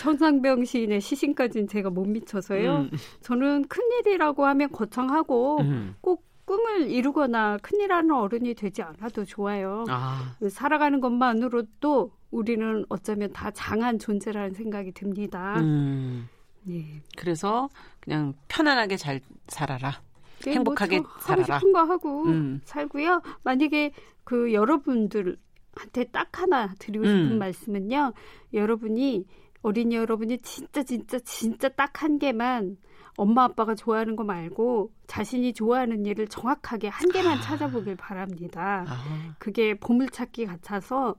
천상병 0.00 0.64
시인의 0.64 1.00
시신까지는 1.00 1.68
제가 1.68 1.90
못 1.90 2.06
미쳐서요. 2.06 2.76
음. 2.76 2.90
저는 3.20 3.66
큰일이라고 3.68 4.46
하면 4.46 4.70
거창하고 4.72 5.60
음. 5.60 5.94
꼭 6.00 6.24
꿈을 6.44 6.88
이루거나 6.90 7.58
큰일하는 7.62 8.12
어른이 8.12 8.54
되지 8.54 8.82
않아도 8.82 9.24
좋아요. 9.24 9.84
아. 9.88 10.36
살아가는 10.48 11.00
것만으로도 11.00 12.12
우리는 12.30 12.84
어쩌면 12.88 13.32
다 13.32 13.50
장한 13.50 13.98
존재라는 13.98 14.54
생각이 14.54 14.92
듭니다. 14.92 15.58
음. 15.60 16.28
네. 16.62 17.02
그래서 17.16 17.68
그냥 18.00 18.34
편안하게 18.48 18.96
잘 18.96 19.20
살아라. 19.48 20.00
네, 20.44 20.52
행복하게 20.52 21.00
뭐 21.00 21.10
살아라. 21.20 21.42
하고 21.54 21.58
싶은 21.58 21.72
거 21.72 21.78
하고 21.84 22.24
음. 22.26 22.60
살고요. 22.64 23.22
만약에 23.42 23.92
그 24.24 24.52
여러분들한테 24.52 26.04
딱 26.12 26.40
하나 26.40 26.74
드리고 26.78 27.04
싶은 27.04 27.32
음. 27.32 27.38
말씀은요. 27.38 28.12
여러분이 28.52 29.24
어린이 29.62 29.96
여러분이 29.96 30.38
진짜 30.42 30.82
진짜 30.82 31.18
진짜 31.20 31.68
딱 31.70 32.02
한 32.02 32.18
개만 32.18 32.76
엄마 33.16 33.44
아빠가 33.44 33.74
좋아하는 33.74 34.14
거 34.16 34.22
말고 34.24 34.92
자신이 35.06 35.54
좋아하는 35.54 36.04
일을 36.04 36.28
정확하게 36.28 36.88
한 36.88 37.08
개만 37.10 37.38
아. 37.38 37.40
찾아보길 37.40 37.96
바랍니다. 37.96 38.84
아. 38.86 39.34
그게 39.38 39.74
보물찾기 39.78 40.44
같아서 40.46 41.16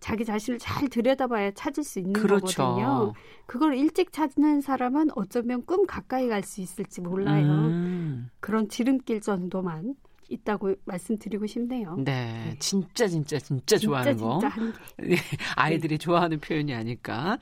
자기 0.00 0.24
자신을 0.24 0.58
잘 0.58 0.88
들여다봐야 0.88 1.52
찾을 1.52 1.84
수 1.84 1.98
있는 1.98 2.12
그렇죠. 2.14 2.62
거거든요. 2.62 3.12
그걸 3.46 3.76
일찍 3.76 4.12
찾는 4.12 4.60
사람은 4.60 5.10
어쩌면 5.14 5.64
꿈 5.64 5.86
가까이 5.86 6.28
갈 6.28 6.42
수 6.42 6.60
있을지 6.62 7.00
몰라요. 7.00 7.46
음. 7.46 8.30
그런 8.40 8.68
지름길 8.68 9.20
정도만 9.20 9.94
있다고 10.28 10.74
말씀드리고 10.84 11.46
싶네요. 11.46 11.96
네, 11.96 12.02
네. 12.04 12.56
진짜 12.58 13.06
진짜 13.08 13.38
진짜, 13.38 13.76
좋아하는 13.76 14.16
진짜, 14.16 14.24
거. 14.26 14.40
진짜 14.40 14.72
네, 14.98 15.16
아이들이 15.56 15.98
네. 15.98 15.98
좋아하는 15.98 16.38
표현이 16.40 16.72
아닐까. 16.74 17.38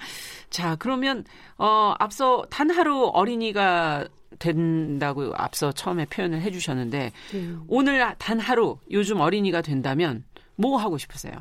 자, 0.51 0.75
그러면 0.77 1.25
어 1.59 1.95
앞서 1.99 2.45
단 2.51 2.71
하루 2.71 3.11
어린이가 3.15 4.09
된다고 4.39 5.33
앞서 5.37 5.71
처음에 5.73 6.07
표현을 6.07 6.41
해주셨는데 6.43 7.13
네. 7.33 7.55
오늘 7.69 8.15
단 8.19 8.41
하루 8.41 8.79
요즘 8.91 9.21
어린이가 9.21 9.63
된다면 9.63 10.25
뭐 10.57 10.77
하고 10.79 10.99
싶으세요? 10.99 11.33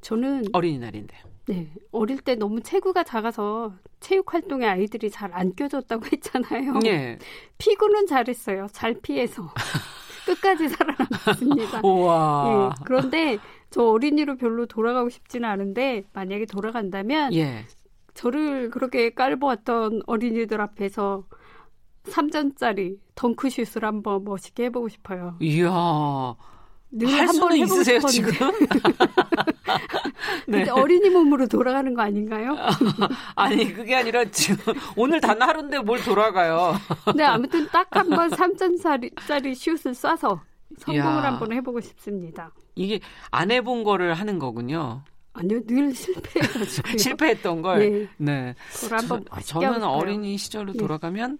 저는 0.00 0.44
어린이날인데. 0.52 1.16
네, 1.48 1.72
어릴 1.90 2.20
때 2.20 2.34
너무 2.36 2.60
체구가 2.60 3.02
작아서 3.04 3.74
체육 3.98 4.32
활동에 4.32 4.66
아이들이 4.66 5.10
잘 5.10 5.30
안 5.34 5.54
껴줬다고 5.54 6.04
했잖아요. 6.12 6.74
네. 6.78 7.18
피구는 7.58 8.06
잘했어요. 8.06 8.66
잘 8.72 8.94
피해서 9.00 9.52
끝까지 10.26 10.68
살아남았습니다. 10.68 11.80
우와. 11.84 12.72
예, 12.78 12.82
그런데 12.84 13.38
저 13.70 13.82
어린이로 13.84 14.36
별로 14.36 14.66
돌아가고 14.66 15.08
싶지는 15.08 15.48
않은데 15.48 16.04
만약에 16.12 16.46
돌아간다면 16.46 17.32
예. 17.34 17.64
저를 18.14 18.70
그렇게 18.70 19.10
깔보았던 19.10 20.02
어린이들 20.06 20.60
앞에서 20.60 21.24
3점짜리 22.04 22.98
덩크슛을 23.14 23.84
한번 23.84 24.24
멋있게 24.24 24.64
해보고 24.64 24.88
싶어요. 24.88 25.36
이야. 25.40 26.34
할 27.06 27.28
수는 27.28 27.56
있으세요 27.58 28.00
지금? 28.00 28.32
네. 30.46 30.68
어린이 30.68 31.08
몸으로 31.10 31.46
돌아가는 31.46 31.92
거 31.94 32.02
아닌가요? 32.02 32.56
아니 33.36 33.72
그게 33.72 33.94
아니라 33.94 34.24
지금 34.26 34.74
오늘 34.96 35.20
단 35.20 35.40
하루인데 35.40 35.78
뭘 35.80 36.02
돌아가요? 36.02 36.74
네 37.16 37.24
아무튼 37.24 37.66
딱 37.68 37.88
한 37.96 38.08
번 38.10 38.30
3점짜리 38.30 39.54
슛을 39.54 39.92
쏴서 39.92 40.40
성공을 40.78 41.24
한 41.24 41.38
번 41.38 41.52
해보고 41.52 41.80
싶습니다. 41.80 42.52
이게 42.74 43.00
안 43.30 43.50
해본 43.50 43.84
거를 43.84 44.14
하는 44.14 44.38
거군요. 44.38 45.02
아니요, 45.32 45.60
늘 45.66 45.94
실패해가지고. 45.94 46.98
실패했던 46.98 47.62
걸? 47.62 47.78
네. 47.78 48.08
네. 48.16 48.54
저, 49.44 49.60
는 49.60 49.84
어린이 49.84 50.36
시절로 50.36 50.72
네. 50.72 50.78
돌아가면, 50.78 51.38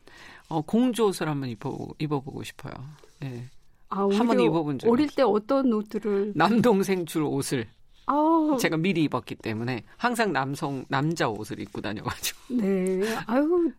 어, 0.48 0.62
공주옷을 0.62 1.28
한번 1.28 1.48
입어, 1.48 1.76
입어보고 1.98 2.44
싶어요. 2.44 2.72
네. 3.18 3.48
아, 3.91 4.09
한번 4.12 4.41
입어본 4.41 4.78
적 4.78 4.88
어릴 4.88 5.09
때 5.09 5.22
어떤 5.22 5.72
옷들을 5.72 6.32
남동생 6.34 7.07
줄 7.07 7.24
옷을 7.24 7.66
아우. 8.07 8.57
제가 8.59 8.76
미리 8.76 9.05
입었기 9.05 9.36
때문에 9.36 9.84
항상 9.97 10.32
남성 10.32 10.84
남자 10.88 11.28
옷을 11.28 11.61
입고 11.61 11.80
다녀가지고. 11.80 12.38
네. 12.57 13.03
아유 13.26 13.70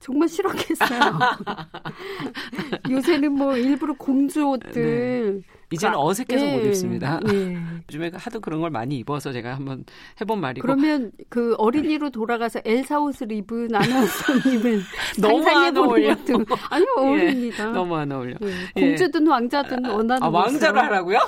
정말 0.00 0.28
싫었겠어요. 0.28 1.18
요새는 2.90 3.32
뭐 3.32 3.56
일부러 3.56 3.94
공주 3.94 4.46
옷들 4.46 5.40
네. 5.40 5.54
이제는 5.74 5.96
어색해서 5.96 6.46
예, 6.46 6.56
못 6.56 6.64
입습니다. 6.66 7.20
예. 7.32 7.56
요즘에 7.88 8.10
하도 8.14 8.40
그런 8.40 8.60
걸 8.60 8.70
많이 8.70 8.98
입어서 8.98 9.32
제가 9.32 9.54
한번 9.54 9.84
해본 10.20 10.40
말이고. 10.40 10.64
그러면 10.64 11.12
그 11.28 11.54
어린이로 11.58 12.10
돌아가서 12.10 12.60
엘사 12.64 13.00
옷을 13.00 13.32
입은 13.32 13.74
아나운서님은 13.74 14.80
너무 15.20 15.48
안 15.48 15.76
어울려. 15.76 16.16
아니요 16.70 16.86
어울립니다. 16.96 17.68
예, 17.68 17.72
너무 17.72 17.96
안 17.96 18.12
어울려. 18.12 18.36
예. 18.42 18.80
공주든 18.80 19.26
왕자든 19.26 19.84
원하는 19.86 20.22
아, 20.22 20.28
왕자로 20.28 20.80
하라고요? 20.80 21.18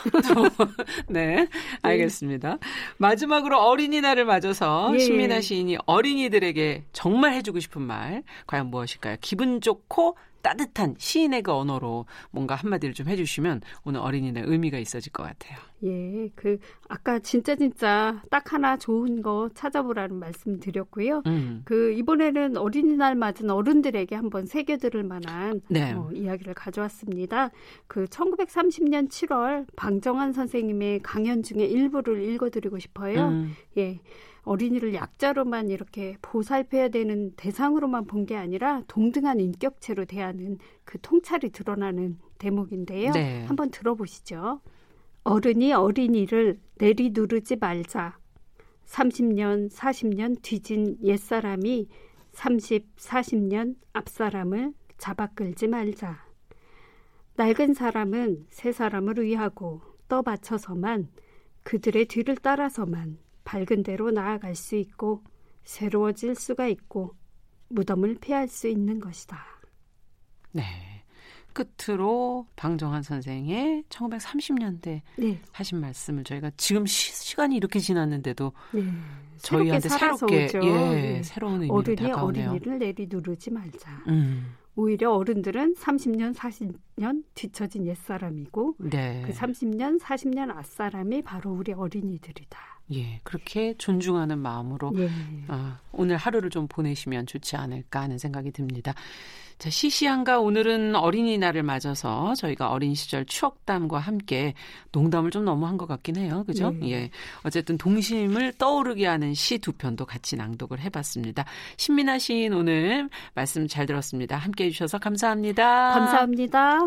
네, 1.08 1.48
알겠습니다. 1.82 2.58
마지막으로 2.98 3.58
어린이날을 3.58 4.24
맞아서 4.24 4.90
예. 4.94 4.98
신민아 4.98 5.40
시인이 5.40 5.76
어린이들에게 5.86 6.84
정말 6.92 7.32
해주고 7.34 7.60
싶은 7.60 7.82
말 7.82 8.22
과연 8.46 8.68
무엇일까요? 8.68 9.16
기분 9.20 9.60
좋고 9.60 10.16
따뜻한 10.46 10.94
시인의 10.96 11.42
그 11.42 11.52
언어로 11.52 12.06
뭔가 12.30 12.54
한마디를 12.54 12.94
좀 12.94 13.08
해주시면 13.08 13.62
오늘 13.82 13.98
어린이날 13.98 14.44
의미가 14.46 14.78
있어질 14.78 15.10
것 15.10 15.24
같아요. 15.24 15.58
예, 15.84 16.30
그 16.34 16.58
아까 16.88 17.18
진짜 17.18 17.54
진짜 17.54 18.22
딱 18.30 18.52
하나 18.52 18.76
좋은 18.76 19.20
거 19.22 19.50
찾아보라는 19.54 20.16
말씀 20.16 20.58
드렸고요. 20.58 21.22
음. 21.26 21.62
그 21.64 21.92
이번에는 21.92 22.56
어린이날 22.56 23.14
맞은 23.14 23.50
어른들에게 23.50 24.14
한번 24.14 24.46
새겨들을 24.46 25.02
만한 25.04 25.60
네. 25.68 25.92
어, 25.92 26.10
이야기를 26.14 26.54
가져왔습니다. 26.54 27.50
그 27.86 28.04
1930년 28.06 29.08
7월 29.08 29.66
방정환 29.76 30.32
선생님의 30.32 31.00
강연 31.02 31.42
중에 31.42 31.64
일부를 31.66 32.22
읽어드리고 32.22 32.78
싶어요. 32.78 33.28
음. 33.28 33.52
예. 33.76 34.00
어린이를 34.44 34.94
약자로만 34.94 35.70
이렇게 35.70 36.16
보살펴야 36.22 36.88
되는 36.88 37.32
대상으로만 37.36 38.04
본 38.06 38.26
게 38.26 38.36
아니라 38.36 38.82
동등한 38.88 39.40
인격체로 39.40 40.04
대하는 40.04 40.58
그 40.84 40.98
통찰이 41.00 41.50
드러나는 41.50 42.18
대목인데요. 42.38 43.10
네. 43.12 43.44
한번 43.46 43.70
들어보시죠. 43.70 44.60
어른이 45.26 45.72
어린이를 45.72 46.60
내리누르지 46.76 47.56
말자. 47.56 48.16
30년, 48.84 49.68
40년 49.72 50.40
뒤진 50.40 50.96
옛사람이 51.02 51.88
30, 52.30 52.94
40년 52.94 53.74
앞사람을 53.92 54.72
잡아 54.98 55.26
끌지 55.26 55.66
말자. 55.66 56.24
낡은 57.34 57.74
사람은 57.74 58.46
새 58.50 58.70
사람을 58.70 59.20
위하고 59.20 59.82
떠받쳐서만 60.06 61.08
그들의 61.64 62.04
뒤를 62.04 62.36
따라서만 62.36 63.18
밝은 63.42 63.82
대로 63.82 64.12
나아갈 64.12 64.54
수 64.54 64.76
있고 64.76 65.24
새로워질 65.64 66.36
수가 66.36 66.68
있고 66.68 67.16
무덤을 67.70 68.18
피할 68.20 68.46
수 68.46 68.68
있는 68.68 69.00
것이다. 69.00 69.44
네. 70.52 70.62
끝으로 71.56 72.46
방정환 72.54 73.02
선생의 73.02 73.84
1930년대 73.88 75.00
네. 75.16 75.40
하신 75.52 75.80
말씀을 75.80 76.24
저희가 76.24 76.50
지금 76.58 76.84
시, 76.84 77.34
간이 77.34 77.56
이렇게 77.56 77.78
지났는데도 77.78 78.52
네. 78.72 78.84
저희한테 79.38 79.88
새롭게 79.88 80.48
예, 80.54 80.58
네. 80.58 81.22
새로운 81.22 81.54
의미로 81.62 81.74
어른이 81.74 81.96
다가오네요. 81.96 82.50
어린이를 82.50 82.78
내리누르지 82.78 83.50
말자. 83.50 84.02
음. 84.08 84.54
오히려 84.74 85.12
어른들은 85.12 85.74
30년, 85.74 86.34
40 86.34 86.74
년 86.98 87.22
뒤처진 87.34 87.86
옛사람이고 87.86 88.76
네. 88.78 89.22
그 89.26 89.32
30년, 89.32 90.00
40년 90.00 90.50
앞사람이 90.56 91.22
바로 91.22 91.52
우리 91.52 91.72
어린이들이다. 91.72 92.58
예, 92.94 93.20
그렇게 93.24 93.74
존중하는 93.78 94.38
마음으로 94.38 94.92
예. 94.96 95.10
어, 95.48 95.76
오늘 95.92 96.16
하루를 96.16 96.50
좀 96.50 96.68
보내시면 96.68 97.26
좋지 97.26 97.56
않을까 97.56 98.02
하는 98.02 98.16
생각이 98.16 98.52
듭니다. 98.52 98.94
자, 99.58 99.70
시시한가 99.70 100.38
오늘은 100.38 100.94
어린이날을 100.94 101.62
맞아서 101.62 102.34
저희가 102.34 102.70
어린 102.70 102.94
시절 102.94 103.24
추억담과 103.24 103.98
함께 103.98 104.52
농담을 104.92 105.30
좀 105.30 105.44
너무 105.46 105.66
한 105.66 105.78
것 105.78 105.86
같긴 105.86 106.16
해요. 106.16 106.44
그죠? 106.46 106.70
네. 106.78 106.90
예. 106.92 107.10
어쨌든 107.42 107.76
동심을 107.78 108.52
떠오르게 108.58 109.06
하는 109.06 109.34
시 109.34 109.58
두 109.58 109.72
편도 109.72 110.04
같이 110.06 110.36
낭독을 110.36 110.78
해봤습니다. 110.80 111.44
신민아 111.78 112.18
시인 112.18 112.52
오늘 112.52 113.08
말씀 113.34 113.66
잘 113.66 113.86
들었습니다. 113.86 114.36
함께 114.36 114.66
해주셔서 114.66 114.98
감사합니다. 114.98 115.94
감사합니다. 115.94 116.85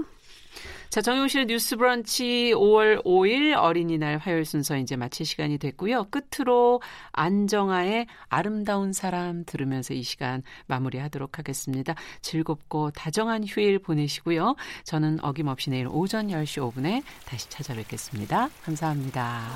자, 0.89 1.01
정용실의 1.01 1.45
뉴스 1.45 1.77
브런치 1.77 2.53
5월 2.55 3.03
5일 3.05 3.55
어린이날 3.55 4.17
화요일 4.17 4.43
순서 4.43 4.75
이제 4.75 4.95
마칠 4.95 5.25
시간이 5.25 5.59
됐고요. 5.59 6.07
끝으로 6.09 6.81
안정아의 7.11 8.07
아름다운 8.27 8.91
사람 8.91 9.45
들으면서 9.45 9.93
이 9.93 10.01
시간 10.01 10.41
마무리하도록 10.65 11.37
하겠습니다. 11.37 11.93
즐겁고 12.21 12.89
다정한 12.91 13.43
휴일 13.43 13.77
보내시고요. 13.79 14.55
저는 14.83 15.19
어김없이 15.21 15.69
내일 15.69 15.87
오전 15.87 16.27
10시 16.27 16.73
5분에 16.73 17.03
다시 17.25 17.47
찾아뵙겠습니다. 17.49 18.49
감사합니다. 18.63 19.47